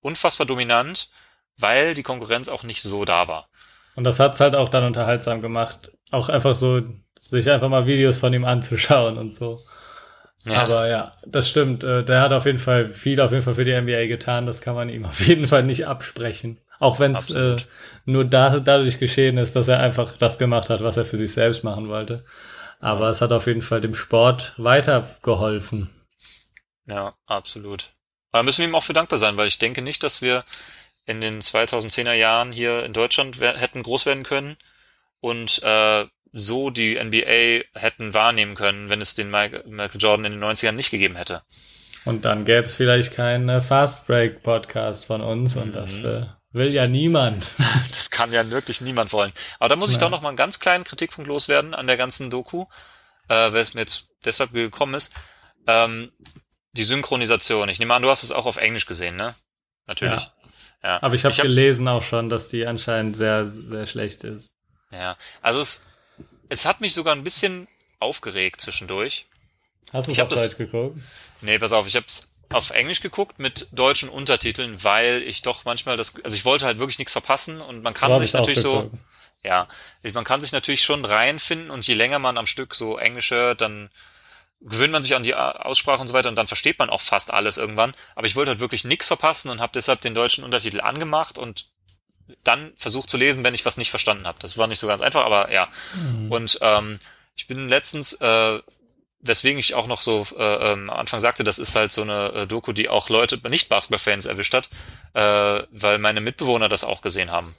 unfassbar 0.00 0.46
dominant, 0.46 1.10
weil 1.58 1.94
die 1.94 2.02
Konkurrenz 2.02 2.48
auch 2.48 2.62
nicht 2.62 2.80
so 2.82 3.04
da 3.04 3.28
war. 3.28 3.48
Und 3.96 4.04
das 4.04 4.18
hat's 4.18 4.40
halt 4.40 4.54
auch 4.54 4.70
dann 4.70 4.84
unterhaltsam 4.84 5.42
gemacht. 5.42 5.90
Auch 6.10 6.30
einfach 6.30 6.56
so, 6.56 6.80
sich 7.20 7.50
einfach 7.50 7.68
mal 7.68 7.86
Videos 7.86 8.16
von 8.16 8.32
ihm 8.32 8.46
anzuschauen 8.46 9.18
und 9.18 9.34
so. 9.34 9.60
Ja. 10.46 10.62
Aber 10.62 10.88
ja, 10.88 11.12
das 11.26 11.48
stimmt. 11.48 11.84
Äh, 11.84 12.04
Der 12.04 12.22
hat 12.22 12.32
auf 12.32 12.46
jeden 12.46 12.58
Fall 12.58 12.88
viel 12.90 13.20
auf 13.20 13.30
jeden 13.30 13.42
Fall 13.42 13.54
für 13.54 13.64
die 13.64 13.78
NBA 13.78 14.06
getan. 14.06 14.46
Das 14.46 14.60
kann 14.60 14.74
man 14.74 14.88
ihm 14.88 15.04
auf 15.06 15.20
jeden 15.20 15.46
Fall 15.46 15.62
nicht 15.64 15.86
absprechen. 15.86 16.58
Auch 16.78 16.98
wenn 16.98 17.14
es 17.14 17.34
äh, 17.34 17.56
nur 18.06 18.24
da, 18.24 18.58
dadurch 18.58 18.98
geschehen 18.98 19.36
ist, 19.36 19.54
dass 19.54 19.68
er 19.68 19.80
einfach 19.80 20.16
das 20.16 20.38
gemacht 20.38 20.70
hat, 20.70 20.82
was 20.82 20.96
er 20.96 21.04
für 21.04 21.18
sich 21.18 21.32
selbst 21.32 21.62
machen 21.62 21.88
wollte. 21.88 22.24
Aber 22.80 23.10
es 23.10 23.20
hat 23.20 23.32
auf 23.32 23.46
jeden 23.46 23.60
Fall 23.60 23.82
dem 23.82 23.94
Sport 23.94 24.54
weitergeholfen. 24.56 25.90
Ja, 26.86 27.14
absolut. 27.26 27.90
Aber 28.32 28.42
müssen 28.44 28.62
wir 28.62 28.68
ihm 28.68 28.74
auch 28.74 28.82
für 28.82 28.94
dankbar 28.94 29.18
sein, 29.18 29.36
weil 29.36 29.48
ich 29.48 29.58
denke 29.58 29.82
nicht, 29.82 30.02
dass 30.02 30.22
wir 30.22 30.44
in 31.04 31.20
den 31.20 31.40
2010er 31.42 32.14
Jahren 32.14 32.52
hier 32.52 32.84
in 32.84 32.94
Deutschland 32.94 33.40
hätten 33.40 33.82
groß 33.82 34.06
werden 34.06 34.22
können 34.22 34.56
und 35.20 35.62
äh, 35.62 36.06
so 36.32 36.70
die 36.70 37.02
NBA 37.02 37.64
hätten 37.78 38.14
wahrnehmen 38.14 38.54
können, 38.54 38.90
wenn 38.90 39.00
es 39.00 39.14
den 39.14 39.30
Michael 39.30 39.88
Jordan 39.98 40.26
in 40.26 40.32
den 40.32 40.44
90ern 40.44 40.72
nicht 40.72 40.90
gegeben 40.90 41.16
hätte. 41.16 41.42
Und 42.04 42.24
dann 42.24 42.44
gäbe 42.44 42.62
es 42.62 42.74
vielleicht 42.74 43.12
keinen 43.12 43.48
äh, 43.48 43.60
Fast 43.60 44.06
Break 44.06 44.42
Podcast 44.42 45.04
von 45.04 45.20
uns 45.20 45.56
und 45.56 45.72
das 45.72 46.02
äh, 46.02 46.26
will 46.52 46.72
ja 46.72 46.86
niemand. 46.86 47.52
Das 47.90 48.10
kann 48.10 48.32
ja 48.32 48.50
wirklich 48.50 48.80
niemand 48.80 49.12
wollen. 49.12 49.32
Aber 49.58 49.68
da 49.68 49.76
muss 49.76 49.90
ich 49.90 49.96
Nein. 49.96 50.02
doch 50.02 50.10
noch 50.10 50.22
mal 50.22 50.28
einen 50.28 50.36
ganz 50.36 50.58
kleinen 50.60 50.84
Kritikpunkt 50.84 51.28
loswerden 51.28 51.74
an 51.74 51.86
der 51.86 51.96
ganzen 51.96 52.28
Doku, 52.28 52.66
äh, 53.28 53.34
weil 53.34 53.60
es 53.60 53.72
mir 53.72 53.80
jetzt 53.82 54.08
deshalb 54.24 54.52
gekommen 54.52 54.94
ist. 54.94 55.14
Ähm, 55.66 56.10
die 56.72 56.82
Synchronisation. 56.82 57.68
Ich 57.68 57.78
nehme 57.78 57.94
an, 57.94 58.02
du 58.02 58.10
hast 58.10 58.22
es 58.22 58.32
auch 58.32 58.46
auf 58.46 58.56
Englisch 58.56 58.86
gesehen, 58.86 59.16
ne? 59.16 59.34
Natürlich. 59.86 60.30
Ja. 60.82 61.02
Aber 61.02 61.14
ich 61.14 61.24
habe 61.24 61.34
gelesen 61.34 61.88
auch 61.88 62.02
schon, 62.02 62.28
dass 62.28 62.48
die 62.48 62.66
anscheinend 62.66 63.16
sehr, 63.16 63.46
sehr 63.46 63.86
schlecht 63.86 64.24
ist. 64.24 64.50
Ja, 64.92 65.16
also 65.42 65.60
es, 65.60 65.89
es 66.50 66.66
hat 66.66 66.80
mich 66.82 66.92
sogar 66.92 67.14
ein 67.14 67.24
bisschen 67.24 67.66
aufgeregt 67.98 68.60
zwischendurch. 68.60 69.26
Hast 69.92 70.08
du 70.08 70.12
es 70.12 70.20
auf 70.20 70.28
das- 70.28 70.42
Deutsch 70.42 70.58
geguckt? 70.58 70.98
Nee, 71.40 71.58
pass 71.58 71.72
auf, 71.72 71.86
ich 71.86 71.96
habe 71.96 72.06
es 72.06 72.32
auf 72.50 72.70
Englisch 72.70 73.00
geguckt 73.00 73.38
mit 73.38 73.68
deutschen 73.72 74.08
Untertiteln, 74.08 74.82
weil 74.84 75.22
ich 75.22 75.42
doch 75.42 75.64
manchmal 75.64 75.96
das, 75.96 76.14
also 76.22 76.36
ich 76.36 76.44
wollte 76.44 76.66
halt 76.66 76.78
wirklich 76.78 76.98
nichts 76.98 77.12
verpassen 77.12 77.60
und 77.60 77.82
man 77.82 77.94
kann 77.94 78.10
sich 78.20 78.32
natürlich 78.32 78.60
so, 78.60 78.90
ja, 79.44 79.68
man 80.14 80.24
kann 80.24 80.40
sich 80.40 80.52
natürlich 80.52 80.82
schon 80.82 81.04
reinfinden 81.04 81.70
und 81.70 81.86
je 81.86 81.94
länger 81.94 82.18
man 82.18 82.36
am 82.38 82.46
Stück 82.46 82.74
so 82.74 82.98
Englisch 82.98 83.30
hört, 83.30 83.60
dann 83.60 83.88
gewöhnt 84.60 84.92
man 84.92 85.02
sich 85.02 85.14
an 85.14 85.22
die 85.24 85.34
Aussprache 85.34 86.00
und 86.00 86.08
so 86.08 86.12
weiter 86.12 86.28
und 86.28 86.36
dann 86.36 86.46
versteht 86.46 86.78
man 86.78 86.90
auch 86.90 87.00
fast 87.00 87.32
alles 87.32 87.56
irgendwann. 87.56 87.94
Aber 88.14 88.26
ich 88.26 88.36
wollte 88.36 88.50
halt 88.50 88.60
wirklich 88.60 88.84
nichts 88.84 89.06
verpassen 89.06 89.48
und 89.50 89.60
habe 89.60 89.72
deshalb 89.74 90.00
den 90.02 90.14
deutschen 90.14 90.44
Untertitel 90.44 90.80
angemacht 90.80 91.38
und 91.38 91.66
dann 92.44 92.72
versucht 92.76 93.10
zu 93.10 93.16
lesen, 93.16 93.44
wenn 93.44 93.54
ich 93.54 93.64
was 93.66 93.76
nicht 93.76 93.90
verstanden 93.90 94.26
habe. 94.26 94.38
Das 94.40 94.58
war 94.58 94.66
nicht 94.66 94.78
so 94.78 94.86
ganz 94.86 95.02
einfach, 95.02 95.24
aber 95.24 95.52
ja. 95.52 95.68
Mhm. 95.94 96.32
Und 96.32 96.58
ähm, 96.62 96.98
ich 97.36 97.46
bin 97.46 97.68
letztens, 97.68 98.12
äh, 98.14 98.60
weswegen 99.20 99.58
ich 99.58 99.74
auch 99.74 99.86
noch 99.86 100.00
so 100.02 100.26
äh, 100.38 100.72
ähm, 100.72 100.90
am 100.90 100.96
Anfang 101.00 101.20
sagte, 101.20 101.44
das 101.44 101.58
ist 101.58 101.76
halt 101.76 101.92
so 101.92 102.02
eine 102.02 102.32
äh, 102.32 102.46
Doku, 102.46 102.72
die 102.72 102.88
auch 102.88 103.08
Leute, 103.08 103.38
nicht 103.48 103.68
Basketball-Fans 103.68 104.26
erwischt 104.26 104.54
hat, 104.54 104.68
äh, 105.14 105.62
weil 105.70 105.98
meine 105.98 106.20
Mitbewohner 106.20 106.68
das 106.68 106.84
auch 106.84 107.02
gesehen 107.02 107.30
haben. 107.30 107.54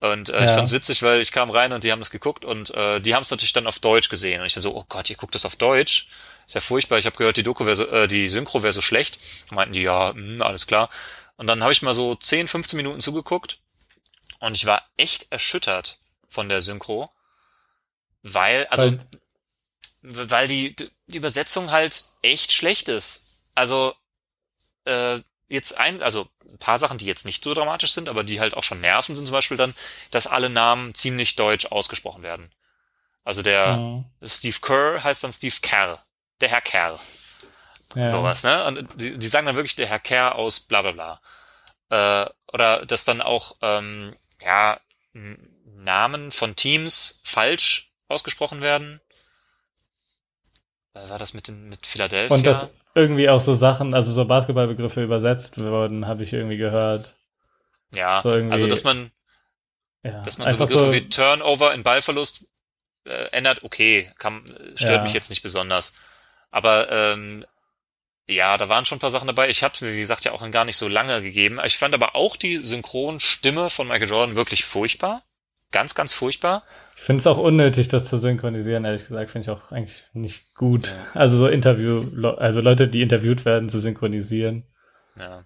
Und 0.00 0.28
äh, 0.28 0.44
ich 0.44 0.50
Ja. 0.50 0.56
fand's 0.56 0.72
witzig, 0.72 1.02
weil 1.02 1.20
ich 1.20 1.32
kam 1.32 1.48
rein 1.50 1.72
und 1.72 1.84
die 1.84 1.90
haben 1.92 2.00
das 2.00 2.10
geguckt 2.10 2.44
und 2.44 2.70
äh, 2.74 3.00
die 3.00 3.14
haben 3.14 3.22
es 3.22 3.30
natürlich 3.30 3.54
dann 3.54 3.66
auf 3.66 3.78
Deutsch 3.78 4.10
gesehen. 4.10 4.40
Und 4.40 4.46
ich 4.46 4.52
dann 4.52 4.62
so, 4.62 4.74
oh 4.76 4.84
Gott, 4.88 5.08
ihr 5.08 5.16
guckt 5.16 5.34
das 5.34 5.46
auf 5.46 5.56
Deutsch? 5.56 6.08
Ist 6.46 6.54
ja 6.54 6.60
furchtbar. 6.60 6.98
Ich 6.98 7.06
habe 7.06 7.16
gehört, 7.16 7.38
die 7.38 7.42
Doku 7.42 7.64
wäre 7.64 7.76
so, 7.76 7.86
äh, 7.88 8.06
die 8.06 8.28
Synchro 8.28 8.62
wäre 8.62 8.72
so 8.74 8.82
schlecht. 8.82 9.18
Meinten 9.50 9.72
die, 9.72 9.80
ja, 9.82 10.12
mh, 10.14 10.44
alles 10.44 10.66
klar. 10.66 10.90
Und 11.36 11.46
dann 11.46 11.62
habe 11.62 11.72
ich 11.72 11.80
mal 11.80 11.94
so 11.94 12.14
10, 12.14 12.48
15 12.48 12.76
Minuten 12.76 13.00
zugeguckt 13.00 13.60
und 14.40 14.56
ich 14.56 14.66
war 14.66 14.82
echt 14.96 15.30
erschüttert 15.32 15.98
von 16.28 16.48
der 16.48 16.62
Synchro. 16.62 17.10
Weil, 18.22 18.66
also, 18.68 18.92
Weil- 20.02 20.30
weil 20.30 20.48
die, 20.48 20.74
die 21.06 21.16
Übersetzung 21.18 21.70
halt 21.70 22.04
echt 22.22 22.52
schlecht 22.52 22.88
ist. 22.88 23.28
Also, 23.54 23.94
äh, 24.84 25.20
jetzt 25.48 25.78
ein, 25.78 26.02
also 26.02 26.28
ein 26.48 26.58
paar 26.58 26.78
Sachen, 26.78 26.98
die 26.98 27.06
jetzt 27.06 27.24
nicht 27.24 27.42
so 27.44 27.54
dramatisch 27.54 27.92
sind, 27.92 28.08
aber 28.08 28.24
die 28.24 28.40
halt 28.40 28.54
auch 28.54 28.62
schon 28.62 28.80
nerven, 28.80 29.14
sind 29.14 29.26
zum 29.26 29.32
Beispiel 29.32 29.56
dann, 29.56 29.74
dass 30.10 30.26
alle 30.26 30.50
Namen 30.50 30.94
ziemlich 30.94 31.36
deutsch 31.36 31.66
ausgesprochen 31.66 32.22
werden. 32.22 32.50
Also 33.24 33.42
der 33.42 33.76
Mhm. 33.76 34.04
Steve 34.22 34.56
Kerr 34.60 35.02
heißt 35.02 35.24
dann 35.24 35.32
Steve 35.32 35.56
Kerr. 35.62 36.02
Der 36.40 36.48
Herr 36.50 36.60
Kerr. 36.60 36.98
Ja. 37.94 38.06
Sowas, 38.08 38.42
ne? 38.42 38.64
Und 38.66 39.00
die, 39.00 39.16
die 39.18 39.28
sagen 39.28 39.46
dann 39.46 39.56
wirklich 39.56 39.76
der 39.76 39.86
Herr 39.86 40.00
Kerr 40.00 40.34
aus 40.34 40.60
bla 40.60 40.82
bla 40.82 40.92
bla. 40.92 41.20
Äh, 42.24 42.30
oder 42.52 42.84
dass 42.86 43.04
dann 43.04 43.20
auch, 43.22 43.56
ähm, 43.62 44.14
ja, 44.44 44.80
Namen 45.66 46.30
von 46.32 46.56
Teams 46.56 47.20
falsch 47.24 47.92
ausgesprochen 48.08 48.60
werden. 48.62 49.00
Äh, 50.94 51.08
war 51.08 51.18
das 51.18 51.34
mit, 51.34 51.48
den, 51.48 51.68
mit 51.68 51.86
Philadelphia? 51.86 52.34
Und 52.36 52.46
dass 52.46 52.68
irgendwie 52.94 53.28
auch 53.28 53.40
so 53.40 53.54
Sachen, 53.54 53.94
also 53.94 54.12
so 54.12 54.24
Basketballbegriffe 54.24 55.02
übersetzt 55.02 55.58
wurden, 55.58 56.06
habe 56.06 56.22
ich 56.22 56.32
irgendwie 56.32 56.56
gehört. 56.56 57.14
ja, 57.92 58.20
so 58.20 58.30
irgendwie- 58.30 58.52
also 58.52 58.66
dass 58.66 58.82
man, 58.84 59.10
Ja. 60.02 60.22
dass 60.22 60.38
man 60.38 60.50
so 60.50 60.56
Begriffe 60.58 60.78
so, 60.78 60.92
wie 60.92 61.08
Turnover 61.08 61.72
in 61.74 61.82
Ballverlust 61.84 62.46
äh, 63.06 63.28
ändert, 63.32 63.62
okay, 63.64 64.10
kann, 64.18 64.46
äh, 64.46 64.76
stört 64.76 64.96
Ja. 64.98 65.02
mich 65.02 65.12
jetzt 65.12 65.30
nicht 65.30 65.42
besonders. 65.42 65.94
Aber 66.50 66.90
ähm, 66.90 67.44
ja, 68.26 68.56
da 68.56 68.68
waren 68.68 68.84
schon 68.86 68.96
ein 68.96 69.00
paar 69.00 69.10
Sachen 69.10 69.26
dabei. 69.26 69.48
Ich 69.50 69.62
habe, 69.62 69.74
wie 69.80 69.98
gesagt, 69.98 70.24
ja 70.24 70.32
auch 70.32 70.50
gar 70.50 70.64
nicht 70.64 70.76
so 70.76 70.88
lange 70.88 71.20
gegeben. 71.20 71.60
Ich 71.64 71.76
fand 71.76 71.94
aber 71.94 72.16
auch 72.16 72.36
die 72.36 72.56
Synchronstimme 72.56 73.68
von 73.70 73.88
Michael 73.88 74.08
Jordan 74.08 74.36
wirklich 74.36 74.64
furchtbar. 74.64 75.22
Ganz, 75.72 75.94
ganz 75.94 76.14
furchtbar. 76.14 76.62
ich 76.96 77.02
finde 77.02 77.20
es 77.20 77.26
auch 77.26 77.36
unnötig, 77.36 77.88
das 77.88 78.04
zu 78.04 78.16
synchronisieren, 78.16 78.84
ehrlich 78.84 79.08
gesagt, 79.08 79.32
finde 79.32 79.50
ich 79.50 79.50
auch 79.50 79.72
eigentlich 79.72 80.04
nicht 80.12 80.54
gut. 80.54 80.92
Also 81.14 81.36
so 81.36 81.48
Interview, 81.48 82.04
also 82.36 82.60
Leute, 82.60 82.86
die 82.86 83.02
interviewt 83.02 83.44
werden, 83.44 83.68
zu 83.68 83.80
synchronisieren. 83.80 84.72
Ja. 85.18 85.38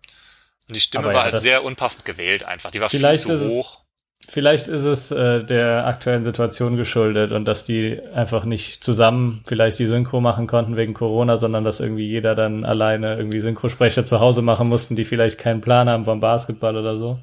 Und 0.69 0.77
die 0.77 0.81
Stimme 0.81 1.05
Aber 1.05 1.15
war 1.15 1.27
ja, 1.27 1.33
halt 1.33 1.41
sehr 1.41 1.65
unpassend 1.65 2.05
gewählt 2.05 2.45
einfach. 2.45 2.71
Die 2.71 2.81
war 2.81 2.91
viel 2.91 3.19
zu 3.19 3.49
hoch. 3.49 3.85
Vielleicht 4.31 4.69
ist 4.69 4.85
es 4.85 5.11
äh, 5.11 5.43
der 5.43 5.87
aktuellen 5.87 6.23
Situation 6.23 6.77
geschuldet 6.77 7.33
und 7.33 7.47
dass 7.47 7.65
die 7.65 7.99
einfach 8.13 8.45
nicht 8.45 8.85
zusammen 8.85 9.41
vielleicht 9.47 9.79
die 9.79 9.87
Synchro 9.87 10.21
machen 10.21 10.47
konnten 10.47 10.77
wegen 10.77 10.93
Corona, 10.93 11.39
sondern 11.39 11.65
dass 11.65 11.81
irgendwie 11.81 12.07
jeder 12.07 12.35
dann 12.35 12.67
alleine 12.67 13.17
irgendwie 13.17 13.41
Synchrosprecher 13.41 14.05
zu 14.05 14.21
Hause 14.21 14.43
machen 14.43 14.69
mussten, 14.69 14.97
die 14.97 15.07
vielleicht 15.07 15.39
keinen 15.39 15.63
Plan 15.63 15.89
haben 15.89 16.05
vom 16.05 16.21
Basketball 16.21 16.77
oder 16.77 16.99
so. 16.99 17.19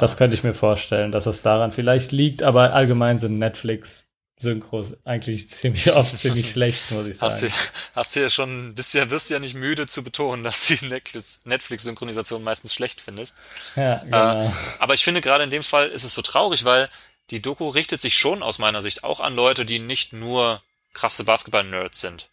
Das 0.00 0.16
könnte 0.16 0.34
ich 0.34 0.42
mir 0.42 0.54
vorstellen, 0.54 1.12
dass 1.12 1.26
es 1.26 1.42
daran 1.42 1.70
vielleicht 1.70 2.10
liegt, 2.10 2.42
aber 2.42 2.74
allgemein 2.74 3.18
sind 3.18 3.38
Netflix-Synchros 4.42 4.96
eigentlich 5.04 5.48
ziemlich 5.48 5.92
oft 5.92 6.16
ziemlich 6.18 6.50
schlecht, 6.52 6.90
muss 6.90 7.06
ich 7.06 7.20
Hast 7.20 7.42
du, 7.42 7.48
sagen. 7.50 7.60
hast 7.94 8.16
du 8.16 8.20
ja 8.20 8.30
schon, 8.30 8.74
bist 8.74 8.94
ja, 8.94 9.10
wirst 9.10 9.30
ja 9.30 9.38
nicht 9.38 9.54
müde 9.54 9.86
zu 9.86 10.02
betonen, 10.02 10.44
dass 10.44 10.66
du 10.66 10.74
die 10.76 10.86
Netflix- 10.86 11.42
Netflix-Synchronisation 11.44 12.42
meistens 12.42 12.74
schlecht 12.74 13.00
findest. 13.00 13.34
Ja, 13.76 13.98
genau. 13.98 14.46
Äh, 14.46 14.50
aber 14.78 14.94
ich 14.94 15.04
finde 15.04 15.20
gerade 15.20 15.44
in 15.44 15.50
dem 15.50 15.62
Fall 15.62 15.88
ist 15.88 16.04
es 16.04 16.14
so 16.14 16.22
traurig, 16.22 16.64
weil 16.64 16.88
die 17.30 17.42
Doku 17.42 17.68
richtet 17.68 18.00
sich 18.00 18.16
schon 18.18 18.42
aus 18.42 18.58
meiner 18.58 18.82
Sicht 18.82 19.04
auch 19.04 19.20
an 19.20 19.36
Leute, 19.36 19.64
die 19.64 19.78
nicht 19.78 20.12
nur 20.12 20.62
krasse 20.92 21.24
Basketball-Nerds 21.24 22.00
sind. 22.00 22.28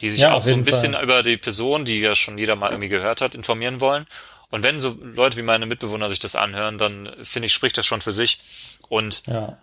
Die 0.00 0.08
sich 0.08 0.22
Ja, 0.22 0.32
auch 0.32 0.42
so 0.42 0.50
ein 0.50 0.64
bisschen 0.64 0.94
Fall. 0.94 1.04
über 1.04 1.22
die 1.22 1.36
Person, 1.36 1.84
die 1.84 2.00
ja 2.00 2.14
schon 2.14 2.38
jeder 2.38 2.56
mal 2.56 2.70
irgendwie 2.70 2.88
gehört 2.88 3.20
hat, 3.20 3.34
informieren 3.34 3.80
wollen. 3.80 4.06
Und 4.50 4.64
wenn 4.64 4.80
so 4.80 4.98
Leute 5.00 5.36
wie 5.36 5.42
meine 5.42 5.66
Mitbewohner 5.66 6.08
sich 6.08 6.18
das 6.18 6.34
anhören, 6.34 6.78
dann 6.78 7.08
finde 7.22 7.46
ich, 7.46 7.52
spricht 7.52 7.78
das 7.78 7.86
schon 7.86 8.00
für 8.00 8.12
sich. 8.12 8.40
Und 8.88 9.22
ja. 9.28 9.58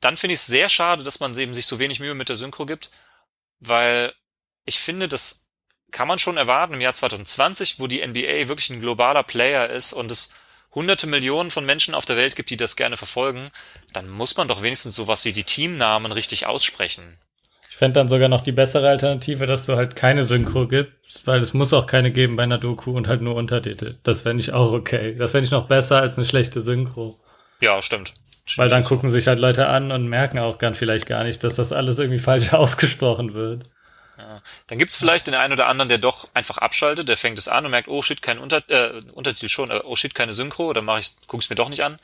Dann 0.00 0.16
finde 0.16 0.34
ich 0.34 0.40
es 0.40 0.46
sehr 0.46 0.68
schade, 0.68 1.04
dass 1.04 1.20
man 1.20 1.36
eben 1.38 1.54
sich 1.54 1.66
so 1.66 1.78
wenig 1.78 2.00
Mühe 2.00 2.14
mit 2.14 2.28
der 2.28 2.36
Synchro 2.36 2.66
gibt, 2.66 2.90
weil 3.60 4.12
ich 4.64 4.78
finde, 4.78 5.08
das 5.08 5.46
kann 5.90 6.08
man 6.08 6.18
schon 6.18 6.36
erwarten 6.36 6.74
im 6.74 6.80
Jahr 6.80 6.94
2020, 6.94 7.78
wo 7.78 7.86
die 7.86 8.06
NBA 8.06 8.48
wirklich 8.48 8.70
ein 8.70 8.80
globaler 8.80 9.22
Player 9.22 9.68
ist 9.68 9.92
und 9.92 10.10
es 10.10 10.34
hunderte 10.74 11.06
Millionen 11.06 11.50
von 11.50 11.66
Menschen 11.66 11.94
auf 11.94 12.04
der 12.04 12.16
Welt 12.16 12.36
gibt, 12.36 12.50
die 12.50 12.56
das 12.56 12.76
gerne 12.76 12.96
verfolgen, 12.96 13.50
dann 13.92 14.08
muss 14.08 14.36
man 14.36 14.48
doch 14.48 14.62
wenigstens 14.62 14.94
sowas 14.94 15.24
wie 15.24 15.32
die 15.32 15.44
Teamnamen 15.44 16.12
richtig 16.12 16.46
aussprechen. 16.46 17.18
Ich 17.70 17.76
fände 17.76 17.98
dann 17.98 18.08
sogar 18.08 18.28
noch 18.28 18.42
die 18.42 18.52
bessere 18.52 18.88
Alternative, 18.88 19.46
dass 19.46 19.66
du 19.66 19.74
halt 19.74 19.96
keine 19.96 20.24
Synchro 20.24 20.68
gibst, 20.68 21.26
weil 21.26 21.40
es 21.40 21.54
muss 21.54 21.72
auch 21.72 21.86
keine 21.86 22.12
geben 22.12 22.36
bei 22.36 22.42
einer 22.42 22.58
Doku 22.58 22.92
und 22.92 23.08
halt 23.08 23.22
nur 23.22 23.34
Untertitel. 23.34 23.98
Das 24.02 24.20
fände 24.20 24.42
ich 24.42 24.52
auch 24.52 24.72
okay. 24.72 25.16
Das 25.16 25.32
fände 25.32 25.46
ich 25.46 25.50
noch 25.50 25.66
besser 25.66 25.96
als 25.96 26.16
eine 26.16 26.26
schlechte 26.26 26.60
Synchro. 26.60 27.18
Ja, 27.62 27.80
stimmt. 27.80 28.14
Weil 28.56 28.68
dann 28.68 28.84
gucken 28.84 29.10
sich 29.10 29.26
halt 29.26 29.38
Leute 29.38 29.66
an 29.66 29.92
und 29.92 30.08
merken 30.08 30.38
auch 30.38 30.58
ganz 30.58 30.78
vielleicht 30.78 31.06
gar 31.06 31.24
nicht, 31.24 31.42
dass 31.44 31.56
das 31.56 31.72
alles 31.72 31.98
irgendwie 31.98 32.18
falsch 32.18 32.52
ausgesprochen 32.52 33.34
wird. 33.34 33.64
Ja. 34.18 34.36
Dann 34.66 34.78
gibt's 34.78 34.96
vielleicht 34.96 35.26
den 35.26 35.34
einen 35.34 35.52
oder 35.52 35.66
anderen, 35.68 35.88
der 35.88 35.98
doch 35.98 36.28
einfach 36.34 36.58
abschaltet, 36.58 37.08
der 37.08 37.16
fängt 37.16 37.38
es 37.38 37.48
an 37.48 37.64
und 37.64 37.70
merkt, 37.70 37.88
oh 37.88 38.02
shit, 38.02 38.20
kein 38.20 38.38
Unter 38.38 38.62
äh, 38.68 39.00
Untertitel 39.12 39.48
schon, 39.48 39.70
äh, 39.70 39.80
oh 39.84 39.96
shit, 39.96 40.14
keine 40.14 40.34
Synchro, 40.34 40.72
dann 40.72 40.84
mache 40.84 41.00
ich, 41.00 41.26
gucke 41.26 41.42
ich 41.42 41.50
mir 41.50 41.56
doch 41.56 41.68
nicht 41.68 41.82
an. 41.82 41.98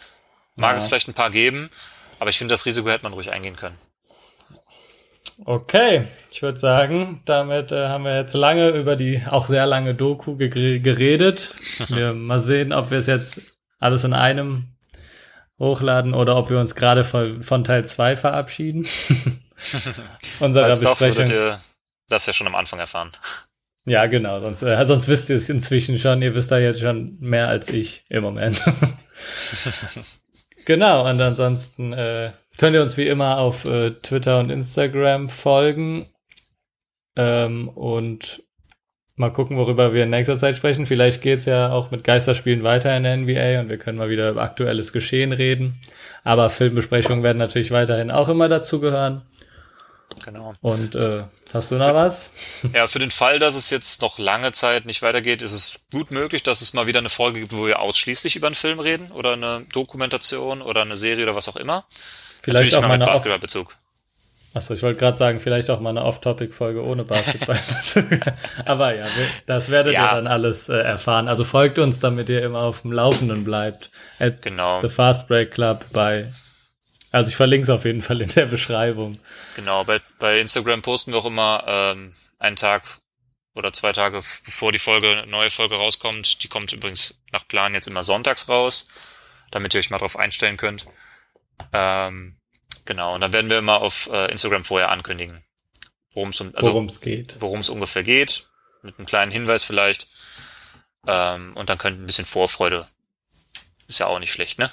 Mag 0.57 0.73
ja. 0.73 0.77
es 0.79 0.89
vielleicht 0.89 1.09
ein 1.09 1.15
paar 1.15 1.31
geben, 1.31 1.69
aber 2.19 2.31
ich 2.31 2.39
finde, 2.39 2.55
das 2.55 2.65
Risiko 2.65 2.89
hätte 2.89 3.05
man 3.05 3.13
ruhig 3.13 3.31
eingehen 3.31 3.57
können. 3.57 3.77
Okay, 5.45 6.09
ich 6.31 6.41
würde 6.41 6.59
sagen, 6.59 7.21
damit 7.27 7.71
äh, 7.71 7.89
haben 7.89 8.05
wir 8.05 8.17
jetzt 8.17 8.33
lange 8.33 8.71
über 8.71 8.97
die 8.97 9.23
auch 9.29 9.47
sehr 9.47 9.67
lange 9.67 9.95
Doku 9.95 10.37
geredet. 10.37 11.53
wir 11.89 12.15
mal 12.15 12.41
sehen, 12.41 12.73
ob 12.73 12.91
wir 12.91 12.99
es 12.99 13.07
jetzt 13.07 13.43
alles 13.79 14.05
in 14.05 14.15
einem 14.15 14.76
hochladen 15.59 16.15
oder 16.15 16.37
ob 16.37 16.51
wir 16.51 16.59
uns 16.59 16.75
gerade 16.75 17.05
von, 17.05 17.43
von 17.43 17.65
Teil 17.65 17.85
2 17.85 18.17
verabschieden. 18.17 18.87
Unserer 20.41 20.65
Falls 20.65 20.81
Besprechung. 20.81 21.27
Doch, 21.27 21.33
ihr 21.33 21.61
das 22.09 22.27
ja 22.27 22.33
schon 22.33 22.47
am 22.47 22.55
Anfang 22.55 22.79
erfahren. 22.79 23.11
Ja, 23.89 24.07
genau. 24.07 24.41
Sonst, 24.41 24.65
äh, 24.65 24.85
sonst 24.85 25.07
wisst 25.07 25.29
ihr 25.29 25.37
es 25.37 25.49
inzwischen 25.49 25.97
schon. 25.97 26.21
Ihr 26.21 26.35
wisst 26.35 26.51
da 26.51 26.59
jetzt 26.59 26.81
schon 26.81 27.17
mehr 27.21 27.47
als 27.47 27.69
ich 27.69 28.05
im 28.09 28.25
Moment. 28.25 28.61
genau. 30.67 31.09
Und 31.09 31.21
ansonsten 31.21 31.93
äh, 31.93 32.33
könnt 32.59 32.75
ihr 32.75 32.83
uns 32.83 32.97
wie 32.97 33.07
immer 33.07 33.39
auf 33.39 33.65
äh, 33.65 33.93
Twitter 33.93 34.41
und 34.41 34.51
Instagram 34.51 35.29
folgen. 35.29 36.11
Ähm, 37.15 37.69
und 37.69 38.43
mal 39.17 39.31
gucken, 39.31 39.57
worüber 39.57 39.93
wir 39.95 40.05
in 40.05 40.11
nächster 40.11 40.37
Zeit 40.37 40.57
sprechen. 40.57 40.87
Vielleicht 40.87 41.23
geht's 41.23 41.47
ja 41.47 41.71
auch 41.73 41.91
mit 41.91 42.05
Geisterspielen 42.05 42.63
weiter 42.63 42.97
in 42.97 43.03
der 43.03 43.17
NBA 43.17 43.61
und 43.61 43.69
wir 43.69 43.79
können 43.79 43.99
mal 43.99 44.11
wieder 44.11 44.31
über 44.31 44.43
aktuelles 44.43 44.93
Geschehen 44.93 45.33
reden. 45.33 45.81
Aber 46.23 46.51
Filmbesprechungen 46.51 47.25
werden 47.25 47.39
natürlich 47.39 47.71
weiterhin 47.71 48.11
auch 48.11 48.29
immer 48.29 48.49
dazugehören. 48.49 49.23
Genau. 50.25 50.55
Und 50.61 50.95
äh, 50.95 51.25
hast 51.53 51.71
du 51.71 51.77
noch 51.77 51.93
was? 51.95 52.33
Ja, 52.73 52.87
für 52.87 52.99
den 52.99 53.11
Fall, 53.11 53.39
dass 53.39 53.55
es 53.55 53.71
jetzt 53.71 54.03
noch 54.03 54.19
lange 54.19 54.53
Zeit 54.53 54.87
nicht 54.87 55.03
weitergeht, 55.03 55.43
ist 55.43 55.53
es 55.53 55.81
gut 55.93 56.11
möglich, 56.11 56.43
dass 56.43 56.63
es 56.63 56.75
mal 56.75 56.87
wieder 56.87 57.01
eine 57.01 57.09
Folge 57.09 57.41
gibt, 57.41 57.53
wo 57.53 57.67
wir 57.67 57.81
ausschließlich 57.81 58.37
über 58.37 58.47
einen 58.47 58.55
Film 58.55 58.79
reden 58.79 59.11
oder 59.13 59.33
eine 59.33 59.67
Dokumentation 59.73 60.63
oder 60.63 60.83
eine 60.83 60.97
Serie 60.97 61.25
oder 61.25 61.35
was 61.35 61.49
auch 61.49 61.57
immer. 61.57 61.85
Vielleicht 62.43 62.65
Natürlich 62.65 62.77
auch 62.77 62.83
mal 62.83 62.99
mit 62.99 63.07
Basketballbezug. 63.07 63.77
Achso, 64.57 64.73
ich 64.73 64.83
wollte 64.83 64.99
gerade 64.99 65.19
sagen, 65.19 65.39
vielleicht 65.39 65.69
auch 65.69 65.81
mal 65.81 65.91
eine 65.91 66.03
Off-Topic-Folge 66.03 66.83
ohne 66.83 67.05
Basketballbezug. 67.05 68.07
Aber 68.65 68.95
ja, 68.95 69.05
das 69.45 69.71
werdet 69.71 69.93
ja. 69.93 70.07
ihr 70.07 70.15
dann 70.15 70.27
alles 70.27 70.71
äh, 70.71 70.79
erfahren. 70.79 71.29
Also 71.29 71.45
folgt 71.45 71.79
uns, 71.79 72.01
damit 72.01 72.31
ihr 72.31 72.43
immer 72.43 72.61
auf 72.61 72.81
dem 72.81 72.93
Laufenden 72.93 73.45
bleibt. 73.45 73.91
At 74.19 74.41
genau. 74.41 74.81
The 74.81 74.89
Fast 74.89 75.29
Break 75.29 75.51
Club 75.51 75.85
bei 75.93 76.33
also 77.13 77.29
ich 77.29 77.37
verlinke 77.37 77.65
es 77.65 77.71
auf 77.71 77.85
jeden 77.85 78.01
Fall 78.01 78.23
in 78.23 78.31
der 78.31 78.47
Beschreibung. 78.47 79.13
Genau, 79.57 79.85
bei, 79.85 80.01
bei 80.19 80.41
Instagram 80.41 80.81
posten 80.81 81.13
wir 81.13 81.19
auch 81.19 81.27
immer 81.27 81.65
ähm, 81.67 82.15
einen 82.39 82.57
Tag 82.57 82.83
oder 83.55 83.75
zwei 83.75 83.93
Tage 83.93 84.23
bevor 84.45 84.73
die 84.73 84.79
Folge, 84.79 85.25
neue 85.27 85.51
Folge 85.51 85.77
rauskommt. 85.77 86.43
Die 86.43 86.49
kommt 86.49 86.73
übrigens 86.73 87.15
nach 87.33 87.47
Plan 87.47 87.75
jetzt 87.75 87.89
immer 87.89 88.03
sonntags 88.03 88.49
raus, 88.49 88.89
damit 89.51 89.75
ihr 89.75 89.81
euch 89.81 89.91
mal 89.91 89.99
drauf 89.99 90.19
einstellen 90.19 90.57
könnt. 90.57 90.87
Ähm, 91.75 92.37
genau, 92.87 93.15
und 93.15 93.21
dann 93.21 93.33
werden 93.33 93.51
wir 93.51 93.59
immer 93.59 93.83
auf 93.83 94.09
äh, 94.13 94.31
Instagram 94.31 94.65
vorher 94.65 94.91
ankündigen, 94.91 95.45
worum 96.13 96.31
es 96.31 96.41
um, 96.41 96.53
also, 96.55 96.87
geht. 97.01 97.37
Worum 97.41 97.61
es 97.61 97.69
ungefähr 97.69 98.03
geht, 98.03 98.49
mit 98.83 98.99
einem 98.99 99.07
kleinen 99.07 99.31
Hinweis 99.31 99.65
vielleicht. 99.65 100.09
Ähm, 101.07 101.55
und 101.57 101.69
dann 101.69 101.79
könnt 101.79 101.99
ihr 101.99 102.03
ein 102.03 102.07
bisschen 102.07 102.25
Vorfreude. 102.25 102.87
Ist 103.87 104.01
ja 104.01 104.07
auch 104.07 104.19
nicht 104.19 104.33
schlecht, 104.33 104.59
ne? 104.59 104.71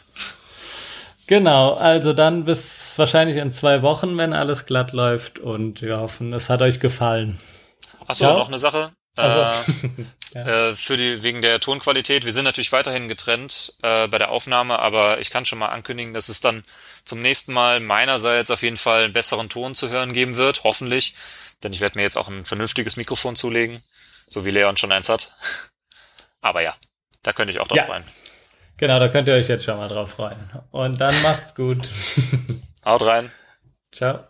Genau, 1.28 1.74
also 1.74 2.14
dann 2.14 2.46
bis 2.46 2.98
wahrscheinlich 3.00 3.38
in 3.38 3.52
zwei 3.52 3.82
Wochen, 3.82 4.18
wenn 4.18 4.34
alles 4.34 4.66
glatt 4.66 4.92
läuft 4.92 5.40
und 5.40 5.82
wir 5.82 5.98
hoffen, 5.98 6.34
es 6.34 6.50
hat 6.50 6.62
euch 6.62 6.80
gefallen. 6.80 7.40
Achso, 8.08 8.26
noch 8.26 8.48
eine 8.48 8.60
Sache. 8.60 8.92
Also, 9.16 9.74
äh, 10.34 10.40
äh, 10.70 10.74
für 10.76 10.98
die 10.98 11.22
wegen 11.22 11.42
der 11.42 11.60
Tonqualität. 11.60 12.26
Wir 12.26 12.32
sind 12.32 12.46
natürlich 12.46 12.72
weiterhin 12.72 13.08
getrennt 13.08 13.74
äh, 13.84 14.08
bei 14.08 14.18
der 14.18 14.32
Aufnahme, 14.32 14.80
aber 14.80 15.20
ich 15.20 15.30
kann 15.30 15.46
schon 15.46 15.60
mal 15.60 15.68
ankündigen, 15.68 16.14
dass 16.14 16.30
es 16.30 16.42
dann 16.42 16.64
zum 17.06 17.20
nächsten 17.20 17.54
Mal 17.54 17.80
meinerseits 17.80 18.50
auf 18.50 18.64
jeden 18.64 18.78
Fall 18.78 19.04
einen 19.04 19.14
besseren 19.14 19.50
Ton 19.50 19.76
zu 19.76 19.90
hören 19.90 20.14
geben 20.14 20.38
wird, 20.38 20.64
hoffentlich. 20.64 21.16
Denn 21.64 21.74
ich 21.74 21.82
werde 21.82 21.98
mir 21.98 22.04
jetzt 22.04 22.18
auch 22.18 22.28
ein 22.28 22.46
vernünftiges 22.46 22.98
Mikrofon 22.98 23.36
zulegen, 23.36 23.84
so 24.28 24.46
wie 24.46 24.52
Leon 24.52 24.78
schon 24.78 24.92
eins 24.92 25.10
hat. 25.10 25.34
Aber 26.42 26.62
ja, 26.62 26.76
da 27.22 27.34
könnte 27.34 27.54
ich 27.54 27.60
auch 27.60 27.68
drauf 27.68 27.78
ja. 27.78 27.86
freuen. 27.86 28.04
Genau, 28.78 29.00
da 29.00 29.08
könnt 29.08 29.28
ihr 29.28 29.36
euch 29.36 29.48
jetzt 29.48 29.64
schon 29.64 29.78
mal 29.78 29.88
drauf 29.88 30.12
freuen. 30.12 30.40
Und 30.72 31.00
dann 31.00 31.14
macht's 31.22 31.54
gut. 31.54 31.88
Haut 32.84 33.06
rein. 33.06 33.32
Ciao. 33.94 34.28